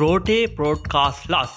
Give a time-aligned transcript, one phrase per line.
[0.00, 1.54] ග්‍රෝටේ ප්‍රෝඩ්කාස් ලස්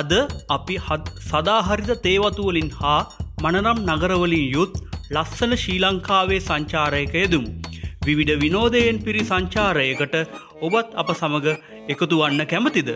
[0.00, 0.12] අද
[0.54, 3.00] අපි හත් සදාහරිත තේවතුවලින් හා
[3.44, 4.72] මනනම් නගරවලින් යුත්
[5.16, 7.50] ලස්සන ශ්‍රී ලංකාවේ සංචාරයක යෙදමු.
[8.06, 10.16] විවිධ විනෝදයෙන් පිරි සංචාරයකට
[10.68, 11.48] ඔබත් අප සමඟ
[11.94, 12.90] එකතු වන්න කැමතිද.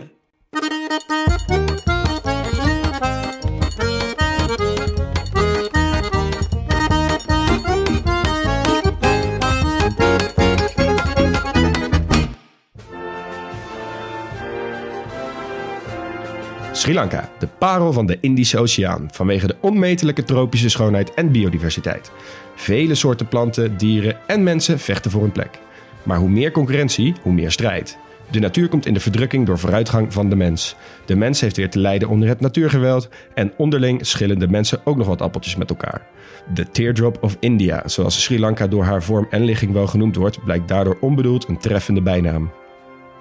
[16.85, 22.11] Sri Lanka, de parel van de Indische Oceaan, vanwege de onmetelijke tropische schoonheid en biodiversiteit.
[22.55, 25.59] Vele soorten planten, dieren en mensen vechten voor hun plek.
[26.03, 27.97] Maar hoe meer concurrentie, hoe meer strijd.
[28.31, 30.75] De natuur komt in de verdrukking door vooruitgang van de mens.
[31.05, 34.97] De mens heeft weer te lijden onder het natuurgeweld en onderling schillen de mensen ook
[34.97, 36.07] nog wat appeltjes met elkaar.
[36.53, 40.43] De Teardrop of India, zoals Sri Lanka door haar vorm en ligging wel genoemd wordt,
[40.43, 42.51] blijkt daardoor onbedoeld een treffende bijnaam.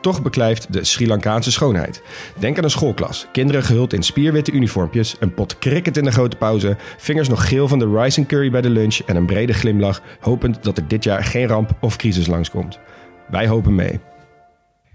[0.05, 2.02] Toch beklijft de Sri Lankaanse schoonheid.
[2.38, 3.27] Denk aan een schoolklas.
[3.33, 7.69] Kinderen gehuld in spierwitte uniformpjes, een pot cricket in de grote pauze, vingers nog geel
[7.69, 10.88] van de rice and curry bij de lunch en een brede glimlach, hopend dat er
[10.88, 12.78] dit jaar geen ramp of crisis langskomt.
[13.30, 14.00] Wij hopen mee.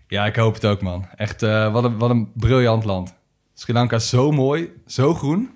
[0.07, 1.05] Ja, ik hoop het ook, man.
[1.15, 3.13] Echt, eh, wat, een, wat een briljant land.
[3.53, 5.49] Sri Lanka is zo mooi, zo groen.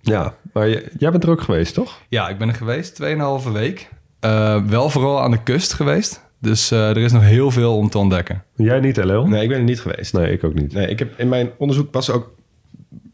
[0.00, 2.00] Ja, maar je- jij bent er ook geweest, toch?
[2.08, 3.88] Ja, ik ben er geweest, 2,5 week.
[4.20, 6.26] Eh, wel vooral aan de kust geweest.
[6.40, 8.44] Dus eh, er is nog heel veel om te ontdekken.
[8.56, 9.26] Jij niet, LL?
[9.26, 10.12] Nee, ik ben er niet geweest.
[10.12, 10.72] Nee, ik ook niet.
[10.72, 12.34] Nee, ik heb in mijn onderzoek pas ook.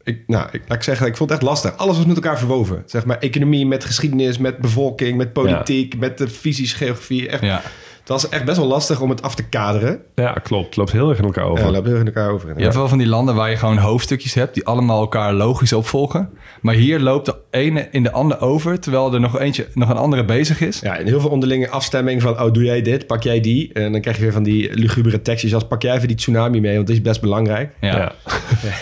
[0.03, 1.77] Ik, nou, ik, laat ik zeggen, ik vond het echt lastig.
[1.77, 2.83] Alles was met elkaar verwoven.
[2.87, 7.29] Zeg maar economie met geschiedenis, met bevolking, met politiek, met de fysisch geografie.
[7.29, 7.63] Echt, Ja.
[8.05, 10.01] Het was echt best wel lastig om het af te kaderen.
[10.15, 10.67] Ja, klopt.
[10.67, 11.65] Het loopt heel erg in elkaar over.
[11.65, 12.53] Ja, loopt heel erg in elkaar over.
[12.57, 14.55] Je hebt wel van die landen waar je gewoon hoofdstukjes hebt...
[14.55, 16.31] die allemaal elkaar logisch opvolgen.
[16.61, 18.81] Maar hier loopt de ene in de ander over...
[18.81, 20.81] terwijl er nog eentje, nog een andere bezig is.
[20.81, 22.41] Ja, en heel veel onderlinge afstemming van...
[22.41, 23.73] oh, doe jij dit, pak jij die.
[23.73, 25.67] En dan krijg je weer van die lugubere tekstjes als...
[25.67, 27.75] pak jij even die tsunami mee, want dat is best belangrijk.
[27.81, 27.97] Ja.
[27.97, 28.13] Ja.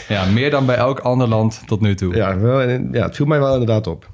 [0.08, 0.24] Ja.
[0.24, 2.14] meer dan bij elk ander land tot nu toe.
[2.14, 4.10] Ja, wel, en, ja, het viel mij wel inderdaad op.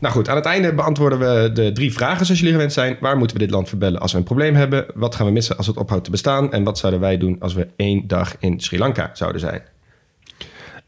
[0.00, 2.96] Nou goed, aan het einde beantwoorden we de drie vragen zoals jullie gewend zijn.
[3.00, 4.86] Waar moeten we dit land verbellen als we een probleem hebben?
[4.94, 6.52] Wat gaan we missen als het ophoudt te bestaan?
[6.52, 9.62] En wat zouden wij doen als we één dag in Sri Lanka zouden zijn?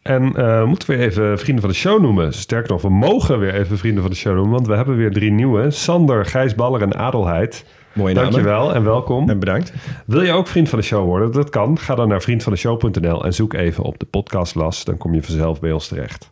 [0.02, 2.32] En eh, moeten we even vrienden van de show noemen?
[2.32, 4.52] Sterker nog, we mogen weer even vrienden van de show noemen...
[4.52, 5.70] want we hebben weer drie nieuwe.
[5.70, 7.64] Sander, Gijs Baller en Adelheid.
[7.92, 8.30] Mooie namen.
[8.30, 9.30] Dankjewel en welkom.
[9.30, 9.72] En bedankt.
[10.06, 11.32] Wil je ook vriend van de show worden?
[11.32, 11.78] Dat kan.
[11.78, 14.84] Ga dan naar vriendvandeshow.nl en zoek even op de podcastlas.
[14.84, 16.30] Dan kom je vanzelf bij ons terecht.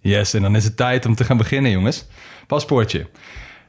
[0.00, 2.06] Yes, en dan is het tijd om te gaan beginnen, jongens.
[2.46, 3.06] Paspoortje.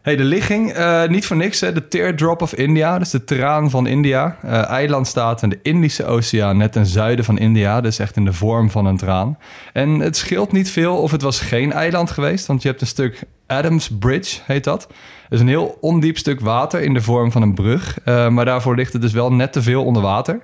[0.02, 1.74] Hey, de ligging, eh, niet voor niks, hè.
[1.74, 4.38] De Teardrop of India, dus de traan van India.
[4.42, 7.81] Eh, eiland staat in de Indische Oceaan, net ten zuiden van India.
[7.81, 9.38] Dus echt in de vorm van een traan.
[9.74, 12.88] En het scheelt niet veel of het was geen eiland geweest, want je hebt een
[12.88, 14.80] stuk Adams Bridge, heet dat.
[14.80, 18.00] Dat is een heel ondiep stuk water in de vorm van een brug.
[18.03, 20.44] eh, maar daarvoor ligt het dus wel net te veel onder water.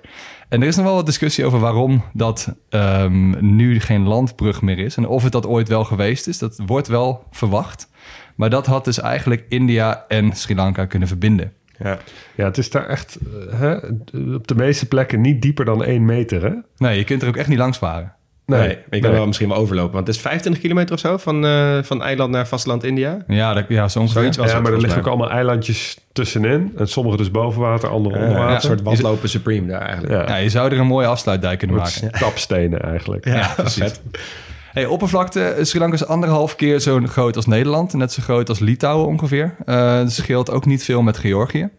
[0.49, 4.79] En er is nog wel wat discussie over waarom dat ehm, nu geen landbrug meer
[4.79, 4.97] is.
[4.97, 6.37] En of het dat ooit wel geweest is.
[6.37, 7.89] Dat wordt wel verwacht.
[8.35, 11.53] Maar dat had dus eigenlijk India en Sri Lanka kunnen verbinden.
[11.79, 11.97] Ja.
[12.35, 13.17] Ja, het is daar echt
[13.51, 13.75] eh, hè,
[14.35, 16.53] op de meeste plekken niet dieper dan één meter, hè?
[16.77, 18.13] Nee, je kunt er ook echt niet langs varen.
[18.47, 19.11] Nee, je kan nee.
[19.11, 19.93] wel misschien wel overlopen.
[19.93, 23.17] Want het is 25 kilometer of zo van, eh, van eiland naar vasteland India.
[23.27, 24.19] Ja, dat, ja zo ongeveer.
[24.21, 26.73] Zoiets was Ja, het maar er liggen ook allemaal eilandjes tussenin.
[26.77, 28.55] En sommige dus boven water, andere onder Ja, water.
[28.55, 30.13] een soort waslopen supreme daar eigenlijk.
[30.13, 32.09] Ja, Ja, je zou er een mooie afsluitdijk kunnen maken.
[32.11, 33.25] stapstenen eigenlijk.
[33.25, 33.91] Ja, precies.
[34.71, 37.93] Hey, oppervlakte, Sri Lanka is anderhalf keer zo groot als Nederland.
[37.93, 39.55] Net zo groot als Litouwen ongeveer.
[39.65, 41.69] Eh het scheelt ook niet veel met Georgië.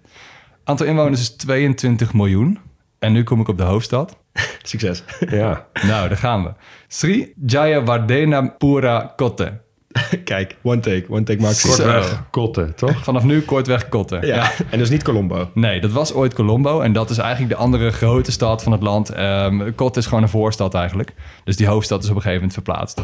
[0.64, 2.58] Aantal inwoners is 22 miljoen.
[2.98, 4.16] En nu kom ik op de hoofdstad.
[4.62, 5.02] Succes.
[5.30, 5.66] Ja.
[5.86, 6.52] Nou, daar gaan we.
[6.88, 9.60] Sri Jayawardena Pura Kotte.
[10.24, 11.04] Kijk, one take.
[11.08, 11.54] One take.
[11.54, 11.68] Zo.
[11.68, 13.04] Kortweg, kotten, toch?
[13.04, 14.26] Vanaf nu kortweg kotten.
[14.26, 14.50] Ja.
[14.70, 15.50] en dus niet Colombo.
[15.54, 16.80] Nee, dat was ooit Colombo.
[16.80, 19.10] En dat is eigenlijk de andere grote stad van het land.
[19.10, 21.14] Ehm Kot is gewoon een voorstad eigenlijk.
[21.44, 23.02] Dus die hoofdstad is op een gegeven moment verplaatst.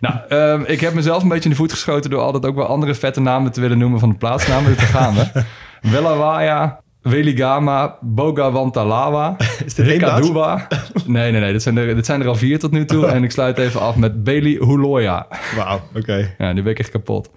[0.00, 2.10] Nou, ehm, ik heb mezelf een beetje in de voet geschoten...
[2.10, 4.76] door altijd ook wel andere vette namen te willen noemen van de plaatsnamen.
[4.76, 5.44] Daar gaan we.
[5.92, 10.14] Welawaya, Weligama, Bogawantalawa, Is dit één plaats?
[10.14, 10.68] Rikaduwa.
[11.06, 11.52] Nee, nee, nee.
[11.52, 13.06] Dit zijn, er, dit zijn er al vier tot nu toe.
[13.06, 15.26] En ik sluit even af met Beli Huloya.
[15.56, 16.34] Wauw, oké.
[16.38, 17.30] Ja, nu ben ik echt kapot.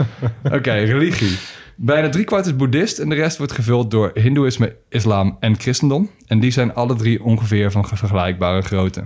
[0.56, 1.38] Oké, religie.
[1.76, 6.10] Bijna driekwart is boeddhist en de rest wordt gevuld door hindoeïsme, islam en christendom.
[6.26, 9.04] En die zijn alle drie ongeveer van vergelijkbare grootte.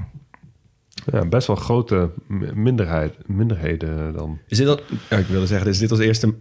[1.13, 2.11] Ja, best wel grote
[2.55, 4.39] minderheid, minderheden dan.
[4.47, 4.81] Is dit al...
[5.11, 6.35] ja, ik wilde zeggen, is dit als eerste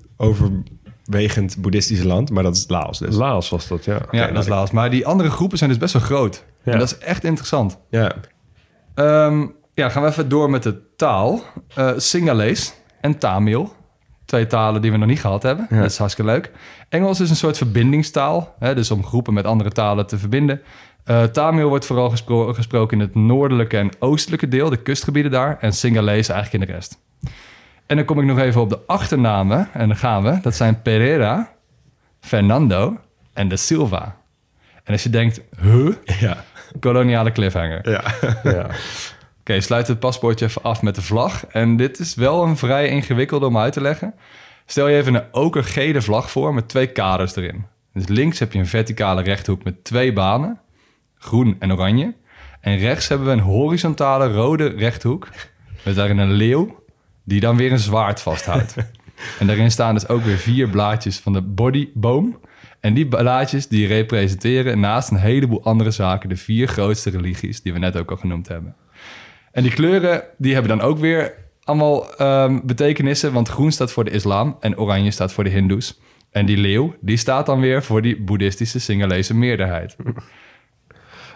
[1.16, 2.30] overwegend boeddhistische land?
[2.30, 3.16] Maar dat is Laos dus.
[3.16, 3.98] Laos was dat, ja.
[4.12, 4.74] Ja, dat is laatst.
[4.74, 6.44] Maar die andere groepen zijn dus best wel groot.
[6.64, 6.72] Ja.
[6.72, 7.78] En dat is echt interessant.
[7.90, 8.12] ja.
[8.96, 11.42] Ehm, ja, gaan we even door met de taal.
[11.76, 13.74] Eh Singalees en Tamil.
[14.26, 15.68] Twee talen die we nog niet gehad hebben.
[15.70, 16.52] Dat is hartstikke leuk.
[16.90, 18.56] Engels is een soort verbindingstaal.
[18.60, 20.62] Hè, dus om groepen met andere talen te verbinden.
[21.04, 24.70] Eh, Tamil wordt vooral gespro- gesproken in het noordelijke en oostelijke deel.
[24.70, 25.58] De kustgebieden daar.
[25.60, 27.00] En Singalees eigenlijk in de rest.
[27.92, 29.70] En dan kom ik nog even op de achternamen.
[29.74, 30.40] En dan gaan we.
[30.42, 31.52] Dat zijn Pereira,
[32.20, 33.00] Fernando
[33.34, 34.18] en De Silva.
[34.84, 35.94] En als je denkt, huh?
[36.20, 36.44] Ja.
[36.80, 37.90] Koloniale cliffhanger.
[37.90, 38.04] Ja.
[38.44, 38.70] ja.
[39.40, 41.46] Oké, sluit het paspoortje even af met de vlag.
[41.46, 44.14] En dit is wel een vrij ingewikkelde om uit te leggen.
[44.66, 47.66] Stel je even een okergele vlag voor met twee kaders erin.
[47.94, 50.60] Dus links heb je een verticale rechthoek met twee banen,
[51.18, 52.14] groen en oranje.
[52.62, 55.28] En rechts hebben we een horizontale rode rechthoek
[55.84, 56.81] met daarin een leeuw
[57.32, 58.76] die dan weer een zwaard vasthoudt.
[59.40, 62.40] en daarin staan dus ook weer vier blaadjes van de bodyboom.
[62.80, 67.74] En die blaadjes die representeren naast een heleboel andere zaken de vier grootste religies die
[67.74, 68.76] we net ook al genoemd hebben.
[69.52, 71.34] En die kleuren die hebben dan ook weer
[71.64, 73.34] allemaal ehm, betekenissen.
[73.34, 76.00] Want groen staat voor de islam en oranje staat voor de hindoes.
[76.32, 79.96] En die leeuw, die staat dan weer voor die boeddhistische Singalese meerderheid.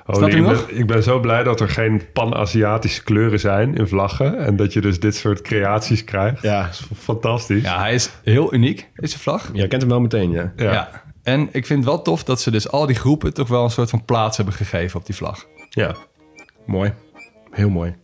[0.08, 4.38] Oh, ik, ben, ik ben zo blij dat er geen pan-Aziatische kleuren zijn in vlaggen.
[4.38, 6.42] En dat je dus dit soort creaties krijgt.
[6.42, 6.62] Ja.
[6.64, 7.64] Dat is fantastisch.
[7.64, 9.50] Ja, hij is heel uniek, deze vlag.
[9.54, 10.54] Je kent hem wel meteen, ja.
[10.56, 10.72] Ja.
[10.72, 11.04] Ja.
[11.24, 13.70] En ik vind het wel tof dat ze dus al die groepen toch wel een
[13.70, 15.46] soort van plaats hebben gegeven op die vlag.
[15.70, 15.96] ja.
[16.66, 16.94] Mooi.
[17.52, 17.96] Heel mooi.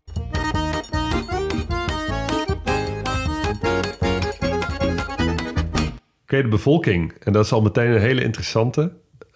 [6.24, 7.14] Oké, de bevolking.
[7.20, 8.92] En dat is al meteen een hele interessante.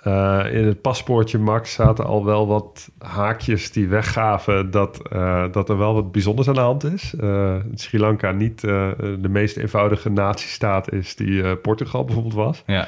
[0.06, 5.70] Eh, in het paspoortje, Max, zaten al wel wat haakjes die weggaven dat, eh, dat
[5.70, 7.14] er wel wat bijzonders aan de hand is.
[7.20, 12.64] Eh, Sri Lanka niet de meest eenvoudige natiestaat is die Portugal bijvoorbeeld was.
[12.66, 12.88] Ja.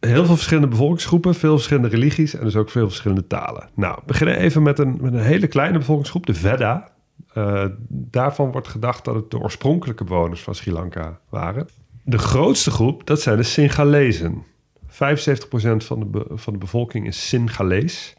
[0.00, 3.68] Heel veel verschillende bevolkingsgroepen, veel verschillende religies en dus ook veel verschillende talen.
[3.74, 6.90] Nou, we beginnen even met een, met een hele kleine bevolkingsgroep, de Vedda.
[7.32, 11.68] Eh, daarvan wordt gedacht dat het de oorspronkelijke bewoners van Sri Lanka waren.
[12.04, 14.42] De grootste groep, dat zijn de Singalezen.
[14.92, 14.96] 75%
[15.76, 18.14] van de, be- van de bevolking is Singalees.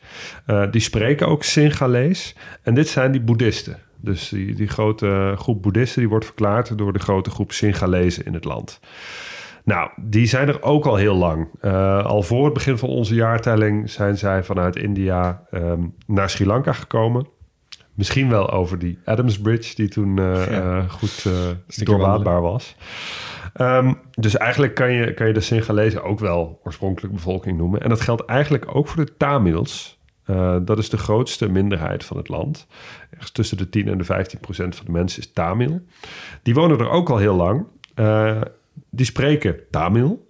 [0.45, 2.35] Eh, die spreken ook Singalees.
[2.61, 3.77] En dit zijn die boeddhisten.
[3.97, 8.33] Dus die, die grote groep boeddhisten die wordt verklaard door de grote groep Singalezen in
[8.33, 8.79] het land.
[9.63, 11.47] Nou, die zijn er ook al heel lang.
[11.59, 16.45] Eh, al voor het begin van onze jaartelling zijn zij vanuit India ehm, naar Sri
[16.45, 17.27] Lanka gekomen.
[17.93, 20.81] Misschien wel over die Adams Bridge, die toen eh, Ja.
[20.87, 21.25] goed
[21.85, 22.75] doorwaadbaar was.
[23.53, 27.81] Ehm, dus eigenlijk kan je, kan je de Singalezen ook wel oorspronkelijk bevolking noemen.
[27.81, 30.01] En dat geldt eigenlijk ook voor de Tamils.
[30.25, 32.67] Eh, dat is de grootste minderheid van het land.
[33.09, 35.81] Ergens tussen de 10 en de 15 procent van de mensen is Tamil.
[36.43, 37.65] Die wonen er ook al heel lang.
[37.95, 38.41] Eh,
[38.89, 40.27] die spreken Tamil.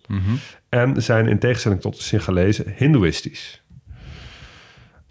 [0.70, 3.63] En zijn in tegenstelling tot de Singalezen hindoeïstisch.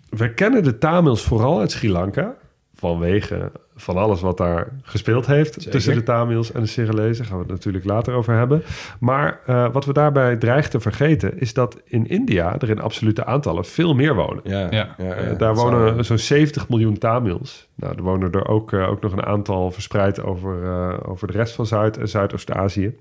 [0.09, 2.37] We kennen de Tamils vooral uit Sri Lanka.
[2.83, 7.17] Vanwege van alles wat daar gespeeld heeft tussen de Tamils en de Singalezen.
[7.17, 8.62] Daar gaan we het natuurlijk later over hebben.
[9.01, 11.39] Maar eh, wat we daarbij dreigen te vergeten...
[11.39, 14.41] is dat in India er in absolute aantallen veel meer wonen.
[14.45, 14.67] Ja.
[14.71, 14.97] Ja.
[14.97, 17.69] Eh, daar wonen zo'n 70 miljoen Tamils.
[17.75, 21.33] Nou, er wonen er ook, eh, ook nog een aantal verspreid over, eh, over de
[21.33, 22.95] rest van Zuid- en Zuidoost-Azië.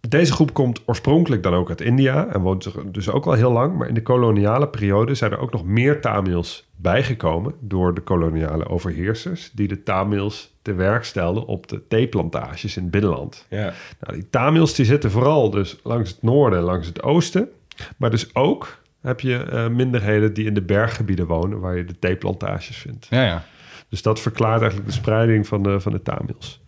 [0.00, 3.52] Deze groep komt oorspronkelijk dan ook uit India en woont er dus ook al heel
[3.52, 3.76] lang.
[3.76, 8.68] Maar in de koloniale periode zijn er ook nog meer Tamils bijgekomen door de koloniale
[8.68, 13.46] overheersers, die de Tamils te werk stelden op de theeplantages in het binnenland.
[13.48, 13.72] Ja.
[14.00, 17.48] Nou, die Tamils die zitten vooral dus langs het noorden en langs het oosten.
[17.96, 21.98] Maar dus ook heb je eh, minderheden die in de berggebieden wonen, waar je de
[21.98, 23.06] theeplantages vindt.
[23.10, 23.44] Ja, ja.
[23.88, 26.60] Dus dat verklaart eigenlijk de spreiding van de, van de Tamils.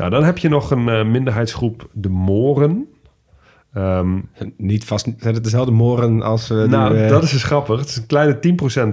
[0.00, 2.88] Nou, dan heb je nog een eh, minderheidsgroep, de Moren.
[3.74, 4.18] Ehm,
[4.56, 6.50] Niet vast, zijn het dezelfde moren als...
[6.50, 7.78] eh, nou, die, dat is dus grappig.
[7.80, 8.38] Het is een kleine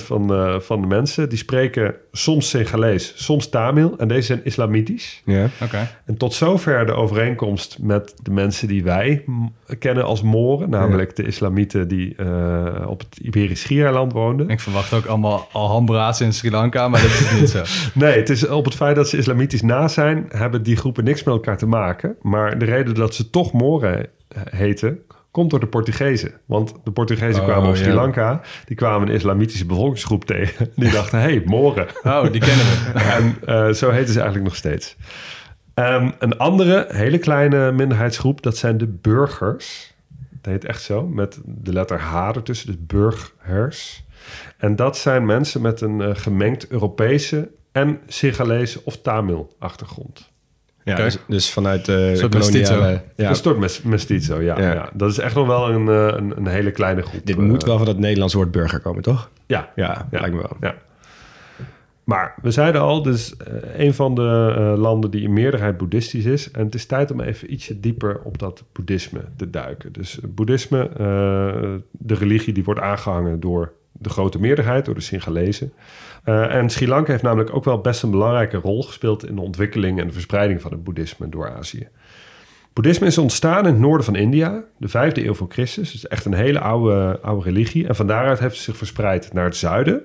[0.01, 1.29] 10% van, eh, van de mensen.
[1.29, 3.93] Die spreken soms Singalees, soms Tamil.
[3.97, 5.21] En deze zijn islamitisch.
[5.25, 5.49] Ja.
[5.63, 5.89] Oké.
[6.05, 9.23] En tot zover de overeenkomst met de mensen die wij
[9.79, 10.69] kennen als Moren.
[10.69, 14.49] Namelijk de islamieten die eh, op het Iberisch Schiereiland woonden.
[14.49, 17.63] Ik verwacht ook allemaal Alhambra's in Sri Lanka, maar dat is niet zo.
[17.93, 20.25] Nee, het is op het feit dat ze islamitisch na zijn...
[20.29, 22.15] hebben die groepen niks met elkaar te maken.
[22.21, 24.07] Maar de reden dat ze toch Moren
[24.49, 24.99] heten...
[25.31, 26.31] komt door de Portugezen.
[26.45, 27.93] Want de Portugezen Oh, kwamen op Sri ja.
[27.93, 28.41] Lanka.
[28.65, 30.71] Die kwamen een islamitische bevolkingsgroep tegen.
[30.75, 31.87] Die dachten, hé, hey, Moren.
[32.03, 32.91] Oh, die kennen we.
[33.17, 34.95] En eh, zo heten ze eigenlijk nog steeds.
[35.73, 39.93] Ehm, een andere hele kleine minderheidsgroep, dat zijn de burgers.
[40.41, 44.05] Dat heet echt zo, met de letter H ertussen, dus burgers.
[44.57, 50.31] En dat zijn mensen met een eh, gemengd Europese en Singalese of Tamil achtergrond.
[50.87, 53.01] Ja, dus, dus vanuit de koloniale...
[53.15, 53.29] Ja.
[53.29, 54.73] Een soort mes- mestizo, ja, Ja.
[54.73, 54.89] ja.
[54.93, 57.25] Dat is echt nog wel een, eh, een, een hele kleine groep.
[57.25, 59.29] dit eh, moet wel van het Nederlands woord burger komen, toch?
[59.45, 60.57] Ja, Ja, lijkt me wel.
[60.59, 60.75] Ja.
[62.03, 66.25] Maar we zeiden al, dus eh, een van de eh, landen die in meerderheid boeddhistisch
[66.25, 66.51] is.
[66.51, 69.93] En het is tijd om even ietsje dieper op dat boeddhisme te duiken.
[69.93, 70.95] Dus boeddhisme, eh,
[71.91, 75.73] de religie die wordt aangehangen door de grote meerderheid, door de Singalezen.
[76.27, 79.41] Eh, en Sri Lanka heeft namelijk ook wel best een belangrijke rol gespeeld in de
[79.41, 81.87] ontwikkeling en de verspreiding van het boeddhisme door Azië.
[82.73, 85.91] Boeddhisme is ontstaan in het noorden van India, de vijfde eeuw voor Christus.
[85.91, 87.87] Dus echt een hele oude, oude religie.
[87.87, 90.01] En van daaruit heeft het zich verspreid naar het zuiden,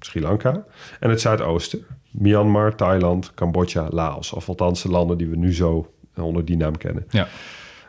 [0.00, 0.64] Sri Lanka,
[1.00, 1.86] en het zuidoosten.
[2.10, 4.32] Myanmar, Thailand, Cambodja, Laos.
[4.32, 7.06] Of althans de landen die we nu zo eh, onder die naam kennen.
[7.08, 7.28] Ja.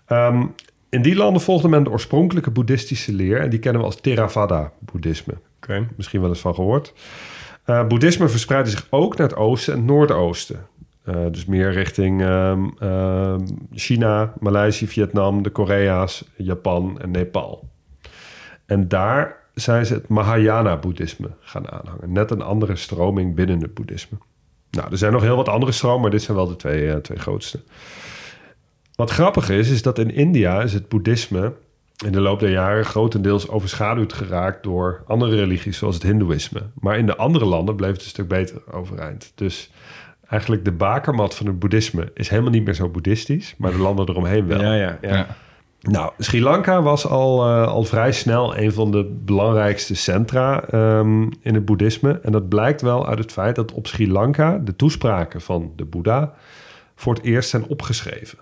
[0.05, 0.45] Ehm,
[0.89, 3.41] in die landen volgde men de oorspronkelijke boeddhistische leer...
[3.41, 5.33] en die kennen we als Theravada-boeddhisme.
[5.57, 5.87] Oké.
[5.97, 6.93] Misschien wel eens van gehoord.
[7.71, 10.67] Eh, boeddhisme verspreidde zich ook naar het oosten en noordoosten.
[11.03, 17.69] Eh, dus meer richting ehm, ehm, China, Maleisië, Vietnam, de Korea's, Japan en Nepal.
[18.65, 22.11] En daar zijn ze het Mahayana-boeddhisme gaan aanhangen.
[22.11, 24.17] Net een andere stroming binnen het boeddhisme.
[24.71, 26.95] Nou, er zijn nog heel wat andere stromen, maar dit zijn wel de twee, eh,
[26.95, 27.59] twee grootste.
[28.95, 31.53] Wat grappig is, is dat in India is het boeddhisme
[32.05, 36.61] in de loop der jaren grotendeels overschaduwd geraakt door andere religies, zoals het hindoeïsme.
[36.79, 39.31] Maar in de andere landen bleef het een stuk beter overeind.
[39.35, 39.71] Dus
[40.27, 44.09] eigenlijk de bakermat van het boeddhisme is helemaal niet meer zo boeddhistisch, maar de landen
[44.09, 44.61] eromheen wel.
[44.61, 45.15] Ja, ja, ja.
[45.15, 45.27] Ja.
[45.81, 51.21] Nou, Sri Lanka was al, eh, al vrij snel een van de belangrijkste centra ehm,
[51.21, 52.19] in het boeddhisme.
[52.23, 55.85] En dat blijkt wel uit het feit dat op Sri Lanka de toespraken van de
[55.85, 56.33] Boeddha
[56.95, 58.37] voor het eerst zijn opgeschreven.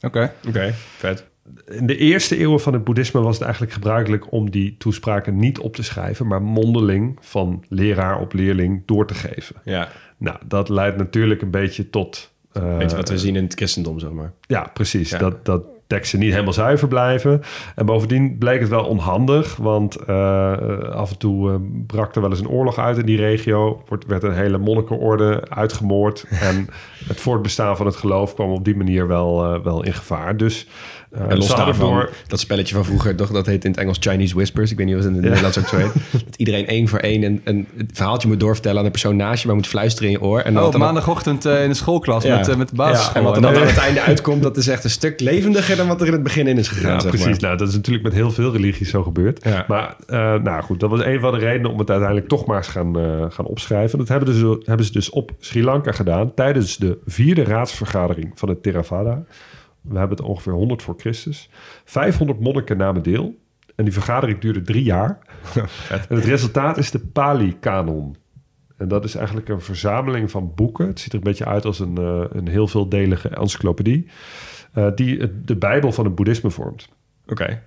[0.00, 0.32] Oké.
[0.48, 1.32] Oké, vet.
[1.66, 5.58] In de eerste eeuwen van het boeddhisme was het eigenlijk gebruikelijk om die toespraken niet
[5.58, 9.56] op te schrijven, maar mondeling van leraar op leerling door te geven.
[9.64, 12.32] Ja, Nou, dat leidt natuurlijk een beetje tot.
[12.52, 14.32] eh, weet je wat we zien in het christendom, zeg maar.
[14.46, 15.10] ja, precies.
[15.10, 15.18] Ja.
[15.18, 17.40] Dat, dat teksten niet helemaal zuiver blijven.
[17.74, 20.52] En bovendien bleek het wel onhandig, want eh,
[20.90, 23.82] af en toe eh, brak er wel eens een oorlog uit in die regio.
[23.88, 26.24] Wordt, werd een hele monnikenorde uitgemoord.
[26.48, 26.68] en
[27.06, 30.36] het voortbestaan van het geloof kwam op die manier wel, eh, wel in gevaar.
[30.36, 30.68] Dus
[31.14, 34.34] eh, En los daarvan, dat spelletje van vroeger, toch, dat heet in het Engels Chinese
[34.34, 34.70] Whispers.
[34.70, 35.92] Ik weet niet of het in het Nederlands ook zo heet.
[36.12, 39.46] Dat iedereen één voor één een, een verhaaltje moet doorvertellen aan de persoon naast je,
[39.46, 40.40] maar moet fluisteren in je oor.
[40.40, 42.36] En Oh, dan- maandagochtend eh, in de schoolklas Ja.
[42.36, 43.16] met, eh, met de Ja, basisschool.
[43.16, 45.86] en wat er dan aan het einde uitkomt, dat is echt een stuk levendiger dan
[45.86, 46.92] wat er in het begin in is gegaan.
[46.92, 47.26] Ja, zeg precies.
[47.30, 47.40] maar.
[47.40, 49.44] Nou, dat is natuurlijk met heel veel religies zo gebeurd.
[49.44, 49.64] Ja.
[49.68, 52.56] Maar eh, nou goed, dat was een van de redenen om het uiteindelijk toch maar
[52.56, 53.98] eens gaan, eh, gaan opschrijven.
[53.98, 58.48] Dat hebben, dus, hebben ze dus op Sri Lanka gedaan tijdens de vierde raadsvergadering van
[58.48, 59.22] het Theravada.
[59.88, 61.48] We hebben het ongeveer 100 voor Christus.
[61.84, 63.34] 500 monniken namen deel.
[63.74, 65.18] En die vergadering duurde drie jaar.
[65.90, 68.16] en het resultaat is de Pali-kanon.
[68.76, 70.86] En dat is eigenlijk een verzameling van boeken.
[70.86, 74.06] Het ziet er een beetje uit als een, eh, een heel veeldelige encyclopedie.
[74.72, 76.88] eh, die het- de Bijbel van het boeddhisme vormt.
[77.26, 77.62] Oké.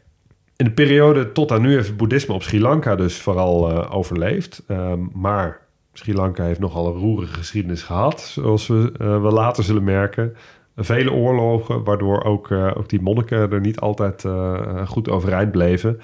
[0.55, 3.95] In de periode tot aan nu heeft het boeddhisme op Sri Lanka dus vooral eh,
[3.95, 4.63] overleefd.
[4.67, 5.59] Ehm, maar
[5.93, 10.35] Sri Lanka heeft nogal een roerige geschiedenis gehad, zoals we wel later zullen merken.
[10.79, 15.99] Vele oorlogen, waardoor ook, uh, ook die monniken er niet altijd uh, goed overeind bleven.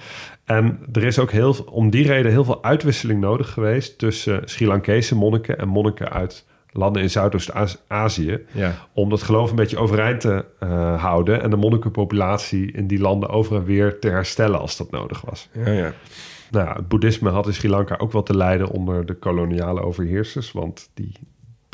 [0.45, 4.67] En er is ook heel, om die reden heel veel uitwisseling nodig geweest tussen Sri
[4.67, 8.39] Lankese monniken en monniken uit landen in Zuidoost-Azië.
[8.51, 8.73] Ja.
[8.93, 11.41] Om dat geloof een beetje overeind te uh, houden.
[11.41, 15.49] En de monnikenpopulatie in die landen over en weer te herstellen als dat nodig was.
[15.51, 15.93] Ja, ja.
[16.51, 20.51] Nou, het boeddhisme had in Sri Lanka ook wel te lijden onder de koloniale overheersers.
[20.51, 21.11] Want die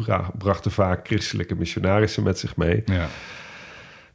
[0.03, 2.81] bra brachten vaak christelijke missionarissen met zich mee.
[2.85, 3.07] Ja.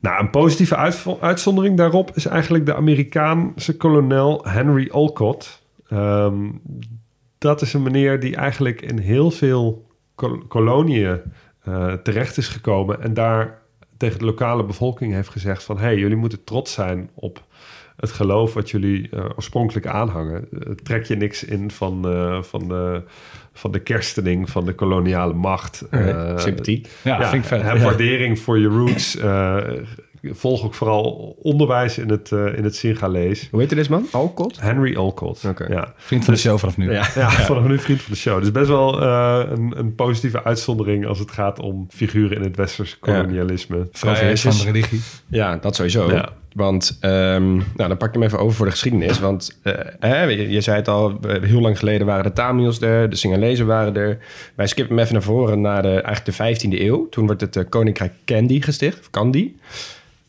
[0.01, 0.77] Nou, een positieve
[1.21, 5.63] uitzondering daarop is eigenlijk de Amerikaanse kolonel Henry Olcott.
[5.93, 6.61] Um,
[7.39, 11.21] dat is een meneer die eigenlijk in heel veel kol koloniën
[11.69, 13.63] uh, terecht is gekomen en daar
[13.97, 15.77] tegen de lokale bevolking heeft gezegd van...
[15.77, 17.45] hé, hey, jullie moeten trots zijn op
[17.97, 20.49] het geloof wat jullie eh, oorspronkelijk aanhangen.
[20.51, 23.03] Eh, trek je niks in van, eh, van, de,
[23.55, 25.85] van de kerstening van de koloniale macht.
[25.91, 26.87] Eh, sympathie.
[27.03, 27.63] Ja, vind ik vet.
[27.63, 29.17] Heb waardering voor je roots.
[29.17, 29.57] Eh,
[30.23, 33.49] volg ook vooral onderwijs in het, eh in het Singalees.
[33.51, 34.07] Hoe heet deze man?
[34.11, 34.61] Alcott?
[34.61, 35.45] Henry Alcott.
[35.45, 35.67] Oké.
[35.73, 35.93] Ja.
[35.97, 36.93] Vriend van de show vanaf nu.
[36.93, 37.07] Ja.
[37.15, 38.41] Ja, vanaf nu vriend van de show.
[38.41, 42.57] Dus best wel eh, een, een positieve uitzondering als het gaat om figuren in het
[42.57, 43.89] westerse kolonialisme.
[43.93, 45.01] Vrijheid van de religie.
[45.27, 46.13] Ja, dat sowieso.
[46.13, 46.29] Ja.
[46.55, 49.21] Want, ehm, nou, dan pak ik hem even over voor de geschiedenis.
[49.21, 53.17] Want eh, hè, je, zei het al, heel lang geleden waren de Tamils er, de
[53.17, 54.19] Singalezen waren er.
[54.55, 57.09] Wij skippen hem even naar voren naar de, eigenlijk de 15e eeuw.
[57.09, 59.53] Toen werd het eh, Koninkrijk Kandy gesticht, of Kandy.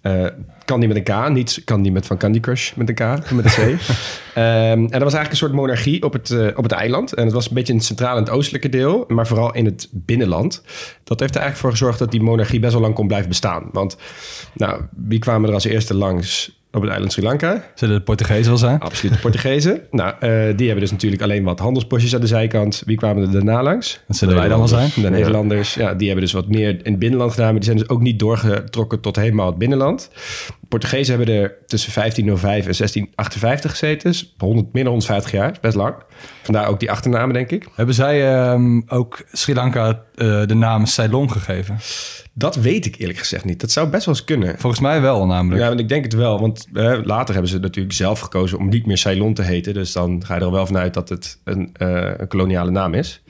[0.06, 0.26] Eh
[0.66, 3.52] Candy met een K, niet Candy met van Candy Crush met een K, met een
[3.52, 3.80] C.
[4.34, 7.14] Ehm, en dat was eigenlijk een soort monarchie op het, eh, op het eiland.
[7.14, 9.66] En het was een beetje in het centrale en het oostelijke deel, maar vooral in
[9.66, 10.64] het binnenland.
[11.04, 13.70] Dat heeft er eigenlijk voor gezorgd dat die monarchie best wel lang kon blijven bestaan.
[13.72, 13.98] Want,
[14.54, 17.64] nou, wie kwamen er als eerste langs op het eiland Sri Lanka?
[17.76, 18.80] Zullen de Portugezen wel zijn?
[18.80, 19.82] Absoluut de Portugezen.
[19.92, 22.84] nou, eh, die hebben dus natuurlijk alleen wat handelspostjes aan de zijkant.
[22.86, 24.00] Wie kwamen er daarna langs?
[24.08, 24.90] Dat zullen wij dan wel zijn.
[24.96, 25.94] De Nederlanders, ja.
[25.94, 27.46] die hebben dus wat meer in het binnenland gedaan.
[27.48, 30.10] Maar die zijn dus ook niet doorgetrokken tot helemaal het binnenland.
[30.48, 34.12] De Portugezen hebben er tussen 1505 en 1658 gezeten.
[34.12, 35.96] Dus 100, meer dan 150 jaar, best lang.
[36.46, 37.68] Vandaar ook die achternamen, denk ik.
[37.76, 41.78] Hebben zij ehm, ook Sri Lanka eh, de naam Ceylon gegeven?
[42.34, 43.60] Dat weet ik eerlijk gezegd niet.
[43.62, 44.60] Dat zou best wel eens kunnen.
[44.60, 45.62] Volgens mij wel namelijk.
[45.62, 46.40] Ja, want ik denk het wel.
[46.40, 46.68] Want
[47.04, 49.74] later hebben ze natuurlijk zelf gekozen om niet meer Ceylon te heten.
[49.74, 53.22] Dus dan ga je er wel vanuit dat het een, eh, een koloniale naam is.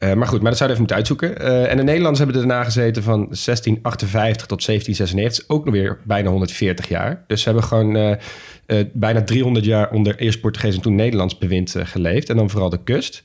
[0.00, 1.38] Eh, maar goed, maar dat zou je even moeten uitzoeken.
[1.38, 5.44] Eh, en de Nederlanders hebben er daarna gezeten van 1658 tot 1796.
[5.48, 7.24] Ook nog weer bijna 140 jaar.
[7.26, 11.74] Dus ze hebben gewoon eh, bijna 300 jaar onder eerst Portugees en toen Nederlands bewind
[11.78, 12.30] geleefd.
[12.30, 13.24] En dan vooral de kust.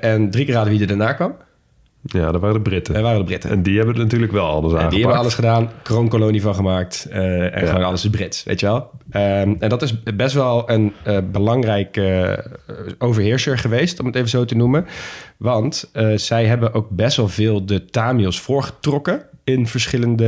[0.00, 1.36] En drie keer raden wie er daarna kwam.
[2.02, 2.94] Ja, dat waren de Britten.
[2.94, 3.50] Dat waren de Britten.
[3.50, 4.90] En die hebben het natuurlijk wel alles En aangepakt.
[4.90, 8.66] die hebben alles gedaan, kroonkolonie van gemaakt eh, en gewoon alles is Brits, weet je
[8.66, 8.90] wel.
[9.10, 12.32] Ehm, en dat is best wel een eh, belangrijk eh,
[12.98, 14.86] overheerser geweest, om het even zo te noemen.
[15.36, 20.26] Want zij hebben ook best wel veel de Tamils voorgetrokken in verschillende,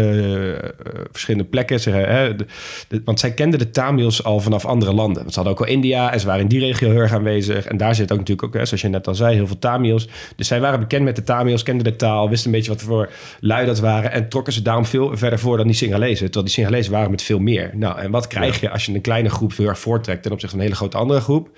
[0.84, 1.80] eh, verschillende plekken.
[1.80, 2.46] Ze, hè, de-
[2.88, 5.22] de- want zij kenden de Tamils al vanaf andere landen.
[5.22, 7.64] Want ze hadden ook al India en ze waren in die regio heel erg aanwezig.
[7.66, 10.08] En daar zit ook natuurlijk ook, hè, zoals je net al zei, heel veel Tamils.
[10.36, 13.10] Dus zij waren bekend met de Tamils, kenden de taal, wisten een beetje wat voor
[13.40, 14.12] lui dat waren.
[14.12, 16.24] En trokken ze daarom veel verder voor dan die Singalezen.
[16.24, 17.70] Terwijl die Singalezen waren met veel meer.
[17.74, 20.56] Nou, en wat krijg je als je een kleine groep heel erg voortrekt ten opzichte
[20.56, 21.48] van een hele grote andere groep?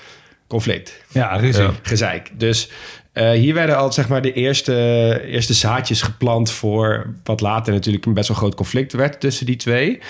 [0.49, 1.65] Conflict Ja, ruzie.
[1.83, 2.31] gezeik.
[2.39, 2.71] Dus
[3.17, 8.07] eh, hier werden al zeg maar de eerste, eerste zaadjes geplant voor wat later natuurlijk
[8.07, 10.01] een best wel groot conflict werd tussen die twee.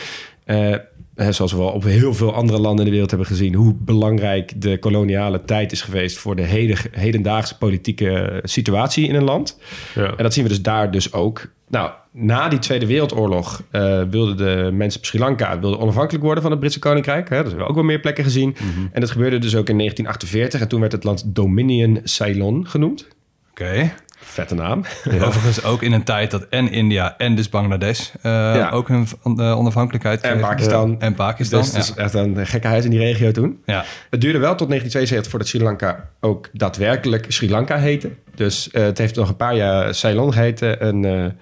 [0.46, 0.74] Eh,
[1.14, 3.74] hè, zoals we wel op heel veel andere landen in de wereld hebben gezien, hoe
[3.78, 9.58] belangrijk de koloniale tijd is geweest voor de heden, hedendaagse politieke situatie in een land.
[9.94, 10.14] Ja.
[10.16, 11.48] En dat zien we dus daar dus ook.
[11.68, 16.42] Nou, na die Tweede Wereldoorlog eh, wilden de mensen op Sri Lanka wilden onafhankelijk worden
[16.42, 17.28] van het Britse Koninkrijk.
[17.28, 17.36] Hè?
[17.36, 18.56] Dat hebben we ook wel meer plekken gezien.
[18.92, 20.60] En dat gebeurde dus ook in 1948.
[20.60, 23.06] En toen werd het land Dominion Ceylon genoemd.
[23.50, 23.92] Oké.
[24.28, 24.84] Vette naam.
[25.26, 28.70] Overigens ook in een tijd dat en India en dus Bangladesh eh, Ja.
[28.70, 30.48] ook hun eh, onafhankelijkheid En kregen.
[30.48, 31.00] Pakistan.
[31.00, 32.02] En Pakistan, Dus het is ja.
[32.02, 33.58] echt een gekke huis in die regio toen.
[33.66, 33.84] ja.
[34.10, 38.10] Het duurde wel tot 1972 voordat Sri Lanka ook daadwerkelijk Sri Lanka heette.
[38.34, 40.80] Dus eh, het heeft nog een paar jaar Ceylon geheten.
[40.80, 41.36] En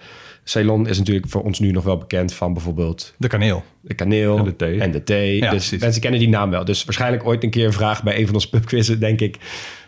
[0.45, 3.65] Ceylon is natuurlijk voor ons nu nog wel bekend van bijvoorbeeld De kaneel.
[3.81, 4.81] de kaneel En de thee.
[4.81, 5.35] En de thee.
[5.37, 5.81] Ja, dus precies.
[5.81, 6.65] mensen kennen die naam wel.
[6.65, 9.37] Dus waarschijnlijk ooit een keer een vraag bij een van onze pubquizzen, denk ik.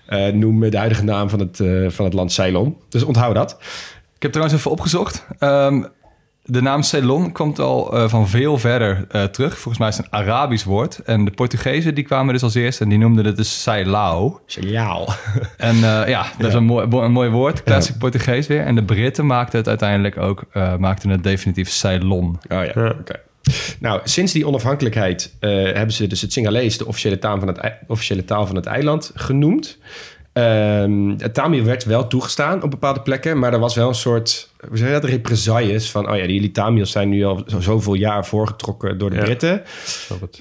[0.06, 2.76] Eh noem me de huidige naam van het, eh, van het land Ceylon.
[2.88, 3.56] Dus onthoud dat.
[4.16, 5.26] Ik heb trouwens even opgezocht.
[5.38, 5.82] Ehm,
[6.48, 9.52] de naam Ceylon komt al eh, van veel verder eh, terug.
[9.52, 10.98] Volgens mij is het een Arabisch woord.
[10.98, 14.40] En de Portugezen die kwamen dus als eerste en die noemden het dus Ceilao.
[14.46, 15.08] Signaal.
[15.56, 17.62] En eh, ja, dat is een mooi, een mooi woord.
[17.62, 18.60] Classic Portugees weer.
[18.60, 22.38] En de Britten maakten het uiteindelijk ook eh, maakten het definitief Ceylon.
[22.48, 23.20] Oh ja, oké.
[23.78, 27.72] Nou, sinds die onafhankelijkheid eh, hebben ze dus het Singalees de officiële taal van het,
[27.86, 29.78] officiële taal van het eiland genoemd.
[30.32, 34.50] Ehm, het Tamil werd wel toegestaan op bepaalde plekken, maar er was wel een soort
[34.68, 37.94] hoe zeg je dat, represailles van, oh ja, jullie Tamils zijn nu al zo, zoveel
[37.94, 39.22] jaar voorgetrokken door de Ja.
[39.22, 39.62] Britten.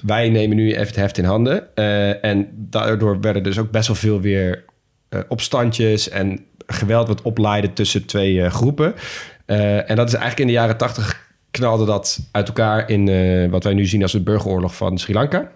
[0.02, 1.74] Wij nemen nu even het heft in handen.
[1.74, 4.64] Eh, en daardoor werden dus ook best wel veel weer
[5.08, 8.94] eh, opstandjes en geweld wat oplaaide tussen twee groepen.
[9.46, 11.25] En dat is eigenlijk in de jaren tachtig
[11.58, 15.14] knalde dat uit elkaar in eh, wat wij nu zien als de burgeroorlog van Sri
[15.14, 15.50] Lanka.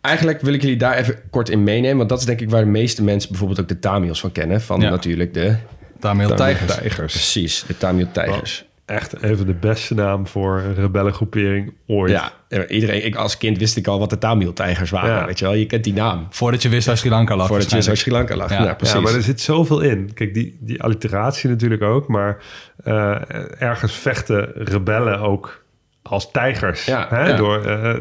[0.00, 2.64] Eigenlijk wil ik jullie daar even kort in meenemen, want dat is denk ik waar
[2.64, 4.60] de meeste mensen bijvoorbeeld ook de Tamils van kennen.
[4.60, 4.90] Van Ja.
[4.90, 5.56] natuurlijk de...
[6.00, 6.74] Tamil Tijgers.
[6.74, 7.12] Tijgers.
[7.12, 8.65] Precies, de Tamil Tijgers.
[8.86, 12.10] Echt even de beste naam voor een rebellengroepering ooit.
[12.10, 15.26] Ja, eh, iedereen, ik, als kind wist ik al wat de Tamil Tijgers waren, Ja.
[15.26, 15.54] weet je wel.
[15.54, 16.26] Je kent die naam.
[16.30, 17.46] Voordat je wist waar Sri Lanka lag.
[17.46, 18.28] Voordat je zo waarschijnlijk.
[18.28, 18.64] Sri Lanka lag.
[18.64, 18.70] Ja.
[18.70, 18.94] Ja, precies.
[18.94, 20.10] Ja, maar er zit zoveel in.
[20.14, 22.08] Kijk, die, die alliteratie natuurlijk ook.
[22.08, 22.42] Maar
[22.84, 25.64] eh, ergens vechten rebellen ook
[26.08, 26.84] als tijgers.
[26.84, 27.28] Ja, hè?
[27.28, 27.36] ja.
[27.36, 27.94] Door eh,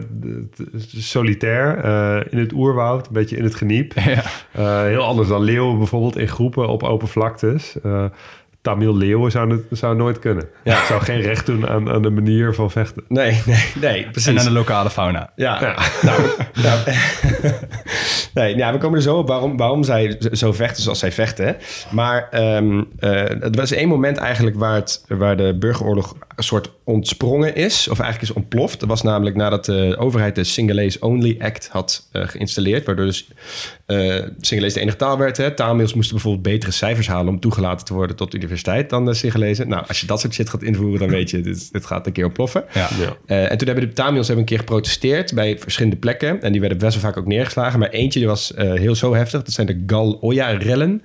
[0.98, 3.94] solitair eh, in het oerwoud, een beetje in het geniep.
[3.94, 4.24] Ja.
[4.52, 7.76] Eh, heel anders dan leeuwen bijvoorbeeld in groepen op open vlaktes.
[8.66, 10.48] Tamil leeuwen zou, het, zou nooit kunnen.
[10.64, 10.86] Ja.
[10.86, 13.04] Zou geen recht doen aan, aan de manier van vechten.
[13.08, 14.30] Nee, nee, nee, precies.
[14.30, 15.32] En aan de lokale fauna.
[15.36, 15.76] Ja, Ja.
[16.02, 16.22] nou,
[16.64, 16.80] nou,
[18.34, 21.58] nee, ja, we komen er zo op waarom, waarom zij zo vechten zoals zij vechten.
[21.92, 26.70] Maar ehm eh, er was één moment eigenlijk waar, het, waar de burgeroorlog een soort
[26.84, 27.88] ontsprongen is.
[27.88, 28.80] Of eigenlijk is ontploft.
[28.80, 32.86] Dat was namelijk nadat de overheid de Sinhalese Only Act had eh, geïnstalleerd.
[32.86, 33.28] Waardoor dus
[33.86, 35.38] eh Sinhalese de enige taal werd.
[35.38, 35.52] Hè.
[35.52, 39.14] Tamils moesten bijvoorbeeld betere cijfers halen om toegelaten te worden tot de universiteit dan de
[39.14, 39.66] Sinhalese.
[39.66, 42.14] Nou, als je dat soort shit gaat invoeren, dan weet je, dit, dit gaat een
[42.14, 42.64] keer ontploffen.
[42.74, 42.90] Ja.
[43.00, 43.18] Ja.
[43.26, 46.42] Eh, en toen hebben de Tamils hebben een keer geprotesteerd bij verschillende plekken.
[46.42, 47.80] En die werden best wel vaak ook neergeslagen.
[47.80, 49.44] Maar eentje die was eh, heel zo heftig.
[49.44, 51.02] Dat zijn de Gal Oya-rellen.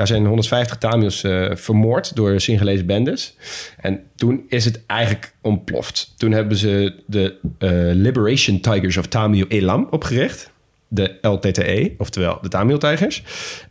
[0.00, 3.36] Daar zijn 150 Tamils eh, vermoord door Singalese bendes.
[3.80, 6.14] En toen is het eigenlijk ontploft.
[6.16, 10.50] Toen hebben ze de eh, Liberation Tigers of Tamil Elam opgericht.
[10.88, 13.22] De LTTE, oftewel de Tamil-tijgers.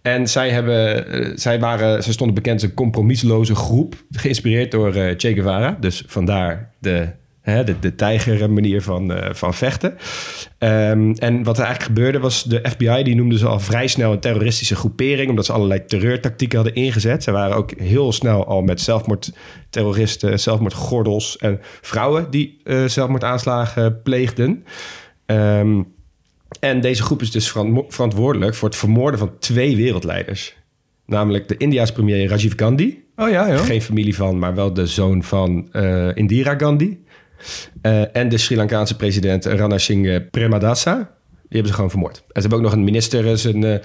[0.02, 3.96] En zij, hebben, eh, zij, waren, zij stonden bekend als een compromisloze groep.
[4.12, 5.78] Geïnspireerd door Che Guevara.
[5.80, 7.08] Dus vandaar de,
[7.41, 9.97] hè, de, de tijger manier van, eh, van vechten.
[10.58, 12.43] Ehm, en wat er eigenlijk gebeurde was...
[12.43, 15.30] de FBI die noemde ze al vrij snel een terroristische groepering...
[15.30, 17.23] omdat ze allerlei terreurtactieken hadden ingezet.
[17.23, 20.39] Ze waren ook heel snel al met zelfmoordterroristen...
[20.39, 24.63] zelfmoordgordels en vrouwen die eh, zelfmoordaanslagen pleegden...
[25.25, 25.82] Ehm,
[26.60, 30.58] en deze groep is dus veran- verantwoordelijk voor het vermoorden van twee wereldleiders.
[31.06, 33.04] Namelijk de India's premier Rajiv Gandhi.
[33.15, 33.65] Oh ja, joh.
[33.65, 36.97] Geen familie van, maar wel de zoon van eh, Indira Gandhi.
[37.82, 40.95] Eh, en de Sri Lankaanse president Rana Singh Premadasa.
[40.95, 42.17] Die hebben ze gewoon vermoord.
[42.17, 43.78] En ze hebben ook nog een minister eh, zijn, eh,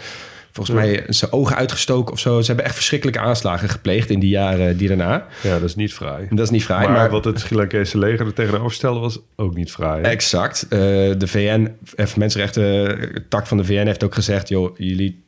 [0.52, 2.40] volgens mij zijn ogen uitgestoken of zo.
[2.40, 5.26] Ze hebben echt verschrikkelijke aanslagen gepleegd in die jaren die daarna.
[5.42, 6.26] Ja, dat is niet fraai.
[6.30, 7.10] Dat is niet fraai, maar, maar...
[7.10, 10.02] wat het Sri Lankese leger er tegenover stelde was ook niet fraai.
[10.02, 10.08] hè?
[10.08, 10.66] Exact.
[10.70, 11.72] De VN,
[12.16, 14.48] mensenrechten, tak van de VN heeft ook gezegd...
[14.48, 15.23] joh, jullie,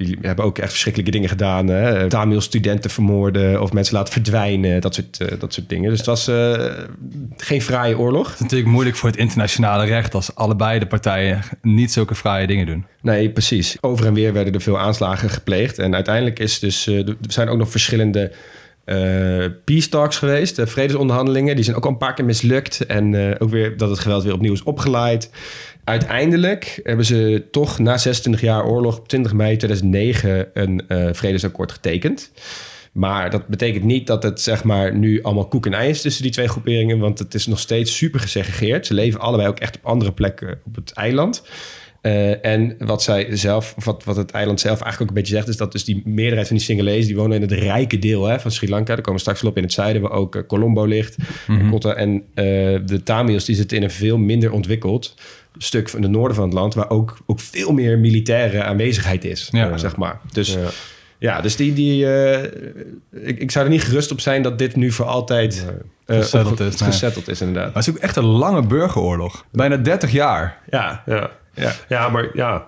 [0.00, 1.68] jullie hebben ook echt verschrikkelijke dingen gedaan.
[1.68, 2.08] Hè?
[2.08, 4.80] Tamil studenten vermoorden of mensen laten verdwijnen.
[4.80, 5.90] Dat soort, eh, dat soort dingen.
[5.90, 6.68] Dus het was eh,
[7.36, 8.26] geen fraaie oorlog.
[8.26, 12.46] Het is natuurlijk moeilijk voor het internationale recht als allebei de partijen niet zulke fraaie
[12.46, 12.86] dingen doen.
[13.02, 13.76] Nee, precies.
[13.80, 15.78] Over en weer werden er veel aanslagen gepleegd.
[15.78, 18.32] En uiteindelijk is dus, eh, er zijn ook nog verschillende
[18.90, 20.58] eh, peace talks geweest.
[20.58, 21.54] eh, vredesonderhandelingen.
[21.54, 22.86] Die zijn ook al een paar keer mislukt.
[22.86, 25.30] En eh, ook weer dat het geweld weer opnieuw is opgeleid.
[25.84, 28.98] Uiteindelijk hebben ze toch na 26 jaar oorlog...
[28.98, 30.82] op 20 mei 2009 een
[31.14, 32.30] vredesakkoord getekend.
[32.92, 36.22] Maar dat betekent niet dat het zeg maar nu allemaal koek en ei is tussen
[36.22, 36.98] die twee groeperingen.
[36.98, 38.86] Want het is nog steeds super gesegregeerd.
[38.86, 41.42] Ze leven allebei ook echt op andere plekken op het eiland.
[42.00, 45.48] Eh, en wat zij zelf, wat, wat het eiland zelf eigenlijk ook een beetje zegt,
[45.48, 48.40] is dat dus die meerderheid van die Singalese, die wonen in het rijke deel hè,
[48.40, 48.86] van Sri Lanka.
[48.86, 51.16] Daar komen we straks wel op in het zuiden, waar ook eh, Colombo ligt.
[51.48, 51.94] en Kotta.
[51.94, 52.22] En
[52.86, 55.14] de Tamils, die zitten in een veel minder ontwikkeld
[55.58, 59.48] stuk van het noorden van het land, waar ook, ook veel meer militaire aanwezigheid is,
[59.52, 59.76] Ja.
[59.76, 60.20] zeg maar.
[60.32, 60.68] Dus Ja.
[61.20, 62.42] Ja, dus die, die eh,
[63.10, 65.66] ik, ik zou er niet gerust op zijn dat dit nu voor altijd
[66.06, 66.88] eh, Gesetteld is, nee.
[67.26, 67.64] is, inderdaad.
[67.74, 69.44] Maar het is ook echt een lange burgeroorlog.
[69.52, 70.58] Bijna 30 jaar.
[70.70, 71.30] Ja, Ja.
[71.54, 71.72] ja.
[71.88, 72.66] ja, maar ja,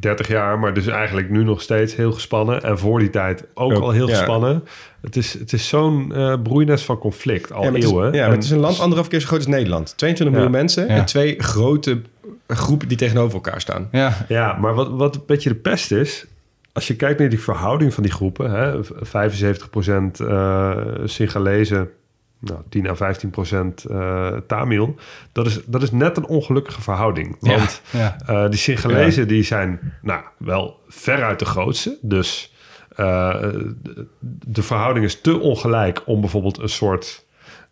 [0.00, 2.62] 30 jaar, maar dus eigenlijk nu nog steeds heel gespannen.
[2.62, 4.14] En voor die tijd ook, Ook, al heel ja.
[4.16, 4.64] gespannen.
[5.02, 8.12] Het is, het is zo'n eh broeinet van conflict, al ja, maar het is, eeuwen.
[8.12, 9.92] ja, En- het is een land anderhalf keer zo groot als Nederland.
[9.96, 10.94] 22 miljoen mensen Ja.
[10.94, 12.00] en twee grote
[12.48, 13.88] groepen die tegenover elkaar staan.
[13.92, 16.24] Ja, Ja, maar wat, wat een beetje de pest is...
[16.72, 18.50] Als je kijkt naar die verhouding van die groepen...
[18.50, 21.90] Hè, 75% eh Singalese,
[22.38, 24.96] nou, 10 à 15% eh Tamil...
[25.32, 27.36] Dat is, dat is net een ongelukkige verhouding.
[27.40, 28.16] Want ja.
[28.26, 31.98] eh, die Singalezen die zijn nou, wel veruit de grootste.
[32.02, 32.54] Dus
[32.96, 33.40] eh,
[33.82, 34.06] de,
[34.46, 36.02] de verhouding is te ongelijk...
[36.06, 37.26] om bijvoorbeeld een soort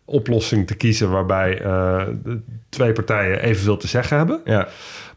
[0.05, 1.09] oplossing te kiezen...
[1.09, 1.55] waarbij
[2.23, 4.41] de twee partijen evenveel te zeggen hebben...
[4.45, 4.67] Ja.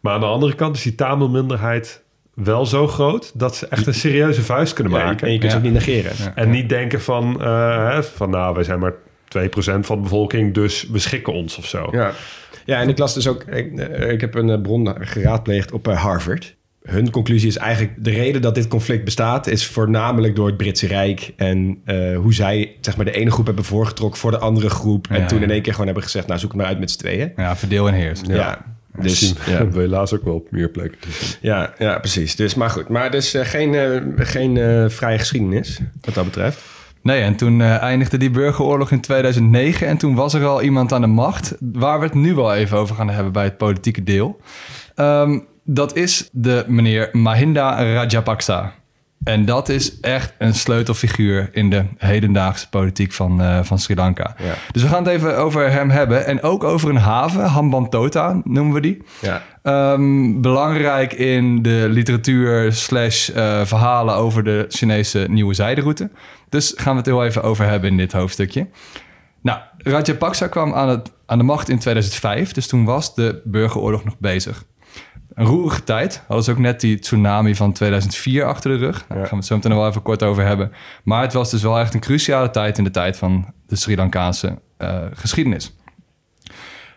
[0.01, 2.02] Maar aan de andere kant is die Tamil-minderheid
[2.35, 3.31] wel zo groot...
[3.35, 5.33] dat ze echt een serieuze vuist kunnen Ja, en maken.
[5.33, 5.65] je kunt ze Ja.
[5.65, 6.13] ook niet negeren.
[6.19, 6.33] Ja.
[6.35, 8.93] En niet denken van, eh, hè, van nou, wij zijn maar
[9.29, 10.55] 2% van de bevolking...
[10.55, 11.89] dus we schikken ons of zo.
[11.93, 12.13] Ja.
[12.67, 13.43] ja, en ik las dus ook...
[13.43, 16.57] Ik, eh, ik heb een eh, bron geraadpleegd op Harvard.
[16.83, 18.05] Hun conclusie is eigenlijk...
[18.05, 19.47] de reden dat dit conflict bestaat...
[19.47, 21.33] is voornamelijk door het Britse Rijk...
[21.37, 25.07] en eh, hoe zij zeg maar, de ene groep hebben voorgetrokken voor de andere groep...
[25.11, 25.27] en Ja.
[25.27, 26.27] toen in één keer gewoon hebben gezegd...
[26.27, 27.33] nou, zoek het maar uit met z'n tweeën.
[27.37, 28.21] ja verdeel en heers.
[28.27, 28.65] Ja,
[29.01, 29.19] dus...
[29.21, 29.53] Dus Ja.
[29.53, 30.99] hebben we helaas ook wel op meer plekken.
[31.41, 32.37] Ja, ja, precies.
[32.37, 36.61] Dus, maar goed, maar dus eh, geen, eh, geen eh, vrije geschiedenis wat dat betreft.
[37.03, 40.93] Nee, en toen eh, eindigde die burgeroorlog in 2009 en toen was er al iemand
[40.93, 44.03] aan de macht waar we het nu wel even over gaan hebben bij het politieke
[44.03, 44.41] deel.
[44.95, 48.75] Ehm, dat is de meneer Mahinda Rajapaksa.
[49.25, 54.35] En dat is echt een sleutelfiguur in de hedendaagse politiek van, eh, van Sri Lanka.
[54.39, 54.55] Ja.
[54.73, 56.27] Dus we gaan het even over hem hebben.
[56.27, 59.03] En ook over een haven, Hambantota noemen we die.
[59.21, 59.43] Ja.
[59.63, 66.11] Ehm, belangrijk in de literatuur slash eh, verhalen over de Chinese nieuwe zijderoute.
[66.49, 68.69] Dus gaan we het heel even over hebben in dit hoofdstukje.
[69.43, 74.05] Nou, Rajapaksa kwam aan, het, aan de macht in 2005, dus toen was de burgeroorlog
[74.05, 74.65] nog bezig.
[75.35, 76.23] Een roerige tijd.
[76.27, 79.05] Hadden ze ook net die tsunami van 2004 achter de rug.
[79.09, 80.73] Daar gaan we het zo meteen nog wel even kort over hebben.
[81.05, 83.97] Maar het was dus wel echt een cruciale tijd in de tijd van de Sri
[83.97, 85.75] Lankaanse eh, geschiedenis.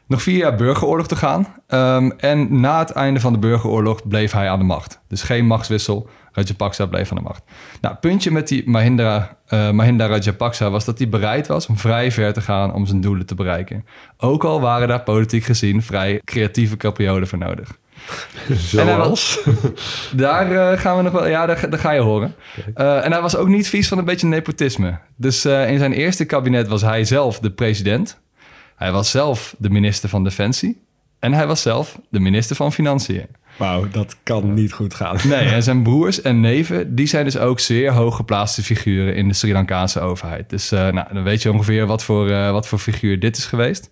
[0.07, 1.47] Nog vier jaar burgeroorlog te gaan.
[1.67, 5.01] Ehm, en na het einde van de burgeroorlog bleef hij aan de macht.
[5.07, 6.09] Dus geen machtswissel.
[6.31, 7.43] Rajapaksa bleef aan de macht.
[7.81, 11.77] Nou, het puntje met die Mahinda, eh, Mahinda Rajapaksa was dat hij bereid was om
[11.77, 13.85] vrij ver te gaan om zijn doelen te bereiken.
[14.17, 17.77] Ook al waren daar politiek gezien vrij creatieve capriolen voor nodig.
[18.77, 19.39] En was-
[20.15, 22.35] Daar eh, gaan we nog wel, ja, daar, daar ga je horen.
[22.73, 24.99] Eh, en hij was ook niet vies van een beetje nepotisme.
[25.15, 28.19] Dus eh, in zijn eerste kabinet was hij zelf de president.
[28.75, 30.83] Hij was zelf de minister van Defensie.
[31.19, 33.25] En hij was zelf de minister van Financiën.
[33.57, 35.17] Wauw, dat kan niet goed gaan.
[35.23, 39.33] Nee, en zijn broers en neven, die zijn dus ook zeer hooggeplaatste figuren in de
[39.33, 40.49] Sri Lankaanse overheid.
[40.49, 43.89] Dus nou, dan weet je ongeveer wat voor, wat voor figuur dit is geweest.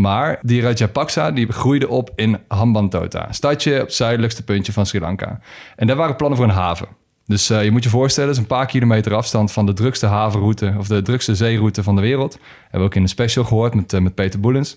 [0.00, 4.86] Maar die Rajapaksa die groeide op in Hambantota, een stadje op het zuidelijkste puntje van
[4.86, 5.40] Sri Lanka.
[5.76, 6.86] En daar waren plannen voor een haven.
[7.26, 10.06] Dus eh, je moet je voorstellen, het is een paar kilometer afstand van de drukste
[10.06, 12.38] havenroute of de drukste zeeroute van de wereld.
[12.62, 14.76] Hebben we ook in de special gehoord met, eh, met Peter Boelens.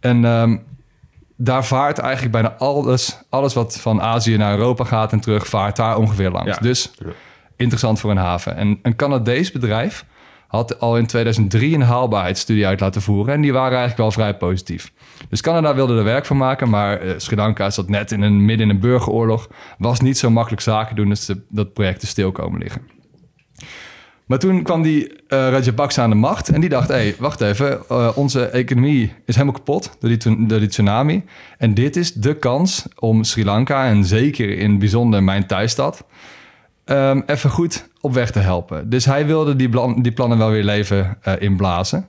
[0.00, 0.56] En ehm,
[1.36, 5.76] daar vaart eigenlijk bijna alles, alles wat van Azië naar Europa gaat en terug, vaart
[5.76, 6.54] daar ongeveer langs.
[6.54, 6.58] Ja.
[6.60, 6.90] Dus
[7.56, 8.56] interessant voor een haven.
[8.56, 10.04] En een Canadees bedrijf
[10.48, 13.34] had al in 2003 een haalbaarheidsstudie uit laten voeren.
[13.34, 14.92] En die waren eigenlijk wel vrij positief.
[15.28, 18.44] Dus Canada wilde er werk van maken, maar eh, Sri Lanka zat net in een,
[18.44, 19.48] midden in een burgeroorlog.
[19.78, 22.82] Was niet zo makkelijk zaken doen, dus de- dat project is stil komen liggen.
[24.26, 26.88] Maar toen kwam die eh Rajapaksa aan de macht en die dacht...
[26.88, 31.24] hé, hey, wacht even, eh, onze economie is helemaal kapot door die, door die tsunami.
[31.58, 36.04] En dit is de kans om Sri Lanka, en zeker in bijzonder mijn thuisstad...
[36.84, 38.90] ehm, even goed op weg te helpen.
[38.90, 42.08] Dus hij wilde die, plan- die plannen wel weer leven eh, inblazen.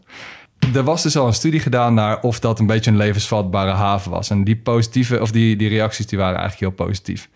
[0.74, 4.12] Er was dus al een studie gedaan naar of dat een beetje een levensvatbare haven
[4.12, 4.30] was.
[4.30, 7.30] En die positieve, of die, die reacties die waren eigenlijk heel positief.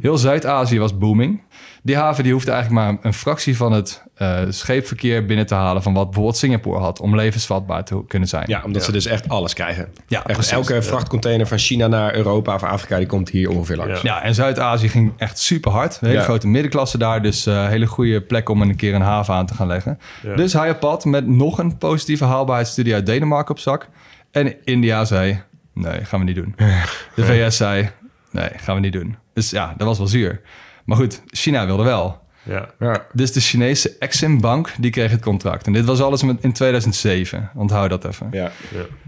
[0.00, 1.40] Heel Zuid-Azië was booming.
[1.86, 5.82] Die haven die hoefde eigenlijk maar een fractie van het eh, scheepverkeer binnen te halen
[5.82, 8.44] van wat bijvoorbeeld Singapore had om levensvatbaar te kunnen zijn.
[8.46, 9.88] Ja, omdat ze dus echt alles krijgen.
[10.06, 14.02] Ja, echt elke vrachtcontainer van China naar Europa of Afrika, die komt hier ongeveer langs.
[14.02, 14.14] Ja.
[14.14, 15.92] Ja, en Zuid-Azië ging echt super hard.
[16.00, 16.24] Een hele Ja.
[16.24, 17.22] grote middenklasse daar.
[17.22, 19.98] Dus een hele goede plek om een keer een haven aan te gaan leggen.
[20.36, 23.88] Dus hij op pad met nog een positieve haalbaarheidsstudie uit Denemarken op zak.
[24.30, 25.42] En India zei,
[25.74, 26.54] nee, gaan we niet doen.
[27.16, 27.90] De VS zei,
[28.30, 29.16] nee, gaan we niet doen.
[29.34, 30.40] Dus ja, dat was wel zuur.
[30.84, 32.22] Maar goed, China wilde wel.
[32.44, 32.70] Ja.
[32.78, 33.06] Ja.
[33.12, 35.66] Dus de Chinese Exim Bank, die kreeg het contract.
[35.66, 37.50] En dit was alles in 2007.
[37.54, 38.28] Onthoud dat even.
[38.32, 38.50] Ja.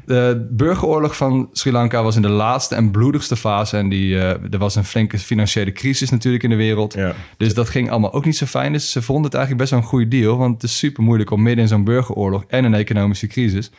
[0.05, 3.77] De burgeroorlog van Sri Lanka was in de laatste en bloedigste fase.
[3.77, 6.95] En die, eh, er was een flinke financiële crisis natuurlijk in de wereld.
[6.95, 7.15] Ja.
[7.37, 8.73] Dus dat ging allemaal ook niet zo fijn.
[8.73, 10.37] Dus ze vonden het eigenlijk best wel een goede deal.
[10.37, 13.71] Want het is super moeilijk om midden in zo'n burgeroorlog en een economische crisis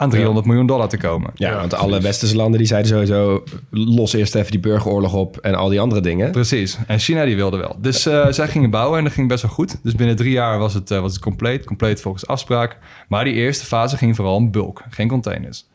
[0.00, 1.30] aan 300 miljoen dollar te komen.
[1.34, 3.42] Ja, want alle westerse landen die zeiden sowieso...
[3.70, 6.30] los eerst even die burgeroorlog op en al die andere dingen.
[6.30, 6.78] Precies.
[6.86, 7.76] En China die wilde wel.
[7.78, 9.78] Dus eh, zij gingen bouwen en dat ging best wel goed.
[9.82, 11.64] Dus binnen drie jaar was het, eh, was het compleet.
[11.64, 12.78] Compleet volgens afspraak.
[13.08, 14.82] Maar die eerste fase ging vooral om bulk.
[14.90, 15.66] Geen containers.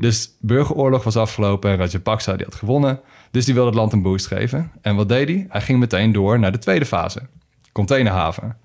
[0.00, 3.00] Dus burgeroorlog was afgelopen en Rajapaksa die had gewonnen.
[3.30, 4.70] Dus die wilde het land een boost geven.
[4.82, 5.46] En wat deed hij?
[5.48, 7.20] Hij ging meteen door naar de tweede fase.
[7.72, 8.56] Containerhaven.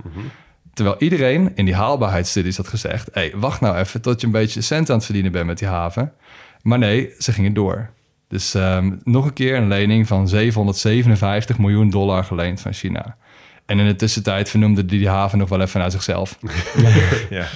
[0.76, 3.10] Terwijl iedereen in die haalbaarheidsstudies had gezegd...
[3.12, 5.68] hey, wacht nou even tot je een beetje cent aan het verdienen bent met die
[5.68, 6.14] haven.
[6.62, 7.90] Maar nee, ze gingen door.
[8.28, 13.18] Dus ehm, nog een keer een lening van 757 miljoen dollar geleend van China.
[13.66, 16.38] En in de tussentijd vernoemde die die haven nog wel even naar zichzelf.
[17.30, 17.48] Ja.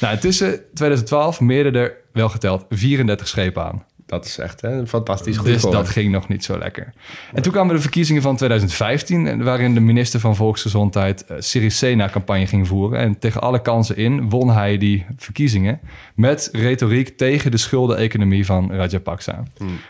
[0.00, 3.84] Nou, tussen 2012 meerden er wel geteld 34 schepen aan.
[4.12, 5.72] Dat is echt hè, een fantastisch goed Dus voor.
[5.72, 6.92] dat ging nog niet zo lekker.
[7.34, 12.46] En toen kwamen de verkiezingen van 2015, waarin de minister van Volksgezondheid eh, Sirisena campagne
[12.46, 12.98] ging voeren.
[12.98, 15.80] En tegen alle kansen in won hij die verkiezingen
[16.14, 19.42] met retoriek tegen de schuldeneconomie van Rajapaksa.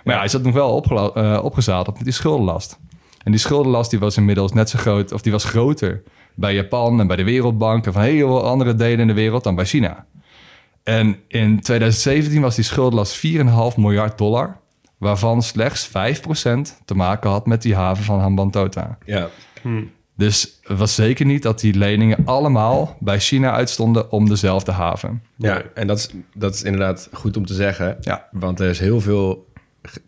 [0.05, 2.79] Maar ja, hij zat nog wel opgela- eh, opgezadeld met die schuldenlast.
[3.25, 6.03] En die schuldenlast die was inmiddels net zo groot, of die was groter
[6.35, 9.45] bij Japan en bij de Wereldbank en van heel veel andere delen in de wereld
[9.45, 10.05] dan bij China.
[10.83, 13.23] En in 2017 was die schuldenlast 4,5
[13.77, 14.61] miljard dollar,
[14.99, 15.91] waarvan slechts 5%
[16.85, 18.99] te maken had met die haven van Hambantota.
[19.05, 19.29] Ja.
[20.17, 25.23] Dus het was zeker niet dat die leningen allemaal bij China uitstonden om dezelfde haven.
[25.37, 27.97] Ja, en dat is, dat is inderdaad goed om te zeggen.
[28.01, 28.29] Ja.
[28.31, 29.51] Want er is heel veel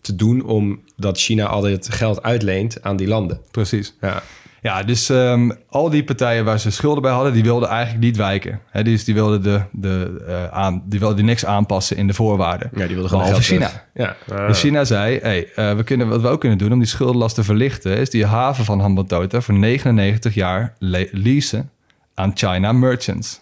[0.01, 3.41] te doen omdat China altijd geld uitleent aan die landen.
[3.51, 3.95] Precies.
[4.01, 4.23] Ja,
[4.65, 8.17] Ja, dus ehm, al die partijen waar ze schulden bij hadden, die wilden eigenlijk niet
[8.17, 8.61] wijken.
[8.71, 12.71] Hè, dus die wilden, de, de, eh, aan, die wilden niks aanpassen in de voorwaarden.
[12.73, 13.71] Ja, die wilden gewoon Behalve China.
[13.95, 14.17] Ja.
[14.47, 17.35] Dus China zei, hey, eh, we kunnen, wat we ook kunnen doen om die schuldenlast
[17.35, 17.97] te verlichten...
[17.97, 21.71] is die haven van Hambantota voor 99 jaar le- leasen
[22.15, 23.41] aan China Merchants.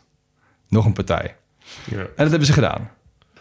[0.68, 1.34] Nog een partij.
[1.84, 1.96] Ja.
[1.98, 2.90] En dat hebben ze gedaan.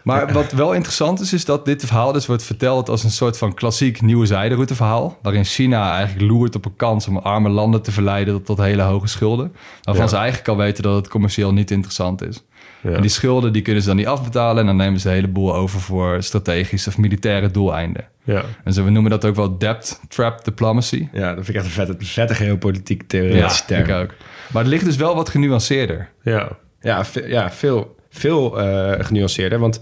[0.04, 3.38] Maar wat wel interessant is, is dat dit verhaal dus wordt verteld als een soort
[3.38, 5.18] van klassiek nieuwe zijderoute verhaal.
[5.22, 9.06] Waarin China eigenlijk loert op een kans om arme landen te verleiden tot, hele hoge
[9.06, 9.52] schulden.
[9.82, 10.10] Waarvan Ja.
[10.10, 12.42] ze eigenlijk al weten dat het commercieel niet interessant is.
[12.82, 12.90] Ja.
[12.90, 15.54] En die schulden die kunnen ze dan niet afbetalen en dan nemen ze een heleboel
[15.54, 18.04] over voor strategische of militaire doeleinden.
[18.24, 18.42] Ja.
[18.64, 21.08] En zo, we noemen dat ook wel debt trap diplomacy.
[21.12, 23.84] ja, dat vind ik echt een vette, vette geopolitiek theoretische term.
[23.88, 24.10] ik ook.
[24.52, 26.08] Maar het ligt dus wel wat genuanceerder.
[26.22, 26.48] Ja.
[26.80, 29.58] Ja, ve- ja veel, veel eh, genuanceerder.
[29.58, 29.80] Want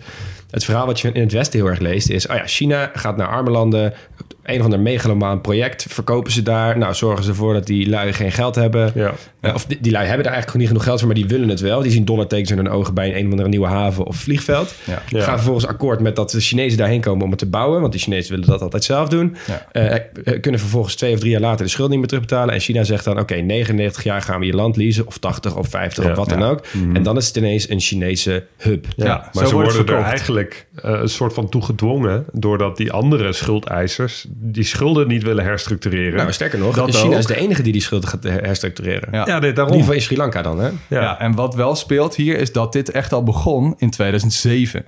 [0.50, 2.26] het verhaal wat je in het Westen heel erg leest is...
[2.26, 3.94] oh ja, China gaat naar arme landen...
[4.42, 6.78] een of ander megalomaan project verkopen ze daar.
[6.78, 8.92] Nou, zorgen ze ervoor dat die lui geen geld hebben.
[8.94, 9.12] Ja.
[9.40, 11.06] Eh, of die, die lui hebben er eigenlijk gewoon niet genoeg geld voor...
[11.06, 11.82] maar die willen het wel.
[11.82, 14.74] Die zien dollartekens in hun ogen bij een of andere nieuwe haven of vliegveld.
[14.84, 15.02] Ja.
[15.08, 15.22] Ja.
[15.22, 17.80] Gaan vervolgens akkoord met dat de Chinezen daarheen komen om het te bouwen.
[17.80, 19.36] Want die Chinezen willen dat altijd zelf doen.
[19.46, 19.66] Ja.
[19.72, 22.54] Eh, eh, kunnen vervolgens twee of drie jaar later de schuld niet meer terugbetalen.
[22.54, 25.06] En China zegt dan, oké, 99 jaar gaan we je land leasen.
[25.06, 26.10] Of 80 of 50 Ja.
[26.10, 26.62] of wat dan ook.
[26.92, 28.86] En dan is het ineens een Chinese hub.
[28.96, 30.08] Ja, Ja, maar zo ze worden er verkocht.
[30.40, 32.24] Eigenlijk eh, een soort van toegedwongen...
[32.32, 36.16] doordat die andere schuldeisers die schulden niet willen herstructureren.
[36.16, 37.18] Nou, sterker nog, Dat China ook.
[37.18, 39.08] is de enige die die schuld gaat her- herstructureren.
[39.12, 39.26] Ja.
[39.26, 39.56] Ja, daarom.
[39.56, 40.66] ieder geval in Sri Lanka dan, hè?
[40.66, 41.00] Ja.
[41.00, 41.18] Ja.
[41.20, 44.84] en wat wel speelt hier is dat dit echt al begon in 2007.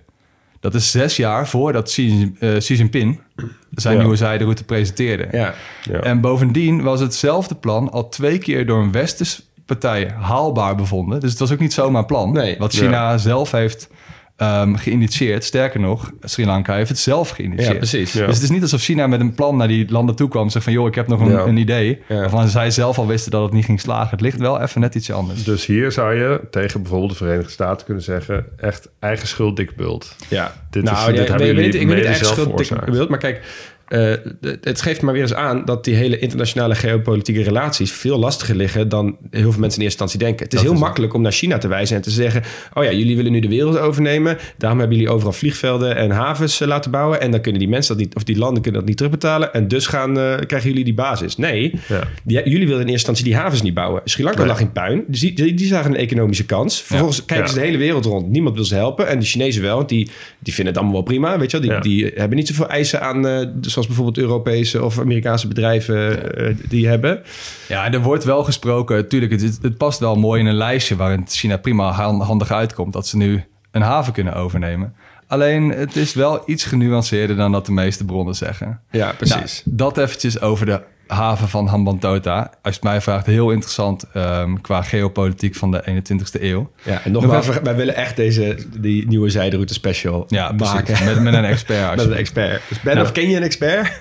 [0.60, 3.20] Dat is zes jaar voordat Xi, Xi Jinping
[3.70, 4.00] zijn Ja.
[4.00, 5.28] nieuwe zijderoute presenteerde.
[5.32, 5.54] Ja.
[5.90, 6.00] Ja.
[6.00, 11.20] En bovendien was hetzelfde plan al twee keer door een westerse partij haalbaar bevonden.
[11.20, 12.32] Dus het was ook niet zomaar plan.
[12.32, 12.56] Nee.
[12.58, 13.88] Wat China zelf heeft
[14.42, 15.44] ehm, geïnitieerd.
[15.44, 17.72] Sterker nog, Sri Lanka heeft het zelf geïnitieerd.
[17.72, 18.12] Ja, precies.
[18.12, 18.26] Ja.
[18.26, 20.44] Dus het is niet alsof China met een plan naar die landen toe kwam...
[20.44, 21.38] en zegt van, joh, ik heb nog een, Ja.
[21.44, 22.02] een idee.
[22.08, 22.16] Ja.
[22.20, 24.10] Waarvan zij zelf al wisten dat het niet ging slagen.
[24.10, 25.44] Het ligt wel even net iets anders.
[25.44, 28.46] Dus hier zou je tegen bijvoorbeeld de Verenigde Staten kunnen zeggen...
[28.56, 30.16] echt eigen schuld dik bult.
[30.28, 30.52] Ja.
[30.70, 32.18] Dit is- nou, dit ja, hebben ik weet jullie niet, ik weet niet mede echt
[32.18, 32.90] zelf schuld dik veroorzaakt.
[32.90, 33.40] bedoeld, maar kijk,
[33.92, 34.14] eh,
[34.60, 38.88] het- geeft maar weer eens aan dat die hele internationale geopolitieke relaties veel lastiger liggen
[38.88, 40.44] dan heel veel mensen in eerste instantie denken.
[40.44, 43.16] Het is heel makkelijk om naar China te wijzen en te zeggen: Oh ja, jullie
[43.16, 44.38] willen nu de wereld overnemen.
[44.58, 47.20] Daarom hebben jullie overal vliegvelden en havens eh, laten bouwen.
[47.20, 49.52] En dan kunnen die mensen dat niet, of die landen kunnen dat niet terugbetalen.
[49.52, 51.36] En dus gaan, eh, krijgen jullie die basis.
[51.36, 52.00] Nee, Ja.
[52.24, 54.00] die- jullie wilden in eerste instantie die havens niet bouwen.
[54.04, 54.48] Sri Lanka Nee.
[54.48, 55.04] lag in puin.
[55.06, 56.80] Dus die, die, die zagen een economische kans.
[56.82, 57.52] Vervolgens kijken Ja.
[57.52, 58.28] ze de hele wereld rond.
[58.30, 59.08] Niemand wil ze helpen.
[59.08, 61.38] En de Chinezen wel, want die, die vinden het allemaal wel prima.
[61.38, 61.80] Weet je wel?
[61.80, 63.46] Die, die hebben niet zoveel eisen aan, eh,
[63.82, 67.22] zoals bijvoorbeeld Europese of Amerikaanse bedrijven eh, die hebben.
[67.68, 69.08] Ja, er wordt wel gesproken.
[69.08, 72.92] Tuurlijk, het, het past wel mooi in een lijstje waarin China prima han- handig uitkomt
[72.92, 74.94] dat ze nu een haven kunnen overnemen.
[75.26, 78.80] Alleen het is wel iets genuanceerder dan dat de meeste bronnen zeggen.
[78.90, 79.62] Ja, precies.
[79.64, 82.50] Nou, dat eventjes over de haven van Hambantota.
[82.62, 86.70] Als je mij vraagt, heel interessant ehm, qua geopolitiek van de 21ste eeuw.
[86.82, 90.84] ja, en nogmaals, wij- wij willen echt deze die nieuwe zijderoute special Ja, maken.
[90.84, 91.04] precies.
[91.04, 91.96] Met, met een expert.
[91.96, 92.62] Met een expert.
[92.68, 93.02] Dus Ben, Ja.
[93.02, 93.90] of ken je een expert?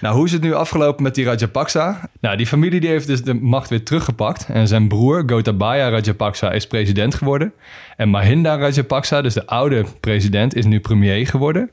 [0.00, 2.10] Nou, hoe is het nu afgelopen met die Rajapaksa?
[2.20, 4.46] Nou, die familie die heeft dus de macht weer teruggepakt.
[4.48, 7.52] En zijn broer, Gotabaya Rajapaksa, is president geworden.
[7.96, 11.70] En Mahinda Rajapaksa, dus de oude president, is nu premier geworden.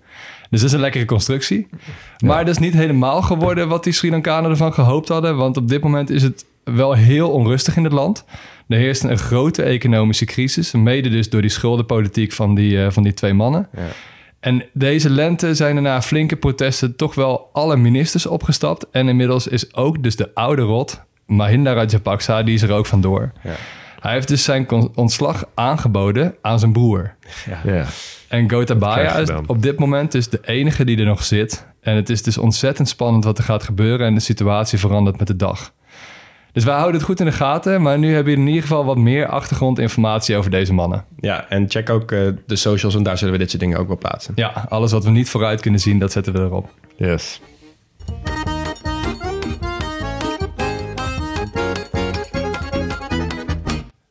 [0.49, 1.67] Dus dat is een lekkere constructie.
[2.19, 5.35] Maar dat is niet helemaal geworden wat die Sri Lankanen ervan gehoopt hadden.
[5.35, 8.25] Want op dit moment is het wel heel onrustig in het land.
[8.67, 10.71] Er heerst een grote economische crisis.
[10.71, 13.69] Mede dus door die schuldenpolitiek van die, eh, van die twee mannen.
[14.39, 18.89] En deze lente zijn er na flinke protesten toch wel alle ministers opgestapt.
[18.91, 23.31] En inmiddels is ook dus de oude rot, Mahinda Rajapaksa, die is er ook vandoor.
[24.05, 27.15] Hij heeft dus zijn ontslag aangeboden aan zijn broer.
[27.63, 27.85] Ja.
[28.27, 31.65] En Gotabaya je is op dit moment dus de enige die er nog zit.
[31.81, 34.07] En het is dus ontzettend spannend wat er gaat gebeuren.
[34.07, 35.73] En de situatie verandert met de dag.
[36.51, 37.81] Dus wij houden het goed in de gaten.
[37.81, 41.05] Maar nu hebben we in ieder geval wat meer achtergrondinformatie over deze mannen.
[41.19, 43.87] Ja, en check ook eh, de socials, want daar zullen we dit soort dingen ook
[43.87, 44.33] wel plaatsen.
[44.35, 46.69] Ja, alles wat we niet vooruit kunnen zien, dat zetten we erop.
[46.95, 47.41] Yes.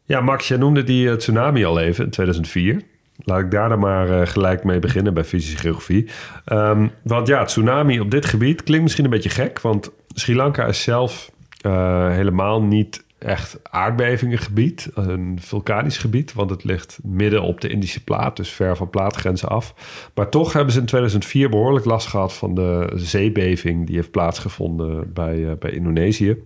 [0.07, 2.83] Ja, Max, jij noemde die eh, tsunami al even in 2004.
[3.17, 6.09] Laat ik daar dan maar eh, gelijk mee beginnen bij fysische geografie.
[6.45, 10.67] Ehm, want ja, tsunami op dit gebied klinkt misschien een beetje gek, want Sri Lanka
[10.67, 17.61] is zelf eh, helemaal niet echt aardbevingengebied, een vulkanisch gebied, want het ligt midden op
[17.61, 19.75] de Indische plaat, dus ver van plaatgrenzen af.
[20.15, 25.13] Maar toch hebben ze in 2004 behoorlijk last gehad van de zeebeving die heeft plaatsgevonden
[25.13, 26.37] bij, bij Indonesië.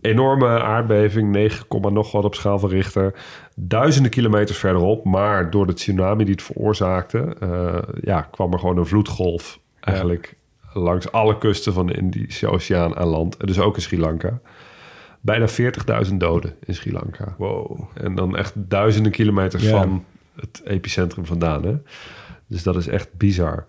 [0.00, 3.14] Enorme aardbeving, 9, nog wat op schaal van Richter.
[3.54, 8.78] Duizenden kilometers verderop, maar door de tsunami die het veroorzaakte, eh, ja, kwam er gewoon
[8.78, 10.36] een vloedgolf eigenlijk
[10.72, 13.46] langs alle kusten van de Indische Oceaan aan land.
[13.46, 14.40] Dus ook in Sri Lanka.
[15.20, 17.34] bijna 40.000 doden in Sri Lanka.
[17.38, 17.80] Wow.
[17.94, 20.04] En dan echt duizenden kilometers van
[20.40, 21.64] het epicentrum vandaan.
[21.64, 21.74] Hè?
[22.46, 23.66] Dus dat is echt bizar.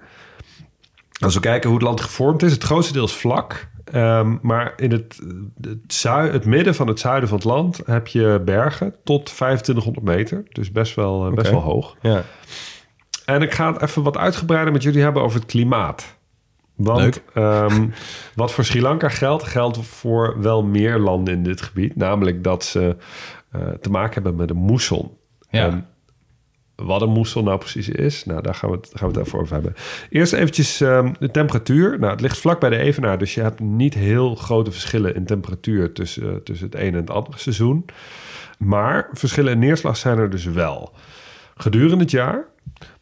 [1.19, 3.69] Als we kijken hoe het land gevormd is, het grootste deel is vlak.
[3.91, 5.19] Ehm, maar in het,
[5.61, 10.05] het, zui- het midden van het zuiden van het land heb je bergen tot 2500
[10.05, 10.43] meter.
[10.49, 11.95] Dus best wel, eh, best wel hoog.
[12.01, 12.23] Ja.
[13.25, 16.17] En ik ga het even wat uitgebreider met jullie hebben over het klimaat.
[16.75, 17.87] Want ehm,
[18.35, 21.95] wat voor Sri Lanka geldt, geldt voor wel meer landen in dit gebied.
[21.95, 22.95] Namelijk dat ze
[23.51, 25.17] eh, te maken hebben met een moesson.
[25.49, 25.65] Ja.
[25.65, 25.87] En
[26.81, 29.53] wat een moesson nou precies is, nou, daar gaan we het, gaan we even over
[29.53, 29.73] hebben.
[30.09, 31.99] Eerst eventjes ehm, de temperatuur.
[31.99, 35.25] Nou, het ligt vlak bij de Evenaar, dus je hebt niet heel grote verschillen in
[35.25, 37.85] temperatuur tussen, eh, tussen het ene en het andere seizoen.
[38.57, 40.93] Maar verschillen in neerslag zijn er dus wel.
[41.55, 42.45] Gedurende het jaar,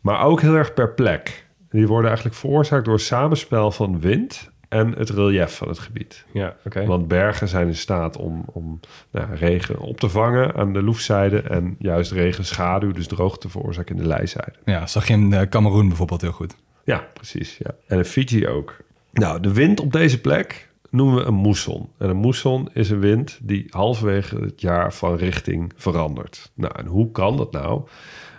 [0.01, 1.45] maar ook heel erg per plek.
[1.69, 6.25] Die worden eigenlijk veroorzaakt door samenspel van wind en het relief van het gebied.
[6.33, 6.85] Ja, oké.
[6.85, 8.79] Want bergen zijn in staat om, om
[9.11, 11.41] nou, regen op te vangen aan de loefzijde...
[11.41, 14.55] en juist regen schaduw, dus droogte te veroorzaken in de lijzijde.
[14.65, 16.55] Ja, zag je in eh, Cameroen bijvoorbeeld heel goed.
[16.83, 17.57] Ja, precies.
[17.57, 17.71] Ja.
[17.87, 18.75] En in Fiji ook.
[19.11, 21.89] Nou, de wind op deze plek noemen we een moesson.
[21.97, 26.51] En een moesson is een wind die halverwege het jaar van richting verandert.
[26.53, 27.81] Nou, en hoe kan dat nou?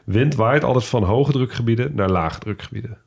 [0.04, 2.98] Wind waait altijd van hoge drukgebieden naar lage drukgebieden.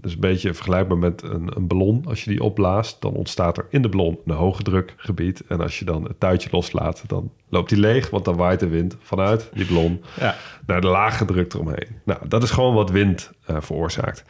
[0.00, 2.04] Dus een beetje vergelijkbaar met een, een ballon.
[2.06, 5.42] Als je die opblaast, dan ontstaat er in de ballon een hoge drukgebied.
[5.48, 8.10] En als je dan het tuitje loslaat, dan loopt die leeg.
[8.10, 10.34] Want dan waait de wind vanuit die ballon Ja.
[10.66, 11.86] naar de lage druk eromheen.
[12.04, 14.24] Nou, dat is gewoon wat wind eh, veroorzaakt.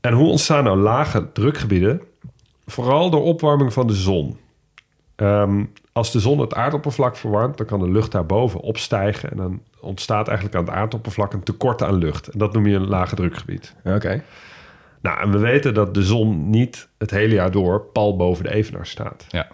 [0.00, 2.00] En hoe ontstaan nou lage drukgebieden?
[2.66, 4.36] Vooral door opwarming van de zon.
[5.16, 9.30] Ehm, als de zon het aardoppervlak verwarmt, dan kan de lucht daarboven opstijgen.
[9.30, 12.28] En dan ontstaat eigenlijk aan het aardoppervlak een tekort aan lucht.
[12.28, 13.74] En dat noem je een lage drukgebied.
[13.84, 14.22] Oké.
[15.06, 18.54] Nou, en we weten dat de zon niet het hele jaar door pal boven de
[18.54, 19.26] evenaar staat.
[19.28, 19.48] Ja.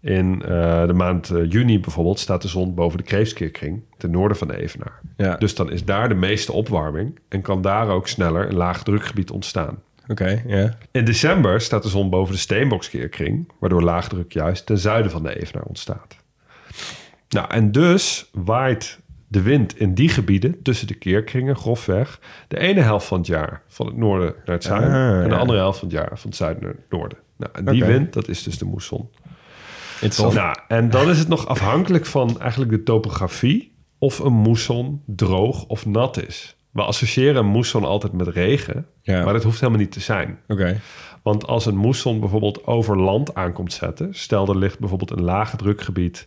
[0.00, 4.36] In eh, de maand eh, juni bijvoorbeeld staat de zon boven de Kreefskeerkring, ten noorden
[4.36, 5.00] van de evenaar.
[5.16, 5.36] Ja.
[5.36, 9.30] Dus dan is daar de meeste opwarming en kan daar ook sneller een laag drukgebied
[9.30, 9.78] ontstaan.
[10.08, 10.76] Oké, ja.
[10.90, 15.40] In december staat de zon boven de Steenbokskeerkring, waardoor laagdruk juist ten zuiden van de
[15.40, 16.16] evenaar ontstaat.
[17.28, 19.00] Nou, en dus waait
[19.34, 23.62] de wind in die gebieden tussen de keerkringen grofweg de ene helft van het jaar
[23.68, 25.40] van het noorden naar het zuiden Ah, en de ja.
[25.40, 27.18] andere helft van het jaar van het zuiden naar het noorden.
[27.36, 29.08] Nou, en die wind, dat is dus de moesson.
[30.34, 35.64] Nou, en dan is het nog afhankelijk van eigenlijk de topografie of een moesson droog
[35.66, 36.56] of nat is.
[36.70, 39.24] We associëren een moesson altijd met regen, Ja.
[39.24, 40.38] maar dat hoeft helemaal niet te zijn.
[40.48, 40.80] Oké.
[41.22, 45.56] Want als een moesson bijvoorbeeld over land aankomt zetten, stel er ligt bijvoorbeeld een lage
[45.56, 46.26] drukgebied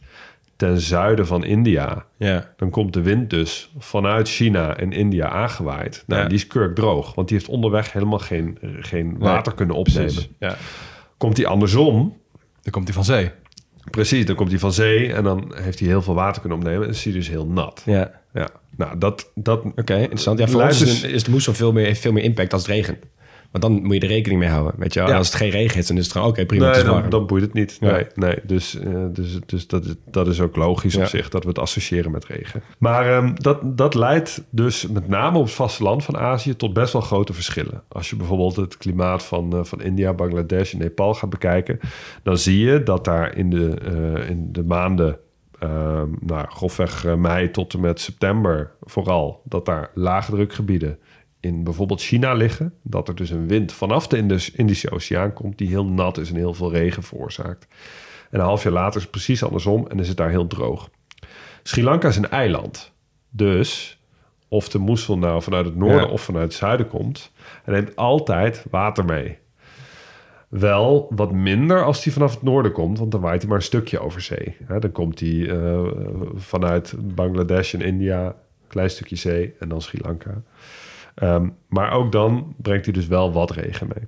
[0.58, 2.54] ten zuiden van India, Ja.
[2.58, 6.04] dan komt de wind dus vanuit China en India aangewaaid.
[6.08, 6.28] Nou, Ja.
[6.28, 10.24] die is kurkdroog, want die heeft onderweg helemaal geen, geen water kunnen opnemen.
[10.40, 10.56] Ja.
[11.18, 12.18] Komt die andersom,
[12.62, 13.32] Dan komt hij van zee.
[13.92, 16.84] Precies, dan komt hij van zee en dan heeft hij heel veel water kunnen opnemen.
[16.84, 17.82] En is hij dus heel nat.
[17.86, 18.12] Ja.
[18.34, 19.32] Ja, nou dat...
[19.36, 20.40] dat Oké, interessant.
[20.40, 22.98] Ja, voor ons is, de, moesson veel meer, heeft veel meer impact als het regent.
[23.52, 24.74] Want dan moet je er rekening mee houden.
[24.78, 25.00] Weet je?
[25.00, 25.18] Ja.
[25.18, 26.28] Als het geen regen is, dan is het gewoon...
[26.28, 27.10] Oké, prima, het Nee, is dan, warm.
[27.10, 27.78] dan boeit het niet.
[27.80, 27.92] Ja.
[27.92, 28.36] Nee, nee.
[28.44, 31.02] Dus, eh, dus, dus dat, is, dat is ook logisch Ja.
[31.02, 32.62] op zich dat we het associëren met regen.
[32.78, 36.94] Maar ehm, dat, dat leidt dus met name op het vasteland van Azië tot best
[36.94, 37.84] wel grote verschillen.
[37.88, 41.80] Als je bijvoorbeeld het klimaat van, eh, van India, Bangladesh en Nepal gaat bekijken,
[42.24, 45.18] dan zie je dat daar in de, eh, in de maanden,
[45.60, 50.98] ehm, nou, grofweg mei tot en met september vooral, dat daar laagdrukgebieden
[51.48, 52.74] in bijvoorbeeld China liggen.
[52.82, 54.18] Dat er dus een wind vanaf de
[54.56, 57.68] Indische Oceaan komt die heel nat is en heel veel regen veroorzaakt.
[58.32, 60.90] En een half jaar later is het precies andersom en is het daar heel droog.
[61.64, 62.92] Sri Lanka is een eiland.
[63.30, 64.00] Dus
[64.48, 66.12] of de moesson nou vanuit het noorden Ja.
[66.12, 67.32] of vanuit het zuiden komt,
[67.64, 69.38] hij neemt altijd water mee.
[70.48, 73.64] Wel wat minder als hij vanaf het noorden komt, want dan waait hij maar een
[73.64, 74.58] stukje over zee.
[74.80, 75.82] Dan komt hij eh,
[76.36, 78.34] vanuit Bangladesh en India, een
[78.68, 80.42] klein stukje zee en dan Sri Lanka.
[81.18, 84.08] Ehm, maar ook dan brengt hij dus wel wat regen mee.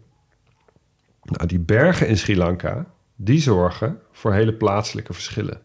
[1.23, 2.85] Nou, die bergen in Sri Lanka,
[3.15, 5.61] die zorgen voor hele plaatselijke verschillen.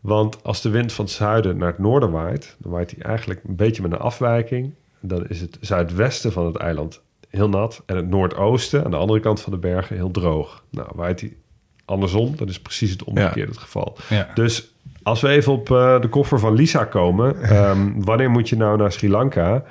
[0.00, 3.40] Want als de wind van het zuiden naar het noorden waait, dan waait hij eigenlijk
[3.44, 4.74] een beetje met een afwijking.
[5.00, 9.20] Dan is het zuidwesten van het eiland heel nat en het noordoosten aan de andere
[9.20, 10.64] kant van de bergen heel droog.
[10.70, 11.36] Nou, waait hij
[11.84, 13.96] andersom, dan is precies het omgekeerde het geval.
[14.08, 14.30] Ja.
[14.34, 18.56] Dus als we even op eh, de koffer van Lisa komen, ehm, wanneer moet je
[18.56, 19.64] nou naar Sri Lanka?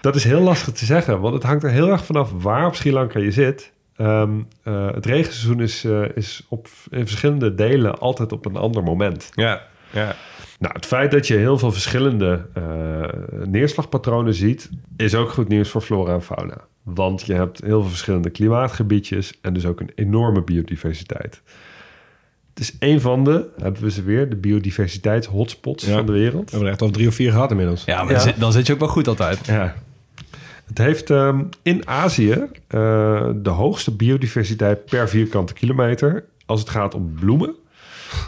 [0.00, 2.74] Dat is heel lastig te zeggen, want het hangt er heel erg vanaf waar op
[2.74, 3.72] Sri Lanka je zit.
[3.96, 4.30] Ehm,
[4.62, 9.28] eh, het regenseizoen is, eh, is op, in verschillende delen altijd op een ander moment.
[9.34, 10.14] Ja, ja.
[10.58, 12.62] Nou, het feit dat je heel veel verschillende eh,
[13.44, 16.56] neerslagpatronen ziet, is ook goed nieuws voor flora en fauna.
[16.82, 21.42] Want je hebt heel veel verschillende klimaatgebiedjes en dus ook een enorme biodiversiteit.
[22.54, 25.92] Het is een van de, hebben we ze weer, de biodiversiteitshotspots Ja.
[25.92, 26.44] van de wereld.
[26.44, 27.84] We hebben er echt al drie of vier gehad inmiddels.
[27.84, 28.12] Ja, maar Ja.
[28.12, 29.46] Dan, zit, dan zit je ook wel goed altijd.
[29.46, 29.74] Ja.
[30.70, 32.32] Het heeft ehm, in Azië
[32.66, 37.54] eh, de hoogste biodiversiteit per vierkante kilometer als het gaat om bloemen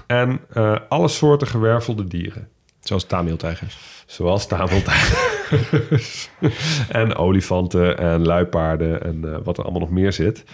[0.07, 2.49] en eh, alle soorten gewervelde dieren.
[2.81, 3.79] Zoals Tamiltijgers.
[4.07, 6.31] Zoals tafeltijgers
[6.89, 10.45] en olifanten en luipaarden en eh, wat er allemaal nog meer zit.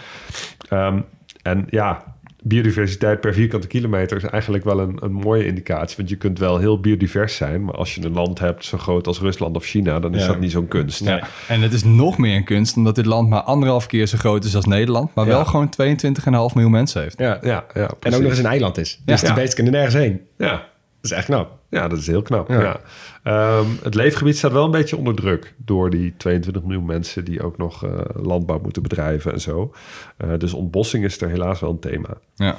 [0.69, 1.01] Ehm,
[1.41, 5.97] en ja, biodiversiteit per vierkante kilometer is eigenlijk wel een, een mooie indicatie.
[5.97, 9.07] Want je kunt wel heel biodivers zijn, maar als je een land hebt zo groot
[9.07, 10.27] als Rusland of China, dan is Ja.
[10.27, 11.03] dat niet zo'n kunst.
[11.03, 11.27] Ja.
[11.47, 14.43] En het is nog meer een kunst, omdat dit land maar anderhalf keer zo groot
[14.45, 15.31] is als Nederland, maar Ja.
[15.31, 17.19] wel gewoon 22,5 miljoen mensen heeft.
[17.19, 17.37] Ja.
[17.41, 19.01] Ja, ja, En ook nog eens een eiland is.
[19.05, 19.27] Dus Ja.
[19.27, 20.21] de beesten kunnen nergens heen.
[20.37, 20.67] Ja,
[21.01, 21.57] Dat is echt knap.
[21.69, 22.49] ja, dat is heel knap.
[22.49, 22.61] Ja.
[22.61, 22.79] Ja.
[23.23, 27.43] Ehm, het leefgebied staat wel een beetje onder druk door die 22 miljoen mensen die
[27.43, 29.73] ook nog eh, landbouw moeten bedrijven en zo.
[30.17, 32.09] Eh, dus ontbossing is er helaas wel een thema.
[32.35, 32.55] Ja.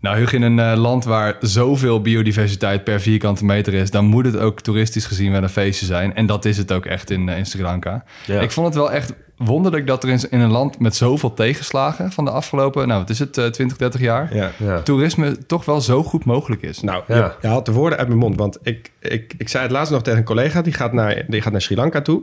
[0.00, 4.24] Nou, Hugo, in een eh, land waar zoveel biodiversiteit per vierkante meter is, dan moet
[4.24, 6.14] het ook toeristisch gezien wel een feestje zijn.
[6.14, 8.04] En dat is het ook echt in, in Sri Lanka.
[8.26, 8.40] Ja.
[8.40, 9.14] Ik vond het wel echt
[9.44, 13.10] wonderlijk dat er in, in een land met zoveel tegenslagen van de afgelopen, nou, wat
[13.10, 14.50] is het, eh, 20, 30 jaar, Ja.
[14.56, 14.80] Ja.
[14.82, 16.80] toerisme toch wel zo goed mogelijk is.
[16.80, 17.16] Nou, Ja.
[17.16, 18.36] je, je haalt de woorden uit mijn mond.
[18.36, 20.62] Want ik, ik, ik zei het laatst nog tegen een collega.
[20.62, 22.22] Die gaat, naar, die gaat naar Sri Lanka toe.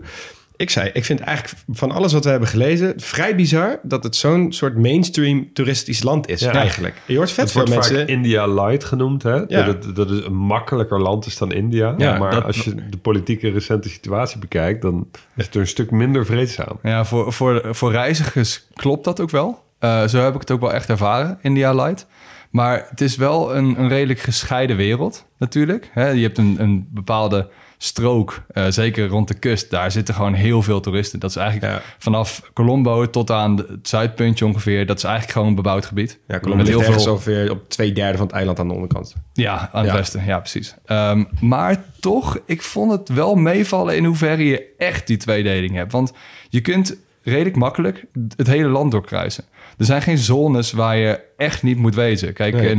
[0.57, 2.93] Ik zei, ik vind eigenlijk van alles wat we hebben gelezen...
[2.97, 6.51] vrij bizar dat het zo'n soort mainstream toeristisch land is Ja.
[6.51, 7.01] eigenlijk.
[7.05, 7.97] Je hoort vet Het veel wordt mensen...
[7.99, 9.33] vaak India Light genoemd, hè?
[9.35, 9.45] Ja.
[9.63, 11.93] Dat, het, dat het een makkelijker land is dan India.
[11.97, 14.81] Ja, maar dat- als je de politieke recente situatie bekijkt...
[14.81, 16.79] dan is het er een stuk minder vreedzaam.
[16.83, 19.63] Ja, voor, voor, voor reizigers klopt dat ook wel.
[19.79, 22.07] Eh, zo heb ik het ook wel echt ervaren, India Light.
[22.49, 25.89] Maar het is wel een, een redelijk gescheiden wereld, natuurlijk.
[25.93, 29.69] Hè, je hebt een, een bepaalde strook, eh, zeker rond de kust.
[29.69, 31.19] Daar zitten gewoon heel veel toeristen.
[31.19, 31.81] Dat is eigenlijk Ja.
[31.97, 34.85] vanaf Colombo tot aan het zuidpuntje ongeveer.
[34.85, 36.19] Dat is eigenlijk gewoon een bebouwd gebied.
[36.27, 39.15] Ja, Colombia Met heel veel- ongeveer op twee derde van het eiland aan de onderkant.
[39.33, 39.97] Ja, aan het Ja.
[39.97, 40.25] westen.
[40.25, 40.75] Ja, precies.
[40.85, 45.91] Ehm, maar toch, ik vond het wel meevallen in hoeverre je echt die tweedeling hebt.
[45.91, 46.13] Want
[46.49, 48.05] je kunt redelijk makkelijk
[48.35, 49.43] het hele land doorkruisen.
[49.77, 52.33] Er zijn geen zones waar je echt niet moet wezen.
[52.33, 52.69] Kijk, Nee.
[52.69, 52.75] eh,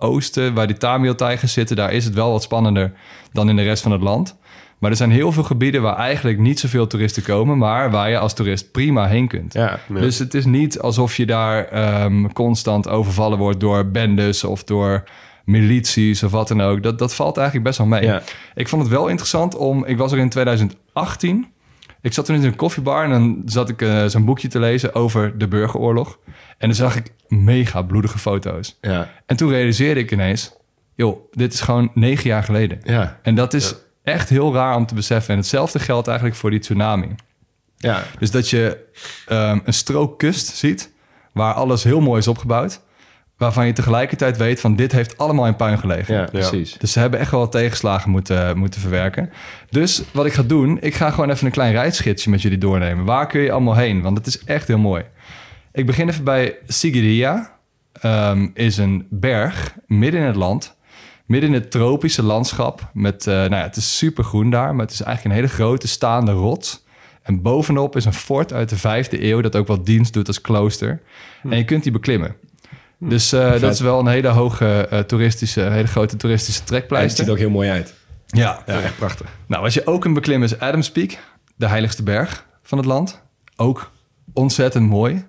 [0.00, 1.76] Noordoosten, waar die Tamil-tijgers zitten...
[1.76, 2.92] daar is het wel wat spannender
[3.32, 4.38] dan in de rest van het land.
[4.78, 7.58] Maar er zijn heel veel gebieden waar eigenlijk niet zoveel toeristen komen...
[7.58, 9.52] maar waar je als toerist prima heen kunt.
[9.52, 9.78] Ja.
[9.88, 15.04] Dus het is niet alsof je daar ehm, constant overvallen wordt door bendes of door
[15.44, 16.82] milities of wat dan ook.
[16.82, 18.02] Dat, dat valt eigenlijk best wel mee.
[18.02, 18.22] Ja.
[18.54, 19.84] Ik vond het wel interessant om...
[19.84, 21.46] Ik was er in 2018.
[22.02, 24.94] Ik zat toen in een koffiebar en dan zat ik eh, zo'n boekje te lezen
[24.94, 26.18] over de burgeroorlog.
[26.58, 28.78] En dan zag ik mega bloedige foto's.
[28.80, 30.52] Ja, En toen realiseerde ik ineens...
[30.94, 32.80] joh, dit is gewoon negen jaar geleden.
[32.84, 35.30] ja, En dat is echt heel raar om te beseffen.
[35.30, 37.14] En hetzelfde geldt eigenlijk voor die tsunami.
[37.76, 38.02] ja.
[38.18, 38.86] Dus dat je
[39.26, 40.92] ehm, een strook kust ziet
[41.32, 42.80] waar alles heel mooi is opgebouwd.
[43.40, 46.14] Waarvan je tegelijkertijd weet van dit heeft allemaal in puin gelegen.
[46.14, 46.72] ja precies.
[46.78, 49.30] Dus ze hebben echt wel wat tegenslagen moeten, moeten verwerken.
[49.70, 53.04] Dus wat ik ga doen, ik ga gewoon even een klein reisgidsje met jullie doornemen.
[53.04, 54.02] Waar kun je allemaal heen?
[54.02, 55.04] Want het is echt heel mooi.
[55.72, 57.58] Ik begin even bij Sigiriya.
[57.92, 60.76] Ehm, is een berg midden in het land.
[61.26, 62.90] Midden in het tropische landschap.
[62.92, 65.54] Met, eh, nou ja, het is super groen daar, maar het is eigenlijk een hele
[65.54, 66.84] grote staande rots.
[67.22, 70.40] En bovenop is een fort uit de vijfde eeuw dat ook wel dienst doet als
[70.40, 71.00] klooster.
[71.42, 72.36] En je kunt die beklimmen.
[73.00, 76.68] Dus eh, dat is wel een hele hoge eh, toeristische, hele grote toeristische Ja, het
[76.68, 77.16] trekpleister.
[77.18, 77.94] ziet er ook heel mooi uit.
[78.26, 79.26] Ja, Ja, echt prachtig.
[79.46, 81.18] nou, wat je ook kunt beklimmen is Adams Peak,
[81.56, 83.22] de heiligste berg van het land.
[83.56, 83.90] Ook
[84.32, 85.24] ontzettend mooi.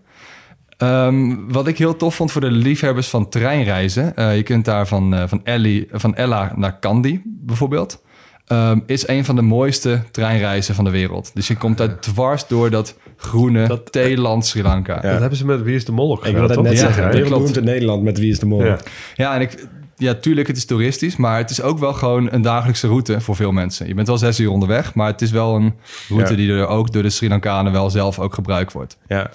[0.77, 4.15] Ehm, wat ik heel tof vond voor de liefhebbers van treinreizen.
[4.15, 8.01] eh, je kunt daar van, van, Ellie, van Ella naar Kandy bijvoorbeeld.
[8.47, 11.31] ehm, is een van de mooiste treinreizen van de wereld.
[11.33, 14.95] Dus je komt daar dwars door dat groene Dat- theeland Sri Lanka.
[15.01, 15.11] Ja.
[15.11, 16.63] Dat hebben ze met Wie is de Mol ook Ik het toch?
[16.63, 17.11] net Ja, zeggen.
[17.11, 17.57] dat klopt.
[17.57, 18.63] in Nederland met Wie is de Mol.
[18.65, 18.77] Ja.
[19.15, 19.65] Ja, en ik,
[19.95, 23.35] ja, tuurlijk, het is toeristisch, maar het is ook wel gewoon een dagelijkse route voor
[23.35, 23.87] veel mensen.
[23.87, 25.73] Je bent wel zes uur onderweg, maar het is wel een
[26.09, 26.37] route Ja.
[26.37, 28.97] die er ook door de Sri Lankanen wel zelf ook gebruikt wordt.
[29.07, 29.29] Ja.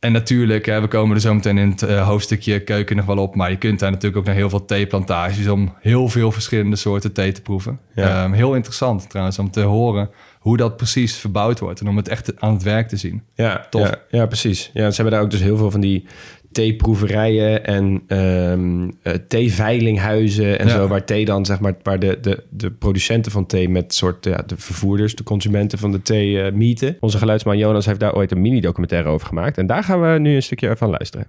[0.00, 3.18] En natuurlijk, hè, we komen er zo meteen in het eh, hoofdstukje keuken nog wel
[3.18, 6.76] op, maar je kunt daar natuurlijk ook naar heel veel theeplantages om heel veel verschillende
[6.76, 7.78] soorten thee te proeven.
[7.94, 8.22] Ja.
[8.24, 10.10] Ehm, heel interessant trouwens om te horen
[10.46, 13.22] hoe dat precies verbouwd wordt en om het echt aan het werk te zien.
[13.34, 13.88] Ja, Tof.
[13.88, 14.70] Ja, ja, precies.
[14.72, 16.04] Ja, ze hebben daar ook dus heel veel van die
[16.52, 20.72] theeproeverijen en ehm eh, theeveilinghuizen en Ja.
[20.72, 24.24] zo, waar thee dan, zeg maar, waar de, de, de producenten van thee met soort,
[24.24, 26.96] ja, de vervoerders, de consumenten van de thee eh mieten.
[27.00, 30.34] Onze geluidsman Jonas heeft daar ooit een mini-documentaire over gemaakt en daar gaan we nu
[30.34, 31.26] een stukje van luisteren.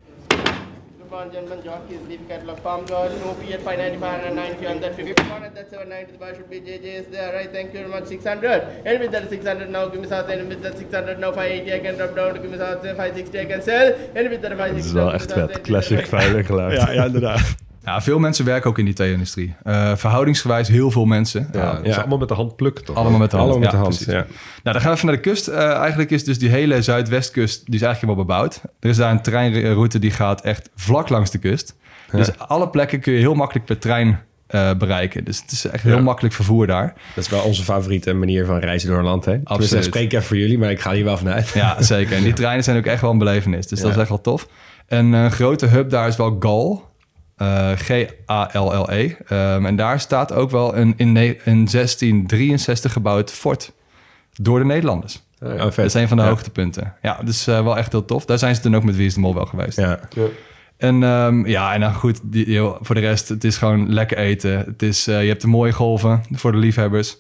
[2.68, 5.24] Palm Garden, OP at 595 and 90 on that 50.
[5.32, 7.50] One at that 790, the bar should be JJ's there, right?
[7.50, 8.08] Thank you very much.
[8.08, 8.86] 600.
[8.86, 11.80] And with that 600 now, give me south, and with that 600 now, 580, I
[11.80, 13.88] can drop down to give me south, 560, I can sell.
[14.16, 14.76] And with that 560.
[14.76, 15.62] Dat is wel echt vet.
[15.62, 16.82] Classic veilig geluid.
[16.82, 17.56] ja, inderdaad.
[17.86, 19.56] Ja, veel mensen werken ook in die thee-industrie.
[19.64, 21.50] Eh, verhoudingsgewijs heel veel mensen.
[21.54, 22.00] Ja, is ja.
[22.00, 22.96] allemaal met de hand plukken toch?
[22.96, 23.50] Allemaal met de hand.
[23.52, 24.06] Allemaal met Ja, de hand.
[24.06, 24.14] Ja.
[24.14, 24.28] Nou,
[24.64, 25.48] dan gaan we even naar de kust.
[25.48, 28.62] Eh, eigenlijk is dus die hele zuidwestkust, die is eigenlijk wel bebouwd.
[28.80, 31.76] Er is daar een treinroute die gaat echt vlak langs de kust.
[32.12, 35.24] Dus alle plekken kun je heel makkelijk per trein eh, bereiken.
[35.24, 36.02] Dus het is echt heel Ja.
[36.02, 36.94] makkelijk vervoer daar.
[37.16, 39.26] Dat is wel onze favoriete manier van reizen door een land.
[39.26, 39.38] Hè?
[39.44, 39.72] Absoluut.
[39.72, 41.50] dat spreek ik even voor jullie, maar ik ga hier wel vanuit.
[41.50, 42.16] Ja, zeker.
[42.18, 43.68] En die treinen zijn ook echt wel een belevenis.
[43.68, 44.48] Dus dat is echt wel tof.
[44.88, 46.86] En een grote hub daar is wel Gal.
[47.38, 49.14] Eh, G-A-L-L-E.
[49.28, 53.72] Ehm, en daar staat ook wel een in, ne- in 1663 gebouwd fort.
[54.34, 55.22] Door de Nederlanders.
[55.44, 55.76] Oh, vet.
[55.76, 56.30] Dat is een van de Ja.
[56.30, 56.94] hoogtepunten.
[57.02, 58.26] Ja, dus eh, wel echt heel tof.
[58.26, 59.78] Daar zijn ze toen ook met Wie is de Mol wel geweest.
[59.78, 60.00] Ja.
[60.78, 64.18] En ehm, ja, en dan goed, die, joh, voor de rest, het is gewoon lekker
[64.18, 64.58] eten.
[64.58, 67.18] Het is, eh, je hebt de mooie golven voor de liefhebbers.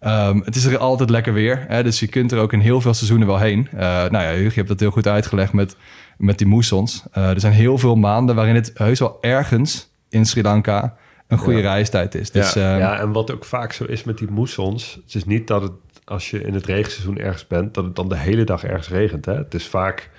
[0.00, 1.64] Ehm, het is er altijd lekker weer.
[1.68, 1.82] Hè?
[1.82, 3.68] Dus je kunt er ook in heel veel seizoenen wel heen.
[3.72, 5.76] Eh, nou ja, Hugo, je hebt dat heel goed uitgelegd met,
[6.18, 7.02] met die moessons.
[7.12, 10.96] Eh, er zijn heel veel maanden waarin het heus wel ergens in Sri Lanka
[11.28, 11.72] een goede Ja.
[11.72, 12.30] reistijd is.
[12.30, 12.70] Dus Ja.
[12.72, 14.98] ehm, Ja, en wat ook vaak zo is met die moessons...
[15.04, 15.72] het is niet dat het,
[16.04, 17.74] als je in het regenseizoen ergens bent...
[17.74, 19.24] dat het dan de hele dag ergens regent.
[19.24, 19.34] Hè?
[19.34, 20.10] Het is vaak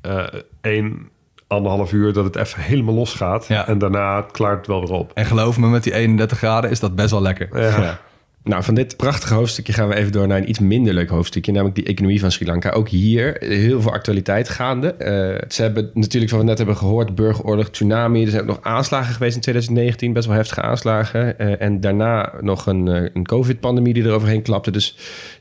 [0.00, 0.24] eh
[0.60, 1.08] één,
[1.46, 3.46] anderhalf uur dat het even helemaal losgaat...
[3.48, 3.68] Ja.
[3.68, 5.12] en daarna klaart het wel weer op.
[5.14, 7.48] En geloof me, met die 31 graden is dat best wel lekker.
[7.60, 7.80] Ja.
[7.80, 8.00] Ja.
[8.44, 11.52] Nou, van dit prachtige hoofdstukje gaan we even door naar een iets minder leuk hoofdstukje,
[11.52, 12.70] namelijk die economie van Sri Lanka.
[12.70, 14.94] Ook hier heel veel actualiteit gaande.
[14.94, 18.24] Eh, ze hebben natuurlijk, zoals we net hebben gehoord, burgeroorlog, tsunami.
[18.24, 21.38] Er zijn ook nog aanslagen geweest in 2019, best wel heftige aanslagen.
[21.38, 24.70] Eh, en daarna nog een, eh, een COVID-pandemie die er overheen klapte.
[24.70, 24.96] Dus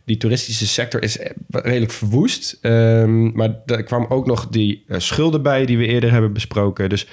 [0.05, 2.57] die toeristische sector is eh, redelijk verwoest.
[2.61, 6.89] Ehm, maar er kwam ook nog die eh, schulden bij die we eerder hebben besproken.
[6.89, 7.07] Dus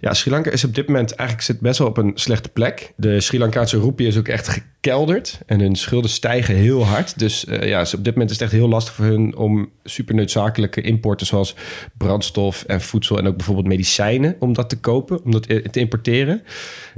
[0.00, 2.92] ja, Sri Lanka is op dit moment eigenlijk zit best wel op een slechte plek.
[2.96, 5.40] De Sri Lankaanse roepie is ook echt gekelderd.
[5.46, 7.18] En hun schulden stijgen heel hard.
[7.18, 10.14] Dus eh, ja, op dit moment is het echt heel lastig voor hun om super
[10.14, 11.54] noodzakelijke importen zoals
[11.96, 16.42] brandstof en voedsel en ook bijvoorbeeld medicijnen om dat te kopen, om dat te importeren.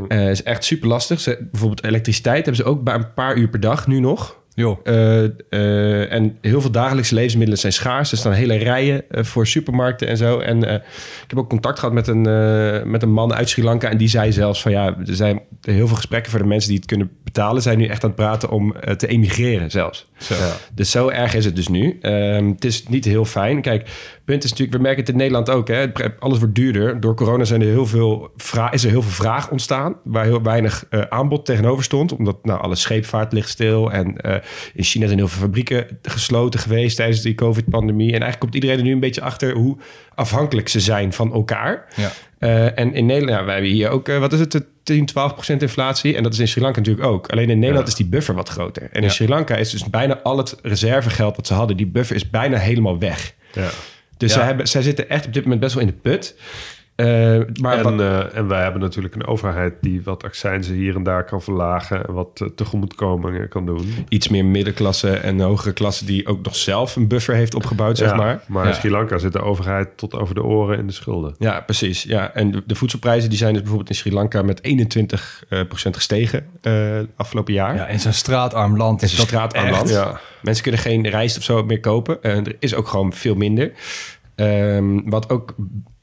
[0.09, 1.21] Eh is echt super lastig.
[1.21, 4.45] Ze, bijvoorbeeld elektriciteit hebben ze ook bij een paar uur per dag nu nog.
[4.57, 4.79] Joh.
[4.85, 8.13] Eh, eh, en heel veel dagelijkse levensmiddelen zijn schaars.
[8.13, 10.39] Er staan hele rijen eh, voor supermarkten en zo.
[10.39, 12.23] En ik heb ook contact gehad met een,
[12.91, 13.91] met een man uit Sri Lanka.
[13.91, 16.79] En die zei zelfs van ja, er zijn heel veel gesprekken voor de mensen die
[16.79, 17.63] het kunnen betalen.
[17.63, 20.07] Zijn nu echt aan het praten om te emigreren zelfs.
[20.75, 21.99] Dus zo erg is het dus nu.
[22.01, 23.61] Ehm, het is niet heel fijn.
[23.61, 23.89] Kijk,
[24.27, 25.69] punt is natuurlijk, we merken het in Nederland ook.
[25.69, 25.87] Hè?
[26.19, 27.01] Alles wordt duurder.
[27.01, 28.31] Door corona zijn er heel veel
[28.71, 29.97] is er heel veel vraag ontstaan.
[30.05, 32.13] Waar heel weinig eh, aanbod tegenover stond.
[32.13, 33.93] Omdat nou, alle scheepvaart ligt stil.
[33.93, 34.35] En eh,
[34.75, 38.07] in China zijn heel veel fabrieken gesloten geweest tijdens die COVID-pandemie.
[38.07, 39.77] En eigenlijk komt iedereen er nu een beetje achter hoe
[40.15, 41.87] afhankelijk ze zijn van elkaar.
[41.97, 42.11] Ja.
[42.39, 45.63] Eh, en in Nederland, ja, wij hebben hier ook, wat is het, 10, 12 procent
[45.63, 46.17] inflatie.
[46.17, 47.29] En dat is in Sri Lanka natuurlijk ook.
[47.29, 47.93] Alleen in Nederland Ja.
[47.93, 48.83] is die buffer wat groter.
[48.83, 49.09] En in Ja.
[49.09, 52.57] Sri Lanka is dus bijna al het reservegeld wat ze hadden, die buffer is bijna
[52.59, 53.35] helemaal weg.
[53.53, 53.69] Ja.
[54.17, 54.37] Dus Ja.
[54.37, 56.35] zij, hebben, zij zitten echt op dit moment best wel in de put.
[56.97, 57.07] Eh,
[57.61, 61.25] maar En, eh, en wij hebben natuurlijk een overheid die wat accijnzen hier en daar
[61.25, 64.07] kan verlagen en wat uh, tegemoetkomingen kan doen.
[64.09, 68.11] iets meer middenklasse en hogere klasse die ook nog zelf een buffer heeft opgebouwd, zeg
[68.11, 68.41] Ja, maar.
[68.47, 68.75] Maar in.
[68.75, 71.35] Sri Lanka zit de overheid tot over de oren in de schulden.
[71.39, 72.03] Ja, precies.
[72.03, 72.35] Ja.
[72.35, 75.97] En de, de voedselprijzen die zijn dus bijvoorbeeld in Sri Lanka met 21 eh, procent
[75.97, 77.75] gestegen eh, afgelopen jaar.
[77.75, 79.89] Ja, in zo'n straatarm land is dat straatarm land.
[79.89, 80.21] Ja.
[80.43, 82.23] Mensen kunnen geen rijst of zo meer kopen.
[82.23, 83.73] En er is ook gewoon veel minder.
[84.35, 85.55] Ehm, wat ook,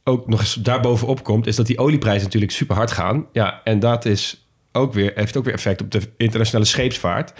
[0.04, 3.28] ook nog eens daarbovenop komt, is dat die olieprijzen natuurlijk super hard gaan.
[3.32, 4.43] Ja, en dat is
[4.74, 7.34] ook weer, heeft ook weer effect op de internationale scheepsvaart.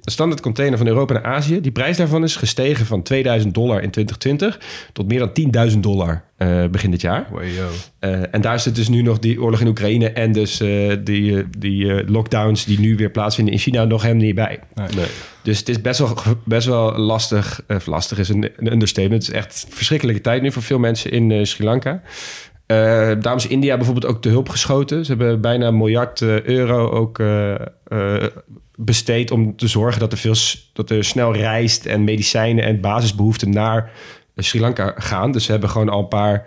[0.00, 3.82] De standaard container van Europa naar Azië, die prijs daarvan is gestegen van 2000 dollar
[3.82, 4.60] in 2020
[4.92, 5.18] tot meer
[5.52, 7.26] dan 10.000 dollar eh, begin dit jaar.
[7.98, 11.44] Eh, en daar zit dus nu nog die oorlog in Oekraïne en dus eh, die,
[11.58, 14.58] die lockdowns die nu weer plaatsvinden in China nog helemaal niet bij.
[14.74, 15.06] Nee.
[15.42, 17.62] Dus het is best wel, best wel lastig.
[17.68, 19.26] Of lastig is een, een understatement.
[19.26, 22.02] Het is echt verschrikkelijke tijd nu voor veel mensen in Sri Lanka.
[23.20, 25.04] Daarom is India bijvoorbeeld ook te hulp geschoten.
[25.04, 27.54] Ze hebben bijna een miljard eh, euro ook eh,
[28.74, 30.34] besteed om te zorgen dat er, veel,
[30.72, 33.90] dat er snel rijst en medicijnen en basisbehoeften naar
[34.36, 35.32] Sri Lanka gaan.
[35.32, 36.46] Dus ze hebben gewoon al een paar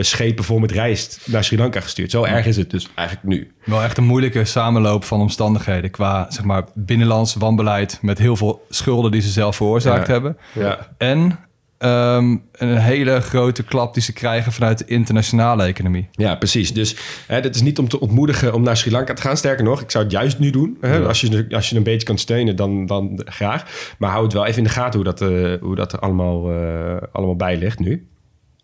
[0.00, 2.10] schepen vol met rijst naar Sri Lanka gestuurd.
[2.10, 3.52] Zo erg is het dus eigenlijk nu.
[3.64, 8.66] Wel echt een moeilijke samenloop van omstandigheden qua zeg maar, binnenlands wanbeleid met heel veel
[8.68, 10.12] schulden die ze zelf veroorzaakt Ja.
[10.12, 10.36] hebben.
[10.52, 10.88] Ja.
[10.98, 11.38] En
[11.78, 16.08] ehm, een hele grote klap die ze krijgen vanuit de internationale economie.
[16.12, 16.72] Ja, precies.
[16.72, 16.96] Dus
[17.26, 19.36] hè, dit is niet om te ontmoedigen om naar Sri Lanka te gaan.
[19.36, 20.76] Sterker nog, ik zou het juist nu doen.
[20.80, 21.06] Hè?
[21.06, 23.94] Als, je, als je een beetje kan steunen, dan, dan graag.
[23.98, 26.50] Maar hou het wel even in de gaten hoe dat, eh, hoe dat er allemaal,
[26.50, 28.08] eh, allemaal bij ligt nu.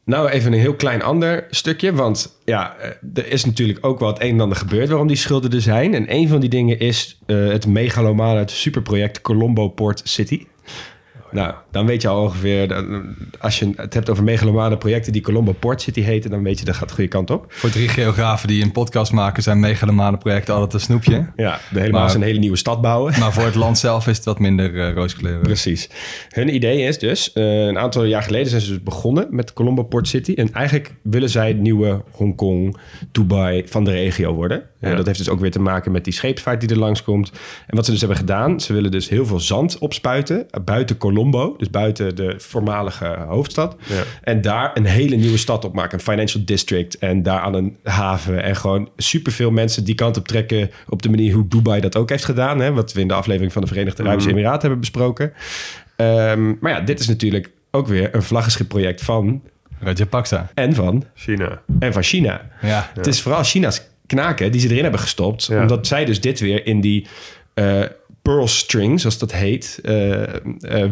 [0.04, 1.92] Nou, even een heel klein ander stukje.
[1.92, 5.16] Want ja, eh, er is natuurlijk ook wel het een en ander gebeurd waarom die
[5.16, 5.94] schulden er zijn.
[5.94, 10.46] En een van die dingen is eh, het megalomane superproject Colombo Port City.
[11.32, 12.68] Nou, dan weet je al ongeveer...
[12.68, 13.04] dan-
[13.38, 16.30] Als je het hebt over megalomane projecten die Colombo Port City heten...
[16.30, 17.44] dan weet je dat gaat de goede kant op.
[17.48, 19.42] Voor drie geografen die een podcast maken...
[19.42, 21.26] zijn megalomane projecten altijd een snoepje.
[21.36, 23.14] Ja, de helemaal Maar- een hele nieuwe stad bouwen.
[23.18, 25.40] Maar voor het land zelf is het wat minder eh rooskleurig.
[25.42, 25.88] Precies.
[26.28, 29.82] Hun idee is dus, eh, een aantal jaar geleden zijn ze dus begonnen met Colombo
[29.82, 30.32] Port City.
[30.34, 32.76] En eigenlijk willen zij het nieuwe Hongkong,
[33.12, 34.62] Dubai van de regio worden.
[34.80, 37.30] En dat heeft dus ook weer te maken met die scheepsvaart die er langskomt.
[37.66, 40.96] En wat ze dus hebben gedaan, ze willen dus heel veel zand opspuiten eh, buiten
[40.96, 41.20] Colombo.
[41.30, 43.76] Dus buiten de voormalige hoofdstad.
[44.22, 45.98] En daar een hele nieuwe stad op maken.
[45.98, 48.42] Een financial district en daar aan een haven.
[48.42, 52.08] En gewoon superveel mensen die kant op trekken op de manier hoe Dubai dat ook
[52.08, 52.60] heeft gedaan.
[52.60, 52.72] Hè?
[52.72, 55.32] Wat we in de aflevering van de Verenigde Arabische Emiraten hebben besproken.
[55.96, 59.42] Ehm, maar ja, dit is natuurlijk ook weer een vlaggenschipproject van
[59.80, 60.50] Rajapaksa.
[60.54, 61.62] en van China.
[61.78, 62.50] en van China.
[62.62, 62.90] Ja.
[62.94, 65.44] Het is vooral China's knaken die ze erin hebben gestopt.
[65.44, 65.60] Ja.
[65.60, 67.06] Omdat zij dus dit weer in die
[67.54, 67.80] eh,
[68.22, 70.30] pearl string, zoals dat heet, eh, eh,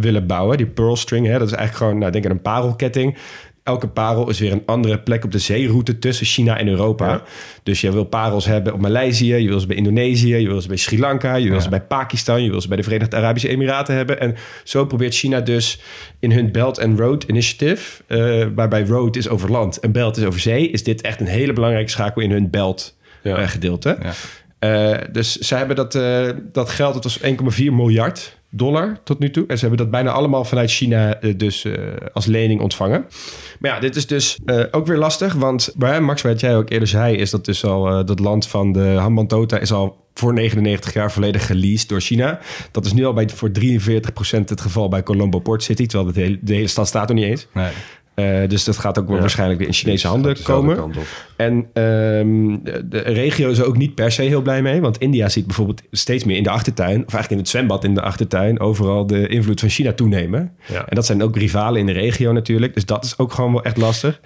[0.00, 0.56] willen bouwen.
[0.56, 3.16] Die pearl string, hè, dat is eigenlijk gewoon, nou, denk aan een parelketting.
[3.62, 7.08] Elke parel is weer een andere plek op de zeeroute tussen China en Europa.
[7.08, 7.22] Ja.
[7.62, 10.68] Dus je wil parels hebben op Maleisië, je wil ze bij Indonesië, je wil ze
[10.68, 11.60] bij Sri Lanka, je wil Ja.
[11.60, 14.20] ze bij Pakistan, je wil ze bij de Verenigde Arabische Emiraten hebben.
[14.20, 15.80] En zo probeert China dus
[16.18, 20.24] in hun Belt and Road Initiative, eh, waarbij road is over land en belt is
[20.24, 23.46] over zee, is dit echt een hele belangrijke schakel in hun belt Ja.
[23.46, 23.98] gedeelte.
[24.02, 24.12] Ja.
[24.60, 29.30] Eh, dus ze hebben dat, eh, dat geld, dat was 1,4 miljard dollar tot nu
[29.30, 29.44] toe.
[29.46, 31.66] En ze hebben dat bijna allemaal vanuit China eh, dus
[32.12, 33.06] als lening ontvangen.
[33.58, 34.38] Maar ja, dit is dus
[34.70, 35.34] ook weer lastig.
[35.34, 38.86] Want Max, wat jij ook eerder zei, is dat dus al dat land van de
[38.86, 42.38] Hambantota is al voor 99 jaar volledig geleased door China.
[42.70, 45.86] Dat is nu al bij, voor 43% het geval bij Colombo Port City.
[45.86, 47.46] Terwijl de hele, de hele stad staat er niet eens.
[47.54, 47.70] Nee.
[48.14, 49.20] Eh, dus dat gaat ook wel Ja.
[49.20, 50.90] waarschijnlijk weer in Chinese handen komen.
[51.36, 54.80] En ehm, de, de regio is er ook niet per se heel blij mee.
[54.80, 56.90] Want India ziet bijvoorbeeld steeds meer in de achtertuin...
[56.90, 58.60] of eigenlijk in het zwembad in de achtertuin...
[58.60, 60.52] overal de invloed van China toenemen.
[60.66, 60.86] Ja.
[60.86, 62.74] En dat zijn ook rivalen in de regio natuurlijk.
[62.74, 64.20] Dus dat is ook gewoon wel echt lastig.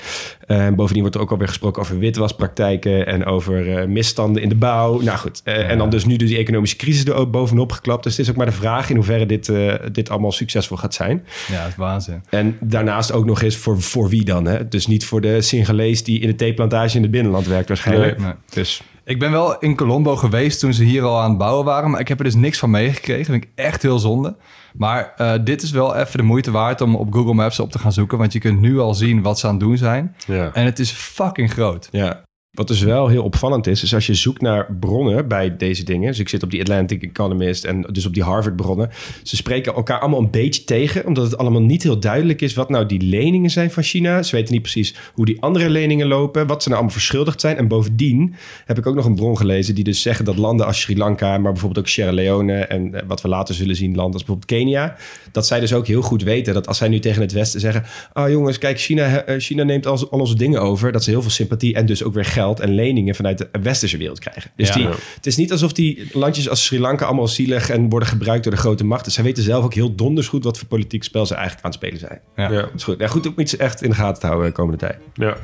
[0.46, 3.06] Eh, bovendien wordt er ook alweer gesproken over witwaspraktijken...
[3.06, 5.00] en over eh, misstanden in de bouw.
[5.00, 8.02] Nou goed, eh, en dan dus nu dus die economische crisis er ook bovenop geklapt.
[8.02, 9.52] Dus het is ook maar de vraag in hoeverre dit,
[9.92, 11.24] dit allemaal succesvol gaat zijn.
[11.48, 12.22] Ja, het is waanzin.
[12.30, 14.44] En daarnaast ook nog eens voor, voor wie dan?
[14.44, 14.68] Hè?
[14.68, 18.18] Dus niet voor de Singalees die in de theeplantage in het binnenland werkt waarschijnlijk.
[18.18, 18.32] Nee.
[18.50, 21.90] Dus Ik ben wel in Colombo geweest toen ze hier al aan het bouwen waren,
[21.90, 23.22] maar ik heb er dus niks van meegekregen.
[23.22, 24.36] Dat vind ik echt heel zonde.
[24.74, 27.78] Maar eh, dit is wel even de moeite waard om op Google Maps op te
[27.78, 30.16] gaan zoeken, want je kunt nu al zien wat ze aan het doen zijn.
[30.26, 30.50] Ja.
[30.52, 31.88] En het is fucking groot.
[31.90, 32.22] ja.
[32.54, 36.08] Wat dus wel heel opvallend is, is als je zoekt naar bronnen bij deze dingen.
[36.08, 38.90] Dus ik zit op die Atlantic Economist en dus op die Harvard bronnen.
[39.22, 42.68] Ze spreken elkaar allemaal een beetje tegen, omdat het allemaal niet heel duidelijk is wat
[42.68, 44.22] nou die leningen zijn van China.
[44.22, 47.56] Ze weten niet precies hoe die andere leningen lopen, wat ze nou allemaal verschuldigd zijn.
[47.56, 48.34] En bovendien
[48.64, 51.38] heb ik ook nog een bron gelezen die dus zeggen dat landen als Sri Lanka,
[51.38, 54.50] maar bijvoorbeeld ook Sierra Leone en eh, wat we later zullen zien, landen als bijvoorbeeld
[54.50, 54.96] Kenia,
[55.32, 57.84] dat zij dus ook heel goed weten dat als zij nu tegen het Westen zeggen,
[58.12, 61.22] ah jongens, kijk, China, eh, China neemt al, al onze dingen over, dat ze heel
[61.22, 64.50] veel sympathie en dus ook weer geld en leningen vanuit de westerse wereld krijgen.
[64.56, 64.74] Dus Ja.
[64.74, 64.90] die, Ja.
[65.14, 68.52] het is niet alsof die landjes als Sri Lanka allemaal zielig en worden gebruikt door
[68.52, 69.12] de grote machten.
[69.12, 71.80] Zij weten zelf ook heel donders goed wat voor politiek spel ze eigenlijk aan het
[71.80, 72.20] spelen zijn.
[72.36, 72.50] Ja.
[72.56, 72.60] Ja.
[72.60, 73.00] Dat is goed.
[73.00, 74.98] Ja, goed om iets echt in de gaten te houden de komende tijd.
[75.14, 75.36] Ja.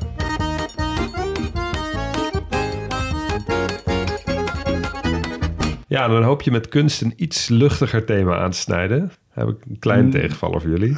[5.87, 9.11] Ja, dan hoop je met kunst een iets luchtiger thema aan te snijden.
[9.31, 10.95] Heb ik een kleine tegenvaller voor jullie.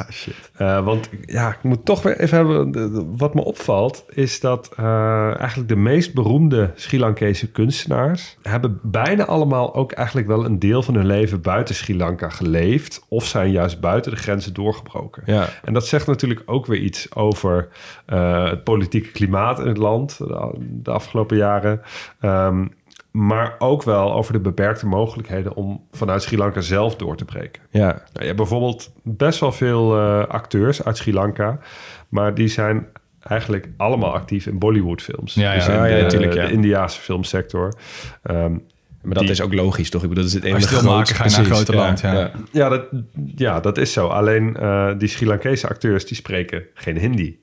[0.55, 2.71] Eh, want ja, ik moet toch weer even hebben.
[2.71, 8.37] de- de- Wat me opvalt, is dat eh, eigenlijk de meest beroemde Sri Lankese kunstenaars
[8.41, 13.05] hebben bijna allemaal ook eigenlijk wel een deel van hun leven buiten Sri Lanka geleefd.
[13.09, 15.23] Of zijn juist buiten de grenzen doorgebroken.
[15.25, 15.47] Ja.
[15.63, 17.67] En dat zegt natuurlijk ook weer iets over
[18.05, 21.81] eh, het politieke klimaat in het land de, de afgelopen jaren.
[22.19, 22.65] Ehm,
[23.13, 27.61] maar ook wel over de beperkte mogelijkheden om vanuit Sri Lanka zelf door te breken.
[27.69, 27.85] Ja.
[27.87, 31.59] Nou, je hebt bijvoorbeeld best wel veel eh, acteurs uit Sri Lanka,
[32.09, 32.87] maar die zijn
[33.19, 35.33] eigenlijk allemaal actief in Bollywood-films.
[35.33, 35.57] Ja, ja.
[35.57, 36.45] Dus in Ah, ja, de, natuurlijk, ja.
[36.45, 37.73] de Indiaanse filmsector.
[38.23, 38.51] Ehm,
[39.01, 40.03] Maar dat Die- is ook logisch, toch?
[40.03, 42.31] Ik bedoel, dat is het wil maken, ga je naar een groter land, ja.
[42.51, 42.85] ja, dat,
[43.35, 44.07] ja, dat is zo.
[44.07, 47.39] Alleen eh, die Sri Lankese acteurs die spreken geen Hindi.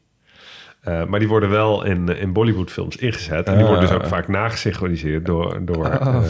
[0.80, 3.46] Eh, maar die worden wel in, in Bollywood-films ingezet.
[3.46, 3.68] En die Ah.
[3.70, 6.24] worden dus ook vaak nagesynchroniseerd door, door eh, Oh.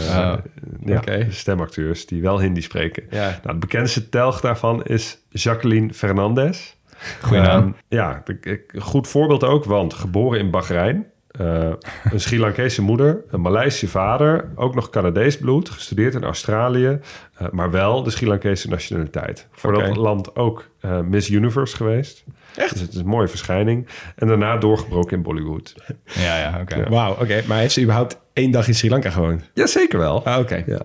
[0.85, 1.27] ja, Oké.
[1.31, 3.03] stemacteurs die wel Hindi spreken.
[3.11, 3.21] Ja.
[3.29, 6.75] Nou, het bekendste telg daarvan is Jacqueline Fernandez.
[7.23, 7.63] Goeie naam.
[7.63, 11.07] Ehm, ja, ik- een goed voorbeeld ook, want geboren in Bahrein.
[11.31, 11.71] eh,
[12.11, 17.01] een Sri Lankese moeder, een Maleisische vader, ook nog Canadees bloed, gestudeerd in Australië,
[17.35, 19.47] eh, maar wel de Sri Lankese nationaliteit.
[19.53, 22.25] Voor dat land ook eh, Miss Universe geweest.
[22.57, 22.73] Echt?
[22.73, 23.87] Dus het is een mooie verschijning.
[24.17, 25.75] En daarna doorgebroken in Bollywood.
[26.05, 26.89] Ja, ja, oké.
[26.89, 27.43] Wauw, oké.
[27.47, 29.51] Maar heeft ze überhaupt één dag in Sri Lanka gewoond?
[29.55, 30.25] Ja, zeker wel.
[30.25, 30.63] Ah, oké.
[30.67, 30.81] Ja.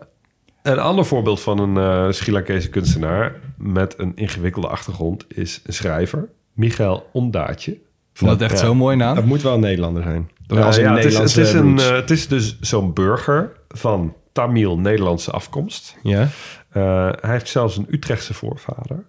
[0.64, 5.74] Een ander voorbeeld van een eh Sri Lankese kunstenaar met een ingewikkelde achtergrond is een
[5.74, 7.78] schrijver, Michael Ondaatje.
[8.14, 8.66] Vond dat echt Ja.
[8.66, 9.16] zo'n mooie naam.
[9.16, 10.30] Dat moet wel een Nederlander zijn.
[10.48, 14.14] Dat ja, het, is, Nederlandse het, is een, eh, het is dus zo'n burger van
[14.32, 15.96] Tamil-Nederlandse afkomst.
[16.04, 16.28] ja?
[16.70, 19.06] Eh, hij heeft zelfs een Utrechtse voorvader.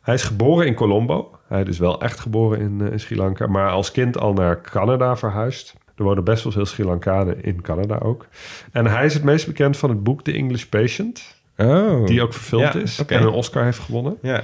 [0.00, 1.30] Hij is geboren in Colombo.
[1.48, 3.46] Hij is dus wel echt geboren in, eh, in Sri Lanka.
[3.46, 5.74] Maar als kind al naar Canada verhuisd.
[5.96, 8.26] Er wonen best wel veel Sri Lankanen in Canada ook.
[8.72, 11.40] En hij is het meest bekend van het boek The English Patient.
[11.56, 12.06] Oh.
[12.06, 14.18] Die ook verfilmd Ja, is en een Oscar heeft gewonnen.
[14.22, 14.42] Ja.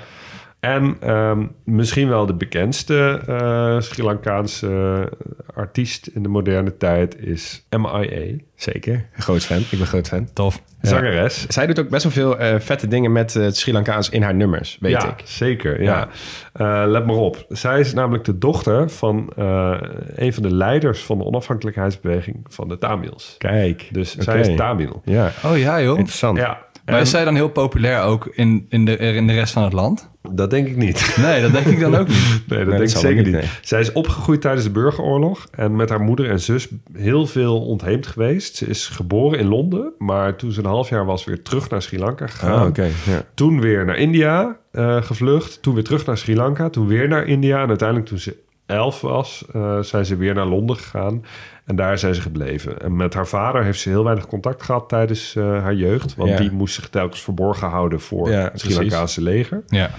[0.67, 5.09] En ehm, misschien wel de bekendste eh, Sri Lankaanse
[5.55, 8.37] artiest in de moderne tijd is MIA.
[8.55, 9.09] Zeker.
[9.12, 9.59] Groot fan.
[9.59, 10.29] Ik ben groot fan.
[10.33, 10.62] Tof.
[10.83, 11.47] Zangeres.
[11.47, 14.23] Zij doet ook best wel veel eh, vette dingen met eh, het Sri Lankaans in
[14.23, 15.23] haar nummers, weet ja, ik.
[15.25, 15.83] zeker.
[15.83, 16.09] Ja.
[16.53, 17.45] Eh, let maar op.
[17.49, 19.77] Zij is namelijk de dochter van eh,
[20.14, 23.35] een van de leiders van de onafhankelijkheidsbeweging van de Tamils.
[23.39, 23.89] Kijk.
[23.91, 25.03] Dus zij is Tamil.
[25.05, 25.97] Ja, Oh ja, joh.
[25.99, 26.39] interessant.
[26.39, 29.62] Ja, Maar is zij dan heel populair ook in, in, de, in de rest van
[29.62, 30.11] het land?
[30.30, 31.16] dat denk ik niet.
[31.20, 32.24] Nee, dat denk ik dan ook niet.
[32.49, 33.32] Nee, dat denk ik zeker niet.
[33.32, 33.45] nee.
[33.62, 38.07] Zij is opgegroeid tijdens de burgeroorlog en met haar moeder en zus heel veel ontheemd
[38.07, 38.57] geweest.
[38.57, 41.82] Ze is geboren in Londen, maar toen ze een half jaar was weer terug naar
[41.82, 42.61] Sri Lanka gegaan.
[42.61, 42.82] Oh, oké.
[42.82, 43.22] Ja.
[43.34, 45.62] Toen weer naar India eh, gevlucht.
[45.62, 46.70] Toen weer terug naar Sri Lanka.
[46.70, 47.62] Toen weer naar India.
[47.62, 48.37] En uiteindelijk toen ze
[48.67, 51.25] elf was, eh, zijn ze weer naar Londen gegaan.
[51.64, 52.79] En daar zijn ze gebleven.
[52.81, 56.14] En met haar vader heeft ze heel weinig contact gehad tijdens eh, haar jeugd.
[56.14, 56.37] Want Ja.
[56.37, 58.75] die moest zich telkens verborgen houden voor Ja, het Sri.
[58.75, 59.62] Lankaanse leger.
[59.67, 59.91] Ja.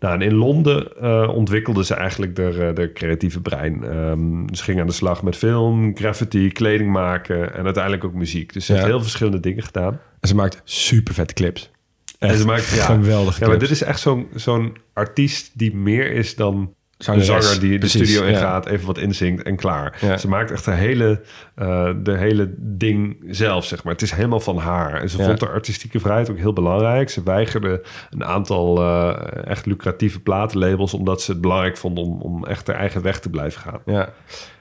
[0.00, 3.84] Nou, en in Londen eh, ontwikkelde ze eigenlijk de, de creatieve brein.
[3.84, 8.52] Ehm, ze ging aan de slag met film, graffiti, kleding maken en uiteindelijk ook muziek.
[8.52, 8.78] Dus ze Ja.
[8.78, 10.00] heeft heel verschillende dingen gedaan.
[10.20, 11.70] En ze maakt super vette clips.
[12.18, 16.12] En ze maakt ja, geweldige Ja, maar dit is echt zo'n zo'n artiest die meer
[16.12, 16.74] is dan
[17.08, 18.28] een Zangeres, zanger die de studio ja.
[18.28, 19.98] ingaat, even wat inzingt en klaar.
[20.00, 20.16] Ja.
[20.16, 21.20] Ze maakt echt de hele,
[21.54, 23.92] eh, de hele ding zelf, zeg maar.
[23.92, 25.00] Het is helemaal van haar.
[25.00, 25.24] En ze Ja.
[25.24, 27.10] vond de artistieke vrijheid ook heel belangrijk.
[27.10, 32.46] Ze weigerde een aantal eh, echt lucratieve platenlabels, omdat ze het belangrijk vond om, om
[32.46, 33.80] echt haar eigen weg te blijven gaan.
[33.86, 34.08] Ja.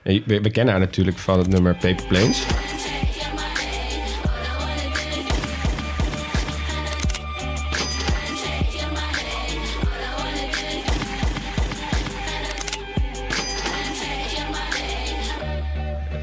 [0.04, 2.46] We, we kennen haar natuurlijk van het nummer Paper Planes.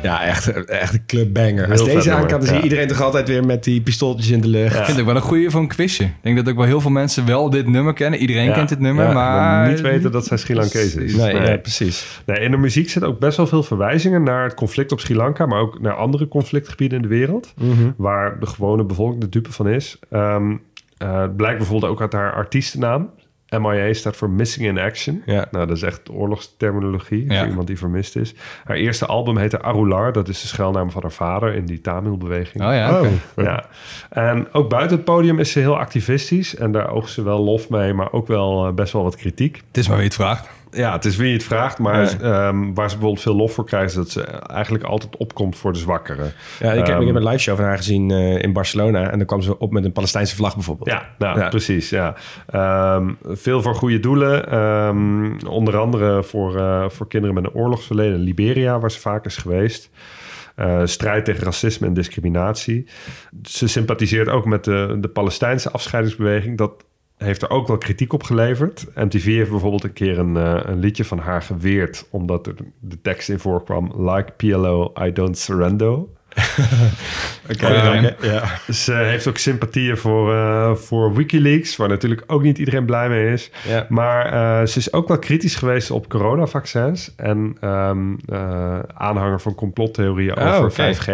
[0.07, 1.70] Ja, echt, echt een clubbanger.
[1.70, 2.62] Als deze aan kan, dan zie je ja.
[2.62, 4.70] iedereen toch altijd weer met die pistooltjes in de lucht.
[4.78, 6.04] Ik vind het ook wel een goeie voor een quizje.
[6.04, 8.20] Ik denk dat ook wel heel veel mensen wel dit nummer kennen.
[8.20, 8.52] Iedereen Ja.
[8.54, 9.68] kent dit nummer, Ja, maar...
[9.68, 11.14] niet weten dat zij Sri Lankees is.
[11.16, 12.20] Nee, precies.
[12.26, 15.16] Nee, in de muziek zitten ook best wel veel verwijzingen naar het conflict op Sri
[15.16, 17.90] Lanka, maar ook naar andere conflictgebieden in de wereld, Mhm.
[17.96, 19.98] waar de gewone bevolking de dupe van is.
[20.11, 20.57] Ehm,
[20.98, 23.11] eh, het blijkt bijvoorbeeld ook uit haar artiestennaam.
[23.61, 25.22] MIA staat voor Missing in Action.
[25.26, 25.46] Ja.
[25.50, 27.38] Nou, dat is echt oorlogsterminologie Ja.
[27.38, 28.34] voor iemand die vermist is.
[28.64, 30.12] Haar eerste album heette Arular.
[30.12, 32.64] Dat is de schuilnaam van haar vader in die Tamil-beweging.
[32.64, 33.11] Oh ja, oké.
[33.36, 33.64] Ja,
[34.11, 36.57] en ook buiten het podium is ze heel activistisch.
[36.57, 39.62] En daar oogt ze wel lof mee, maar ook wel eh, best wel wat kritiek.
[39.68, 40.48] Het is maar wie het vraagt.
[40.71, 41.79] Ja, het is wie je het vraagt.
[41.79, 42.09] Maar Ja.
[42.49, 43.89] ehm, waar ze bijvoorbeeld veel lof voor krijgt...
[43.91, 46.33] is dat ze eigenlijk altijd opkomt voor de zwakkeren.
[46.59, 49.11] Ja, ik, heb, Ehm, ik heb een live show van haar gezien eh, in Barcelona.
[49.11, 50.89] En dan kwam ze op met een Palestijnse vlag bijvoorbeeld.
[50.91, 51.49] Ja, nou, Ja.
[51.49, 51.91] precies.
[51.91, 52.14] Ja.
[52.47, 54.51] Ehm, veel voor goede doelen.
[54.51, 58.79] Ehm, onder andere voor, eh, voor kinderen met een oorlogsverleden in Liberia...
[58.79, 59.91] waar ze vaak is geweest.
[60.55, 62.87] Eh, strijd tegen racisme en discriminatie.
[63.43, 66.59] Ze sympathiseert ook met de, de Palestijnse afscheidingsbeweging.
[66.59, 66.85] Dat
[67.17, 68.87] heeft er ook wel kritiek op geleverd.
[68.95, 72.07] MTV heeft bijvoorbeeld een keer een, eh, een liedje van haar geweerd...
[72.11, 74.09] omdat er de tekst in voorkwam...
[74.11, 75.99] Like PLO, I don't surrender.
[77.53, 78.45] Oké, ja.
[78.72, 83.32] Ze heeft ook sympathieën voor, eh, voor Wikileaks, waar natuurlijk ook niet iedereen blij mee
[83.32, 83.51] is.
[83.68, 83.87] Ja.
[83.89, 89.55] Maar eh, ze is ook wel kritisch geweest op coronavaccins en ehm, eh, aanhanger van
[89.55, 90.95] complottheorieën Oh, over oké.
[90.95, 91.11] 5G.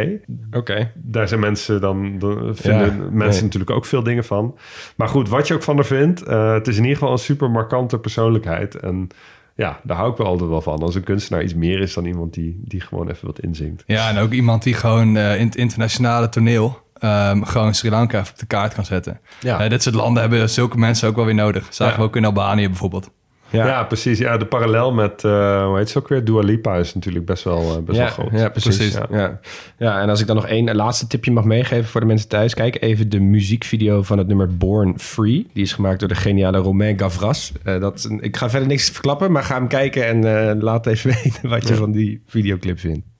[0.57, 0.91] Oké.
[0.95, 3.43] Daar zijn mensen dan, dan vinden Ja, mensen nee.
[3.43, 4.59] natuurlijk ook veel dingen van.
[4.97, 7.51] Maar goed, wat je ook van haar vindt, het is in ieder geval een super
[7.51, 8.75] markante persoonlijkheid.
[8.75, 9.09] En
[9.57, 10.83] ja, daar hou ik wel altijd wel van.
[10.83, 13.83] Als een kunstenaar iets meer is dan iemand die, die gewoon even wat inzingt.
[13.87, 16.81] Ja, en ook iemand die gewoon eh, in het internationale toneel...
[16.95, 19.21] ehm, gewoon Sri Lanka even op de kaart kan zetten.
[19.41, 19.61] Ja.
[19.61, 21.67] Eh, dit soort landen hebben zulke mensen ook wel weer nodig.
[21.71, 22.01] Zagen Ja.
[22.01, 23.11] we ook in Albanië bijvoorbeeld.
[23.53, 23.67] Ja.
[23.67, 24.19] Ja, precies.
[24.19, 26.25] Ja, de parallel met, eh, hoe heet ze ook weer?
[26.25, 28.41] Dua Lipa is natuurlijk best wel, eh, best ja, wel groot.
[28.41, 28.77] Ja, precies.
[28.77, 28.95] Precies.
[28.95, 29.07] Ja.
[29.11, 29.41] Ja.
[29.79, 32.55] Ja, en als ik dan nog één laatste tipje mag meegeven voor de mensen thuis.
[32.55, 35.47] Kijk even de muziekvideo van het nummer Born Free.
[35.53, 37.53] Die is gemaakt door de geniale Romain Gavras.
[37.65, 41.11] Eh, dat, ik ga verder niks verklappen, maar ga hem kijken en eh, laat even
[41.23, 43.12] weten wat je van die videoclip vindt.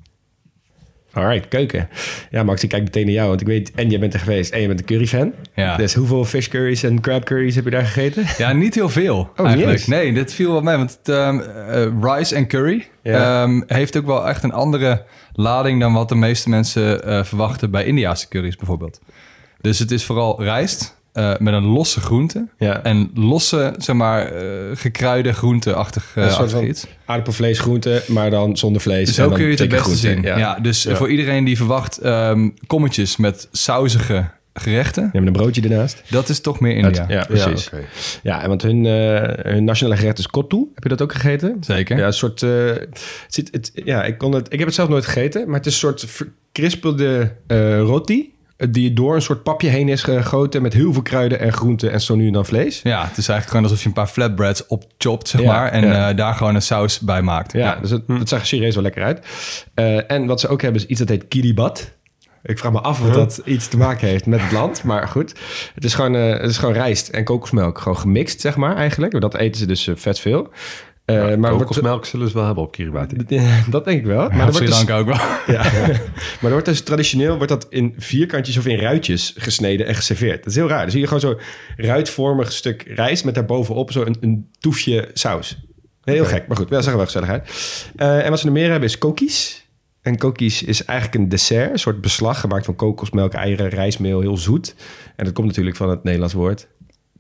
[1.13, 1.89] Alright, keuken.
[2.31, 4.53] Ja, Max, ik kijk meteen naar jou, want ik weet, en jij bent er geweest
[4.53, 5.33] en je bent een curryfan.
[5.55, 5.77] Ja.
[5.77, 8.25] Dus hoeveel fish curries en crab curries heb je daar gegeten?
[8.39, 9.87] Ja, niet heel veel niet eigenlijk.
[9.87, 10.77] Nee, dit viel wel mee.
[10.77, 13.43] Want het, ehm, eh, rice en curry Ja.
[13.43, 15.81] ehm, heeft ook wel echt een andere lading...
[15.81, 19.01] dan wat de meeste mensen eh, verwachten bij Indiaanse curry's bijvoorbeeld.
[19.61, 22.49] Dus het is vooral rijst eh, met een losse groente.
[22.59, 22.83] Ja.
[22.83, 24.43] En losse, zeg maar, eh,
[24.75, 26.87] gekruide groente-achtig eh, soort van iets.
[27.05, 29.09] aardappelvlees, groente, maar dan zonder vlees.
[29.09, 30.23] en Zo dan kun je het het beste zien.
[30.23, 30.59] Ja.
[30.61, 36.03] dus voor iedereen die verwacht ehm, kommetjes met sausige gerechten, Ja, met een broodje ernaast.
[36.09, 37.05] dat is toch meer India.
[37.09, 37.71] Ja, precies.
[38.23, 40.71] Ja, en want hun, eh, hun nationale gerecht is kottu.
[40.75, 41.57] Heb je dat ook gegeten?
[41.61, 41.97] Zeker.
[41.99, 42.43] Ja, een soort...
[42.43, 45.57] eh, het zit, het, ja, ik, kon het, ik heb het zelf nooit gegeten, maar
[45.57, 48.35] het is een soort verkrispelde eh, roti...
[48.71, 50.63] die door een soort papje heen is gegoten...
[50.63, 52.81] met heel veel kruiden en groenten en zo nu en dan vlees.
[52.83, 55.69] Ja, het is eigenlijk gewoon alsof je een paar flatbreads opchopt, zeg Ja, maar.
[55.69, 56.11] En ja.
[56.11, 57.53] eh, daar gewoon een saus bij maakt.
[57.53, 59.27] Ja, dus het, het zag er serieus wel lekker uit.
[59.75, 61.93] Eh, en wat ze ook hebben is iets dat heet kiribat.
[62.43, 64.83] Ik vraag me af of dat iets te maken heeft met het land.
[64.83, 65.35] Maar goed,
[65.75, 67.79] het is gewoon, eh, het is gewoon rijst en kokosmelk.
[67.79, 69.21] Gewoon gemixt, zeg maar, eigenlijk.
[69.21, 70.51] Dat eten ze dus eh, vet veel.
[71.05, 73.17] Eh, maar kokosmelk zullen ze wel hebben op Kiribati.
[73.71, 74.29] dat denk ik wel.
[74.29, 75.15] Maar, wordt Sri dus, ook wel.
[75.57, 75.63] ja.
[75.63, 80.37] maar er wordt dus traditioneel wordt dat in vierkantjes of in ruitjes gesneden en geserveerd.
[80.37, 80.83] Dat is heel raar.
[80.83, 81.39] Dan zie je gewoon zo'n
[81.77, 85.59] ruitvormig stuk rijst met daarbovenop zo een, een toefje saus.
[86.03, 87.51] Heel gek, maar goed, dat zag er wel gezellig uit.
[87.97, 89.67] Eh, en wat ze nog meer hebben is kokies.
[90.03, 94.37] En kokies is eigenlijk een dessert, een soort beslag gemaakt van kokosmelk, eieren, rijstmeel, heel
[94.37, 94.75] zoet.
[95.17, 96.69] En dat komt natuurlijk van het Nederlands woord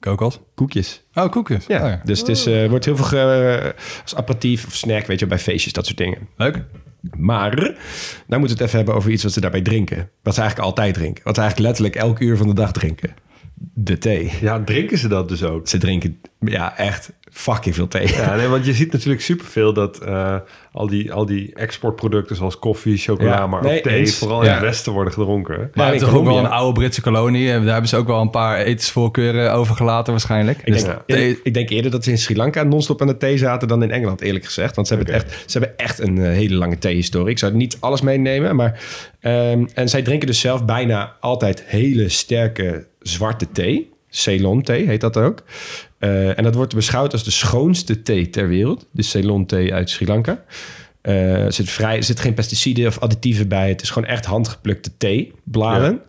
[0.02, 0.40] Kokos.
[0.54, 1.02] koekjes.
[1.14, 1.66] Oh, koekjes.
[1.66, 2.00] Ja, Oh, ja.
[2.04, 5.38] dus het is, eh, wordt heel veel ge- als aperitief of snack, weet je, bij
[5.38, 6.18] feestjes, dat soort dingen.
[6.36, 6.64] Leuk.
[7.16, 7.70] Maar, nou
[8.26, 10.10] moeten we het even hebben over iets wat ze daarbij drinken.
[10.22, 11.24] Wat ze eigenlijk altijd drinken.
[11.24, 13.14] Wat ze eigenlijk letterlijk elk uur van de dag drinken.
[13.74, 14.32] De thee.
[14.40, 15.68] Ja, drinken ze dat dus ook?
[15.68, 18.06] Ze drinken, ja, echt fucking veel thee.
[18.08, 20.36] Ja, nee, want je ziet natuurlijk superveel dat eh,
[20.72, 24.16] al, die, al die exportproducten zoals koffie, chocola, Ja, maar nee, ook thee, eens.
[24.18, 25.56] vooral in het westen worden gedronken.
[25.74, 27.50] Maar Ja, het is toch ook wel een oude Britse kolonie.
[27.50, 30.58] En Daar hebben ze ook wel een paar etensvoorkeuren over gelaten waarschijnlijk.
[30.64, 33.16] Ik Dus denk, thee- ik denk eerder dat ze in Sri Lanka non-stop aan de
[33.16, 34.74] thee zaten dan in Engeland, eerlijk gezegd.
[34.74, 37.30] Want ze hebben, het echt, ze hebben echt een eh, hele lange thee-historie.
[37.30, 38.80] Ik zou niet alles meenemen, maar...
[39.20, 43.90] ehm, en zij drinken dus zelf bijna altijd hele sterke zwarte thee.
[44.08, 45.42] Ceylon thee heet dat ook.
[46.02, 48.86] Eh, en dat wordt beschouwd als de schoonste thee ter wereld.
[48.90, 50.44] De Ceylon thee uit Sri Lanka.
[51.00, 53.68] Eh, er zit, vrij, zit geen pesticiden of additieven bij.
[53.68, 56.00] Het is gewoon echt handgeplukte theebladen.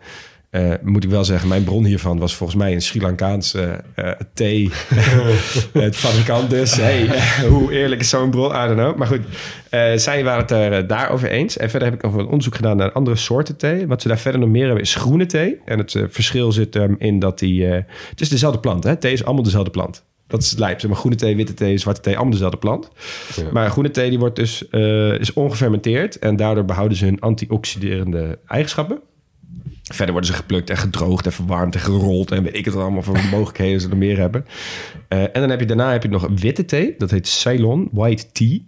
[0.54, 4.12] Eh, moet ik wel zeggen, mijn bron hiervan was volgens mij een Sri Lankaanse eh
[4.34, 4.70] thee.
[5.74, 6.76] het fabrikant dus.
[6.76, 8.52] Hey, eh, hoe eerlijk is zo'n bron?
[8.52, 8.96] I don't know.
[8.96, 9.22] Maar goed,
[9.70, 11.58] eh, zij waren het er eh, daarover eens.
[11.58, 13.88] En verder heb ik nog een onderzoek gedaan naar andere soorten thee.
[13.88, 15.60] Wat ze daar verder nog meer hebben is groene thee.
[15.66, 17.68] En het eh, verschil zit erin in dat die...
[17.68, 18.96] eh, het is dezelfde plant, hè?
[18.96, 20.04] Thee is allemaal dezelfde plant.
[20.28, 20.80] Dat is het lijp.
[20.80, 22.90] Zeg maar groene thee, witte thee, zwarte thee, allemaal dezelfde plant.
[23.52, 26.20] Maar groene thee die wordt dus, eh, is ongefermenteerd.
[26.20, 29.00] En daardoor behouden ze hun antioxiderende eigenschappen.
[29.84, 32.32] Verder worden ze geplukt en gedroogd en verwarmd en gerold.
[32.32, 34.46] En weet ik het allemaal voor mogelijkheden ze er meer hebben.
[35.08, 36.96] Eh, en dan heb je daarna heb je nog witte thee.
[36.98, 38.60] Dat heet Ceylon White Tea.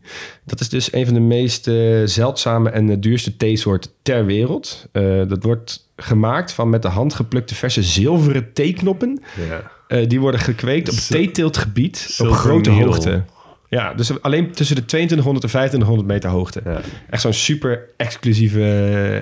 [0.44, 4.88] Dat is dus een van de meest eh, zeldzame en eh, duurste theesoorten ter wereld.
[5.28, 9.22] Dat wordt gemaakt van met de hand geplukte verse zilveren theeknoppen.
[9.48, 9.74] Ja.
[10.06, 13.24] Die worden gekweekt op theeteeltgebied op grote hoogte.
[13.70, 16.62] Ja, dus alleen tussen de 2200 en 2500 meter hoogte.
[16.66, 16.82] Ja.
[17.10, 18.60] Echt zo'n super exclusieve...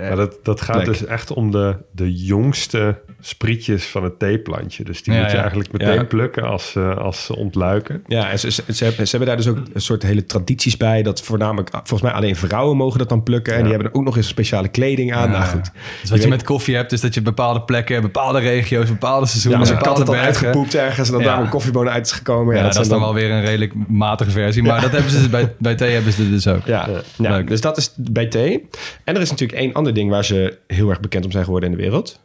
[0.01, 0.85] Maar dat, dat gaat plek.
[0.85, 4.84] dus echt om de, de jongste sprietjes van het theeplantje.
[4.84, 5.41] Dus die Ja, moet je ja.
[5.41, 6.03] eigenlijk meteen Ja.
[6.03, 8.03] plukken als, ze- als ze ontluiken.
[8.07, 10.78] Ja, en ze, ze, ze hebben, ze hebben daar dus ook een soort hele tradities
[10.78, 11.03] bij.
[11.03, 13.53] Dat voornamelijk, volgens mij alleen vrouwen mogen dat dan plukken.
[13.55, 15.30] En die hebben er ook nog eens speciale kleding aan.
[15.32, 15.71] Nou goed.
[16.01, 19.26] Dus wat je weet- met koffie hebt, is dat je bepaalde plekken, bepaalde regio's, bepaalde
[19.26, 21.34] Ja, seizoenen, als een kat het uitgepoept ergens en dan Ja.
[21.34, 22.55] daar een koffiebonen uit is gekomen.
[22.55, 24.63] Ja, dat, zijn is dan wel weer een redelijk matige versie.
[24.63, 26.65] Maar dat hebben ze dus bij, bij thee hebben ze dit dus ook.
[26.65, 27.47] Ja, ja, Leuk.
[27.47, 28.67] dus dat is bij thee.
[29.03, 31.69] En er is natuurlijk één ander ding waar ze heel erg bekend om zijn geworden
[31.71, 32.19] in de wereld.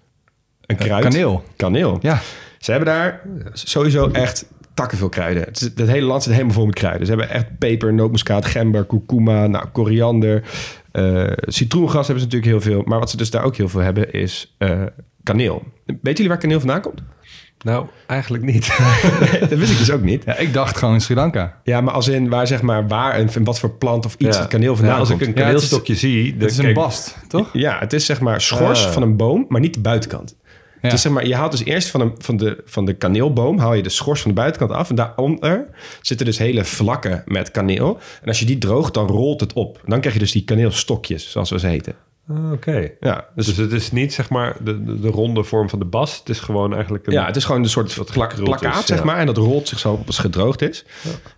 [0.68, 1.02] Een kruid.
[1.04, 1.42] kaneel.
[1.56, 1.98] Kaneel.
[2.02, 2.20] Ja.
[2.58, 3.20] Ze hebben daar
[3.52, 5.42] sowieso echt takken veel kruiden.
[5.42, 7.06] Het, is- het hele land zit helemaal vol met kruiden.
[7.06, 10.42] Ze hebben echt peper, nootmuskaat, gember, kurkuma, nou, koriander.
[10.92, 12.82] eh, citroengras hebben ze natuurlijk heel veel.
[12.84, 14.82] Maar wat ze dus daar ook heel veel hebben is eh,
[15.22, 15.62] kaneel.
[15.86, 17.00] Weten jullie waar kaneel vandaan komt?
[17.64, 18.66] Nou, eigenlijk niet.
[19.48, 20.22] dat wist ik dus ook niet.
[20.24, 21.60] Ja, ik dacht gewoon Sri Lanka.
[21.64, 24.36] Ja, maar als in waar zeg maar waar en van wat voor plant of iets
[24.36, 24.42] Ja.
[24.42, 25.28] het kaneel vandaan Nou, als ik komt.
[25.36, 26.30] een Ja, het is- kaneelstokje zie...
[26.32, 27.48] dan Het is een kijk- bast, toch?
[27.52, 28.92] Ja, het is zeg maar schors Ah.
[28.92, 30.36] van een boom, maar niet de buitenkant.
[30.80, 30.88] Ja.
[30.88, 33.58] Het is zeg maar, je haalt dus eerst van, een, van, de, van de kaneelboom
[33.58, 34.88] haal je de schors van de buitenkant af.
[34.90, 35.66] En daaronder
[36.02, 37.98] zitten dus hele vlakken met kaneel.
[38.22, 39.80] En als je die droogt, dan rolt het op.
[39.86, 41.94] Dan krijg je dus die kaneelstokjes, zoals we ze heten.
[42.28, 42.90] Ah, Oké.
[43.00, 45.84] Ja, dus, Dus het is niet zeg maar de, de, de ronde vorm van de
[45.84, 46.18] bas.
[46.18, 47.12] Het is gewoon eigenlijk een...
[47.12, 49.04] ja, het is gewoon een soort Wat plak, is, plakkaat, zeg ja.
[49.04, 49.18] maar.
[49.18, 50.84] En dat rolt zich zo op als het gedroogd is.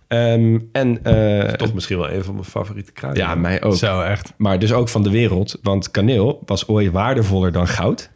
[0.07, 3.23] Ehm, en eh, toch misschien wel een van mijn favoriete kruiden.
[3.23, 3.75] ja, mij ook.
[3.75, 4.33] Zo, echt.
[4.37, 5.57] Maar dus ook van de wereld.
[5.61, 8.09] Want kaneel was ooit waardevoller dan goud.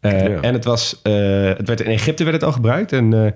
[0.00, 0.40] Eh, Ja.
[0.40, 1.12] En het, was, eh,
[1.44, 2.92] het werd in Egypte werd het al gebruikt.
[2.92, 3.32] En eh,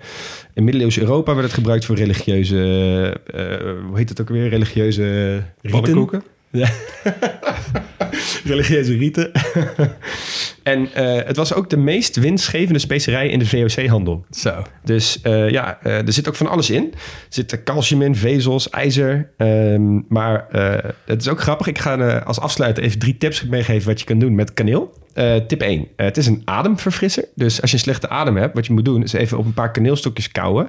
[0.54, 2.56] in middeleeuws Europa werd het gebruikt voor religieuze...
[3.88, 4.48] hoe heet het ook weer?
[4.48, 5.80] Religieuze riten.
[5.80, 6.22] Pannenkoeken?
[6.50, 6.68] Ja.
[8.44, 9.30] religieuze rieten.
[10.62, 10.88] En
[11.26, 14.24] het was ook de meest winstgevende specerij in de VOC-handel.
[14.30, 14.62] Zo.
[14.84, 16.90] Dus ja, er zit ook van alles in.
[16.92, 16.98] Er
[17.28, 19.30] zit calcium in, vezels, ijzer.
[19.36, 20.46] Ehm, maar
[21.04, 21.66] het is ook grappig.
[21.66, 25.03] Ik ga als afsluiter even drie tips meegeven wat je kan doen met kaneel.
[25.14, 25.88] Eh, tip 1.
[25.96, 27.24] het is een ademverfrisser.
[27.34, 29.02] Dus als je een slechte adem hebt, wat je moet doen...
[29.02, 30.68] is even op een paar kaneelstokjes kauwen.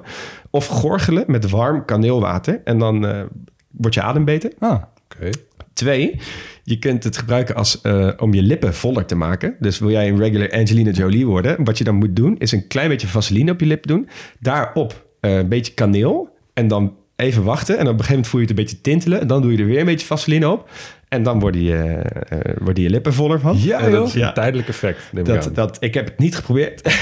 [0.50, 2.60] Of gorgelen met warm kaneelwater.
[2.64, 3.22] En dan eh,
[3.70, 4.52] wordt je adem beter.
[4.58, 4.82] Ah,
[5.14, 5.30] Oké.
[5.72, 6.20] Twee,
[6.62, 9.56] je kunt het gebruiken als, eh, om je lippen voller te maken.
[9.58, 11.64] Dus wil jij een regular Angelina Jolie worden...
[11.64, 14.08] wat je dan moet doen, is een klein beetje vaseline op je lip doen.
[14.40, 16.28] Daarop eh, een beetje kaneel.
[16.54, 17.78] En dan even wachten.
[17.78, 19.20] En op een gegeven moment voel je het een beetje tintelen.
[19.20, 20.70] En dan doe je er weer een beetje vaseline op.
[21.08, 23.56] En dan worden je, eh, eh, worden je lippen voller van.
[23.62, 24.06] Ja, En dat joh.
[24.06, 25.52] is een tijdelijk effect, neem ik Dat, aan.
[25.52, 26.82] dat, ik heb het niet geprobeerd.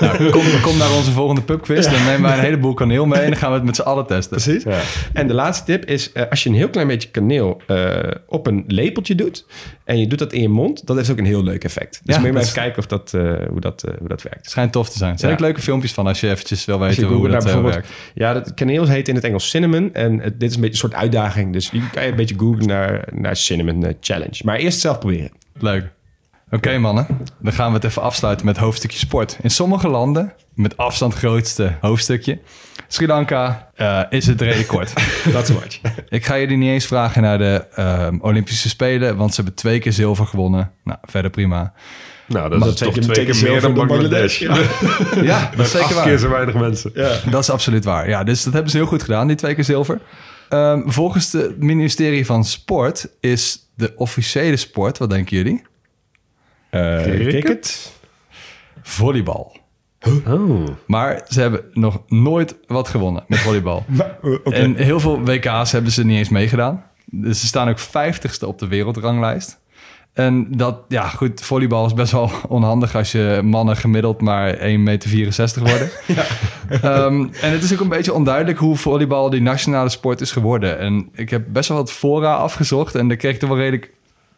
[0.00, 1.84] Nou, kom, kom naar onze volgende pubquiz.
[1.84, 4.06] Dan nemen wij een heleboel kaneel mee en dan gaan we het met z'n allen
[4.06, 4.36] testen.
[4.42, 4.62] Precies.
[4.62, 4.80] Ja.
[5.12, 7.88] En de laatste tip is, eh, als je een heel klein beetje kaneel eh,
[8.26, 9.46] op een lepeltje doet...
[9.84, 12.00] en je doet dat in je mond, dat heeft ook een heel leuk effect.
[12.04, 14.22] Dus Ja, moet je maar even kijken of dat, eh, hoe, dat, eh, hoe dat
[14.22, 14.38] werkt.
[14.40, 15.12] Het schijnt tof te zijn.
[15.12, 15.36] Er zijn Ja.
[15.36, 17.88] ook leuke filmpjes van als je eventjes wil weten hoe dat eh, werkt.
[18.14, 19.90] Ja, dat kaneel heet in het Engels cinnamon.
[19.94, 21.52] En het- dit is een beetje een soort uitdaging.
[21.52, 24.40] Dus je kan je een beetje googlen naar, naar cinnamon eh, challenge.
[24.44, 25.30] Maar eerst zelf proberen.
[25.58, 25.92] Leuk.
[26.50, 27.06] Oké mannen,
[27.40, 29.38] dan gaan we het even afsluiten met hoofdstukje sport.
[29.42, 32.38] In sommige landen, met afstand grootste hoofdstukje,
[32.88, 34.92] Sri Lanka, eh, is het redelijk kort.
[35.32, 35.80] Dat is much.
[36.08, 39.78] Ik ga jullie niet eens vragen naar de ehm, Olympische Spelen, want ze hebben twee
[39.78, 40.70] keer zilver gewonnen.
[40.84, 41.72] Nou, verder prima.
[42.26, 44.46] Nou, dat Maar is toch twee twee keer keer meer dan Bangladesh.
[44.46, 46.04] Bangladesh, Ja, dat is zeker Acht waar.
[46.04, 46.92] keer zo weinig mensen.
[47.30, 48.08] Dat is absoluut waar.
[48.08, 50.00] Ja, dus dat hebben ze heel goed gedaan, die twee keer zilver.
[50.48, 55.62] Ehm, volgens het ministerie van Sport is de officiële sport, wat denken jullie?
[56.70, 57.92] Eh, Cricket?
[58.82, 59.56] Volleybal.
[60.26, 60.66] Oh.
[60.86, 63.84] Maar ze hebben nog nooit wat gewonnen met volleybal.
[64.22, 64.50] Oké.
[64.50, 66.84] En heel veel WK's hebben ze niet eens meegedaan.
[67.04, 69.58] Dus ze staan ook 50ste op de wereldranglijst.
[70.14, 74.60] En dat, ja goed, volleybal is best wel onhandig als je mannen gemiddeld maar 1,64
[74.78, 75.10] meter
[75.54, 75.90] worden.
[76.68, 80.78] Ehm, en het is ook een beetje onduidelijk hoe volleybal die nationale sport is geworden.
[80.78, 83.90] En ik heb best wel wat fora afgezocht en daar kreeg ik er wel redelijk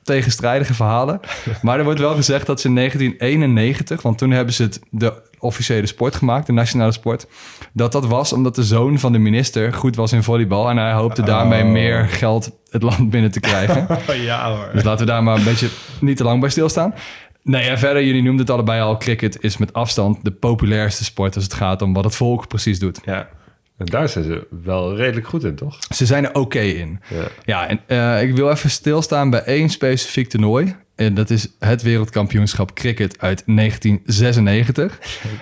[0.02, 1.20] tegenstrijdige verhalen.
[1.62, 5.12] Maar er wordt wel gezegd dat ze in 1991, want toen hebben ze het de
[5.38, 7.26] officiële sport gemaakt, de nationale sport,
[7.72, 10.92] dat dat was omdat de zoon van de minister goed was in volleybal en hij
[10.92, 13.86] hoopte daarmee meer geld het land binnen te krijgen.
[14.22, 14.70] ja hoor.
[14.72, 15.68] Dus laten we daar maar een beetje
[16.00, 16.94] niet te lang bij stilstaan.
[17.42, 21.34] Nee, en verder, jullie noemden het allebei al, cricket is met afstand de populairste sport
[21.34, 23.00] als het gaat om wat het volk precies doet.
[23.04, 23.28] Ja.
[23.76, 25.78] En daar zijn ze wel redelijk goed in, toch?
[25.94, 27.00] Ze zijn er oké in.
[27.08, 27.26] Ja.
[27.44, 30.76] Ja, en eh, ik wil even stilstaan bij één specifiek toernooi.
[30.96, 34.98] En dat is het wereldkampioenschap cricket uit 1996.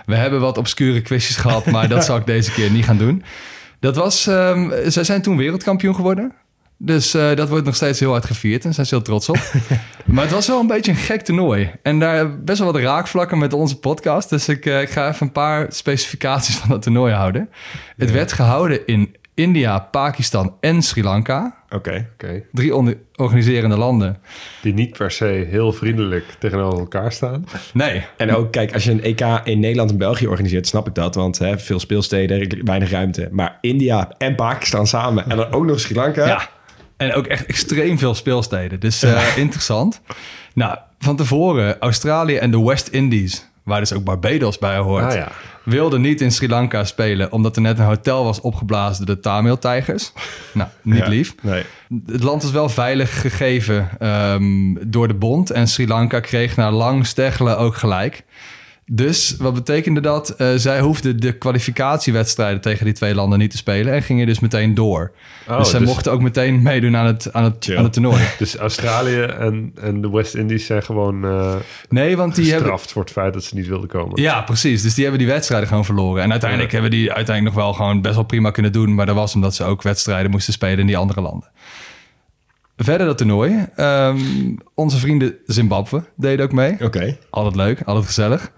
[0.07, 3.23] We hebben wat obscure quizjes gehad, maar dat zal ik deze keer niet gaan doen.
[3.81, 6.33] Dat was, ehm, zij zijn toen wereldkampioen geworden.
[6.79, 9.39] Dus eh, dat wordt nog steeds heel hard gevierd en zijn ze heel trots op.
[10.05, 11.73] maar het was wel een beetje een gek toernooi.
[11.83, 14.31] En daar best wel wat raakvlakken met onze podcast.
[14.31, 17.51] Dus ik, eh, ik ga even een paar specificaties van dat toernooi houden.
[17.97, 21.57] Het werd gehouden in India, Pakistan en Sri Lanka.
[21.71, 22.09] Oké.
[22.13, 22.43] Oké.
[22.53, 24.19] Drie organiserende landen.
[24.63, 27.47] Die niet per se heel vriendelijk tegenover elkaar staan.
[27.73, 30.95] Nee, En ook, kijk, als je een EK in Nederland en België organiseert, snap ik
[30.95, 31.15] dat.
[31.15, 33.29] Want hè, veel speelsteden, weinig ruimte.
[33.31, 36.27] Maar India en Pakistan samen en dan ook nog Sri Lanka.
[36.27, 36.49] Ja.
[36.97, 38.81] En ook echt extreem veel speelsteden.
[38.81, 40.01] Dus eh, interessant.
[40.55, 45.15] Nou, van tevoren Australië en de West Indies, waar dus ook Barbados bij hoort, Ah
[45.15, 45.29] ja.
[45.65, 49.21] wilden niet in Sri Lanka spelen, omdat er net een hotel was opgeblazen door de
[49.21, 50.13] Tamil-tijgers.
[50.53, 51.09] Nou, niet Ja.
[51.09, 51.35] lief.
[51.43, 51.63] Nee.
[52.07, 55.51] Het land was wel veilig gegeven ehm, door de bond.
[55.51, 58.25] En Sri Lanka kreeg na lang steggelen ook gelijk.
[58.87, 60.31] Dus wat betekende dat?
[60.31, 63.93] Eh, zij hoefden de kwalificatiewedstrijden tegen die twee landen niet te spelen.
[63.93, 65.13] En gingen dus meteen door.
[65.49, 67.77] Oh, dus zij dus- mochten ook meteen meedoen aan het, aan het, Chill.
[67.77, 68.23] aan het toernooi.
[68.39, 71.55] Dus Australië en, en de West Indies zijn gewoon eh
[71.89, 72.63] Nee, want die hebben...
[72.63, 74.23] gestraft voor het feit dat ze niet wilden komen.
[74.23, 74.83] Ja, precies.
[74.83, 76.23] Dus die hebben die wedstrijden gewoon verloren.
[76.23, 78.95] En uiteindelijk hebben die uiteindelijk nog wel gewoon best wel prima kunnen doen.
[78.95, 81.51] Maar dat was omdat ze ook wedstrijden moesten spelen in die andere landen.
[82.77, 83.67] Verder dat toernooi.
[83.77, 84.19] Ehm,
[84.75, 86.77] onze vrienden Zimbabwe deden ook mee.
[86.81, 87.17] Oké.
[87.31, 88.53] Altijd leuk, altijd gezellig.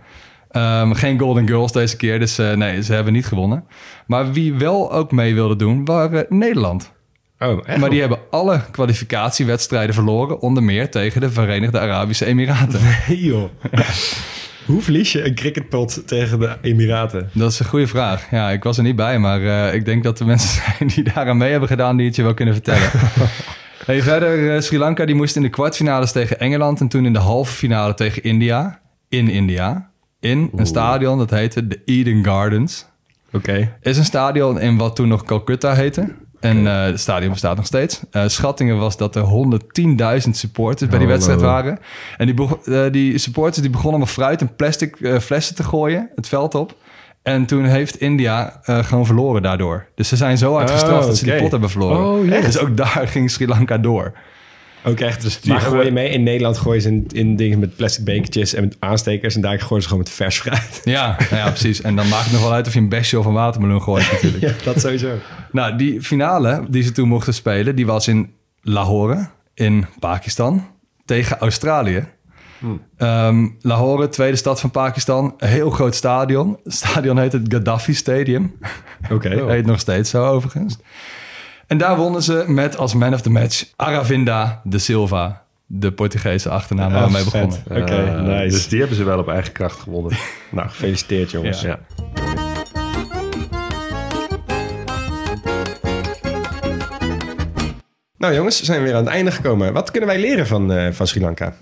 [0.57, 3.65] Ehm, geen Golden Girls deze keer, dus eh, nee, ze hebben niet gewonnen.
[4.07, 6.93] Maar wie wel ook mee wilde doen, waren Nederland.
[7.39, 7.79] Oh, echt?
[7.79, 12.81] Maar die hebben alle kwalificatiewedstrijden verloren, onder meer tegen de Verenigde Arabische Emiraten.
[13.07, 13.51] Hey, joh.
[14.67, 17.31] Hoe verlies je een cricketpot tegen de Emiraten?
[17.33, 18.31] Dat is een goede vraag.
[18.31, 21.13] Ja, ik was er niet bij, maar eh, ik denk dat er mensen zijn die
[21.15, 22.91] daaraan mee hebben gedaan die het je wel kunnen vertellen.
[23.87, 27.13] hey, verder, eh, Sri Lanka die moest in de kwartfinales tegen Engeland en toen in
[27.13, 28.81] de halve finale tegen India.
[29.09, 29.91] In India.
[30.21, 32.87] In een stadion dat heette de Eden Gardens.
[33.33, 33.77] Oké.
[33.81, 36.15] Is een stadion in wat toen nog Calcutta heette.
[36.41, 38.01] En eh, het stadion bestaat nog steeds.
[38.11, 41.49] Eh, schattingen was dat er 110.000 supporters bij die Oh, wedstrijd wow.
[41.51, 41.79] waren.
[42.17, 46.29] En die, eh, die supporters die begonnen met fruit en plastic flessen te gooien, het
[46.29, 46.75] veld op.
[47.23, 49.87] En toen heeft India gewoon verloren daardoor.
[49.95, 52.35] Dus ze zijn zo hard Oh, gestraft dat ze die pot hebben verloren.
[52.35, 52.43] Oh.
[52.45, 54.13] Dus ook daar ging Sri Lanka door.
[54.89, 55.23] Ook echt.
[55.23, 56.09] Dus die maar gooi je mee.
[56.09, 59.35] In Nederland gooien ze in, in dingen met plastic bekertjes en met aanstekers.
[59.35, 60.81] En daar gooien ze gewoon met vers fruit.
[60.97, 61.81] Ja, nou ja, precies.
[61.81, 64.11] En dan maakt het nog wel uit of je een besje of een watermeloen gooit
[64.13, 64.43] natuurlijk.
[64.43, 65.15] ja, dat sowieso.
[65.53, 68.33] Nou, die finale die ze toen mochten spelen, die was in
[68.63, 70.67] Lahore in Pakistan
[71.05, 72.05] tegen Australië.
[72.97, 76.59] Ehm, Lahore, tweede stad van Pakistan, een heel groot stadion.
[76.65, 78.59] Het stadion heet het Gaddafi Stadium.
[79.11, 79.45] Oké.
[79.53, 80.79] Heet nog steeds zo overigens.
[81.67, 86.49] En daar wonnen ze met als man of the match Aravinda de Silva, de Portugese
[86.51, 87.59] achternaam waar we mee begonnen.
[87.71, 88.57] Oké, Eh, nice.
[88.57, 90.13] Dus die hebben ze wel op eigen kracht gewonnen.
[90.51, 91.61] Nou, gefeliciteerd jongens.
[91.61, 91.69] Ja.
[91.69, 91.79] ja.
[98.19, 99.73] Nou jongens, zijn we weer aan het einde gekomen.
[99.73, 101.55] Wat kunnen wij leren van, eh, van Sri Lanka?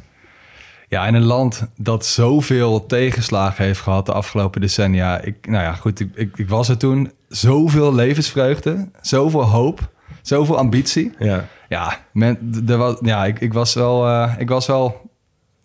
[0.89, 5.21] Ja, in een land dat zoveel tegenslagen heeft gehad de afgelopen decennia.
[5.21, 7.13] Ik, nou ja, goed, ik, ik, ik was er toen.
[7.29, 9.93] Zoveel levensvreugde, zoveel hoop,
[10.27, 11.13] zoveel ambitie.
[11.19, 11.49] Ja.
[11.69, 15.11] Ja, men, er was, ja ik, ik was wel, eh, ik was wel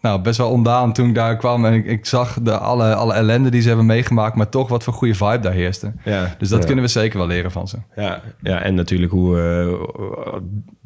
[0.01, 1.65] nou, best wel ondaan toen ik daar kwam.
[1.65, 4.83] En ik, ik zag de, alle, alle ellende die ze hebben meegemaakt, maar toch wat
[4.83, 5.93] voor goede vibe daar heerste.
[6.03, 6.35] Ja.
[6.37, 6.65] Dus dat ja.
[6.65, 7.77] kunnen we zeker wel leren van ze.
[7.95, 10.35] Ja, ja, en natuurlijk hoe eh,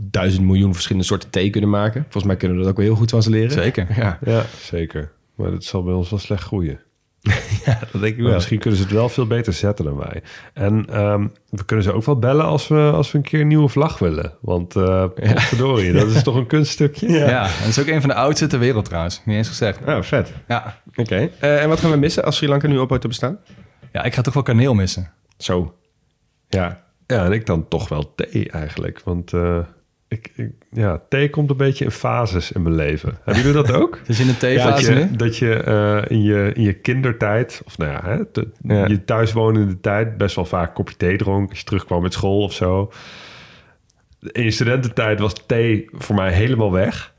[0.03, 2.01] duizend miljoen verschillende soorten thee kunnen maken.
[2.01, 3.51] Volgens mij kunnen we dat ook wel heel goed van ze leren.
[3.51, 3.87] Zeker.
[3.95, 5.11] Ja, ja, zeker.
[5.35, 6.79] Maar dat zal bij ons wel slecht groeien.
[7.91, 8.33] dat denk ik Maar wel.
[8.33, 10.21] misschien kunnen ze het wel veel beter zetten dan wij.
[10.53, 13.47] En ehm, we kunnen ze ook wel bellen als we, als we een keer een
[13.47, 14.33] nieuwe vlag willen.
[14.41, 15.05] Want uh,
[15.35, 17.09] verdorie, dat is toch een kunststukje?
[17.09, 17.45] Ja.
[17.45, 19.21] en dat is ook een van de oudste ter wereld trouwens.
[19.25, 19.79] Niet eens gezegd.
[19.85, 20.33] Oh, vet.
[20.47, 20.81] Ja.
[20.95, 21.29] Oké.
[21.39, 23.39] Eh, en wat gaan we missen als Sri Lanka nu ophoudt te bestaan?
[23.91, 25.11] ja, ik ga toch wel kaneel missen.
[25.37, 25.75] Zo.
[26.49, 26.83] Ja.
[27.07, 29.01] Ja, en ik dan toch wel thee eigenlijk.
[29.03, 29.57] Want eh,
[30.13, 33.17] ik, ik, ja, thee komt een beetje in fases in mijn leven.
[33.23, 33.99] Hebben jullie dat ook?
[34.07, 35.15] Dus in dat theefase je, nu?
[35.15, 38.41] dat je eh, in, je in je kindertijd, of nou ja, hè,
[38.75, 38.87] Ja.
[38.87, 41.49] je thuiswonende tijd, best wel vaak een kopje thee dronk.
[41.49, 42.91] Als je terugkwam met school of zo.
[44.31, 47.12] In je studententijd was thee voor mij helemaal weg.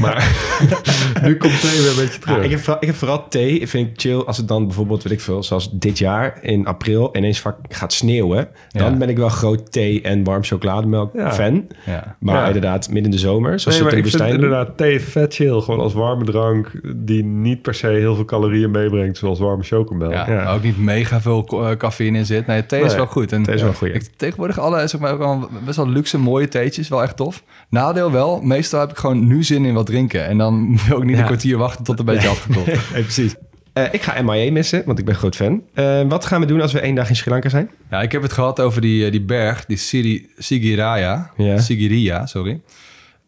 [0.00, 0.34] Maar
[1.24, 2.36] nu komt thee weer een beetje terug.
[2.36, 5.02] Ja, ik, heb vooral, ik heb vooral thee, vind ik chill als het dan bijvoorbeeld,
[5.02, 8.48] weet ik veel, zoals dit jaar in april ineens vaak gaat sneeuwen.
[8.70, 8.96] Dan Ja.
[8.98, 11.32] ben ik wel groot thee en warm chocolademelk Ja.
[11.32, 11.66] fan.
[11.86, 12.16] Ja.
[12.20, 12.46] Maar Ja.
[12.46, 15.60] inderdaad, midden in de zomer, zoals Nee, ze maar ik vind inderdaad thee vet chill.
[15.60, 20.12] Gewoon als warme drank die niet per se heel veel calorieën meebrengt, zoals warme chocomelk.
[20.12, 22.46] Ja, ook niet mega veel eh, cafeïne in zit.
[22.46, 23.32] Nee, thee is wel goed.
[23.32, 23.94] En thee is wel goed, ja.
[23.94, 26.88] Ik, tegenwoordig alle zeg maar, ook al best wel luxe, mooie theetjes.
[26.88, 27.42] Wel echt tof.
[27.70, 30.26] Nadeel wel, meestal heb ik gewoon nu zin in wat drinken.
[30.26, 31.20] En dan wil ik niet Ja.
[31.20, 32.64] een kwartier wachten tot het een beetje afgekoeld.
[32.92, 33.34] Precies.
[33.72, 35.62] Eh, ik ga MIA missen, want ik ben groot fan.
[35.74, 37.70] Eh, wat gaan we doen als we één dag in Sri Lanka zijn?
[37.90, 41.30] Ja, ik heb het gehad over die, eh, die berg, die Siri, Sigiraya.
[41.36, 41.58] Ja.
[41.58, 42.60] Sigiriya, sorry.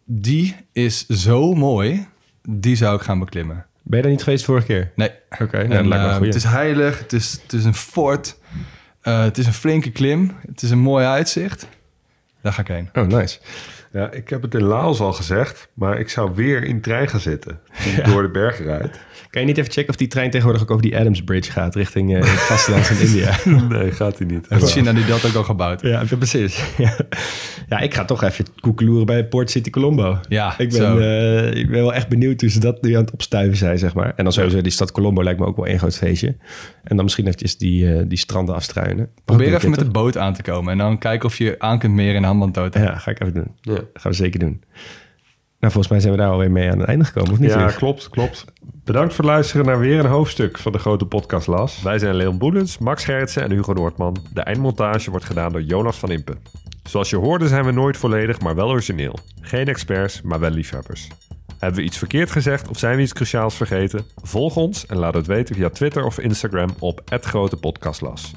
[0.05, 2.07] Die is zo mooi.
[2.49, 3.65] Die zou ik gaan beklimmen.
[3.83, 4.91] Ben je daar niet geweest vorige keer?
[4.95, 5.09] Nee.
[5.39, 6.25] Oké, nou, dat lijkt me goeie.
[6.27, 8.37] het is heilig, het is, het is een fort,
[9.01, 11.67] eh, het is een flinke klim, het is een mooi uitzicht.
[12.41, 12.89] Daar ga ik heen.
[12.93, 13.39] Oh, nice.
[13.91, 17.19] Ja, ik heb het in Laos al gezegd, maar ik zou weer in trein gaan
[17.19, 17.59] zitten.
[18.05, 18.99] Door de bergen rijd.
[19.29, 21.75] Kan je niet even checken of die trein tegenwoordig ook over die Adams Bridge gaat
[21.75, 23.35] richting eh, het vasteland van India?
[23.77, 24.45] Nee, gaat hij niet.
[24.49, 25.81] Heeft China die dat ook al gebouwd?
[25.81, 26.63] Ja, ja, precies.
[26.77, 26.97] Ja.
[27.69, 30.19] ja, ik ga toch even koekeloeren bij Port City Colombo.
[30.29, 30.95] Ja, ik zo.
[30.95, 33.77] ben, eh, ik ben wel echt benieuwd hoe ze dat nu aan het opstuiven zijn,
[33.77, 34.13] zeg maar.
[34.15, 36.35] En dan sowieso die stad Colombo lijkt me ook wel één groot feestje.
[36.83, 39.09] En dan misschien eventjes die, eh, die stranden afstruinen.
[39.25, 41.93] Probeer even met de boot aan te komen en dan kijken of je aan kunt
[41.93, 42.73] meren in Hambantoot.
[42.73, 42.83] hè?
[42.83, 43.51] Ja, ga ik even doen.
[43.61, 43.79] Ja.
[43.93, 44.61] gaan we zeker doen.
[45.59, 47.49] Nou, volgens mij zijn we daar alweer mee aan het einde gekomen, of niet?
[47.51, 48.45] Ja, klopt, klopt.
[48.83, 51.81] Bedankt voor het luisteren naar weer een hoofdstuk van de grote podcast Las.
[51.81, 54.17] Wij zijn Leon Boelens, Max Gerritsen en Hugo Noordman.
[54.33, 56.37] De eindmontage wordt gedaan door Jonas van Impen.
[56.83, 59.19] Zoals je hoorde zijn we nooit volledig, maar wel origineel.
[59.41, 61.07] Geen experts, maar wel liefhebbers.
[61.59, 64.05] Hebben we iets verkeerd gezegd of zijn we iets cruciaals vergeten?
[64.23, 68.31] Volg ons en laat het weten via Twitter of Instagram op @grotepodcastlas.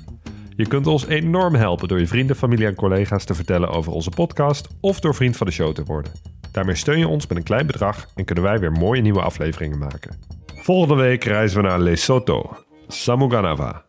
[0.56, 4.10] Je kunt ons enorm helpen door je vrienden, familie en collega's te vertellen over onze
[4.10, 6.12] podcast of door vriend van de show te worden.
[6.52, 9.78] Daarmee steun je ons met een klein bedrag en kunnen wij weer mooie nieuwe afleveringen
[9.78, 10.18] maken.
[10.46, 13.84] Volgende week reizen we naar Lesotho, Samuganava.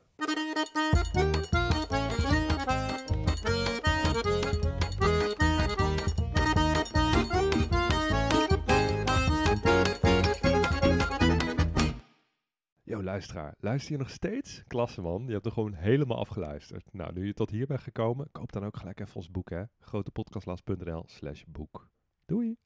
[12.83, 14.63] Yo, luisteraar, luister je nog steeds?
[14.67, 16.93] Klasse man, je hebt er gewoon helemaal afgeluisterd.
[16.93, 19.63] Nou, nu je tot hier bent gekomen, koop dan ook gelijk even ons boek hè.
[19.79, 21.91] grotepodcastlas.nl slash boek.
[22.27, 22.57] Doei!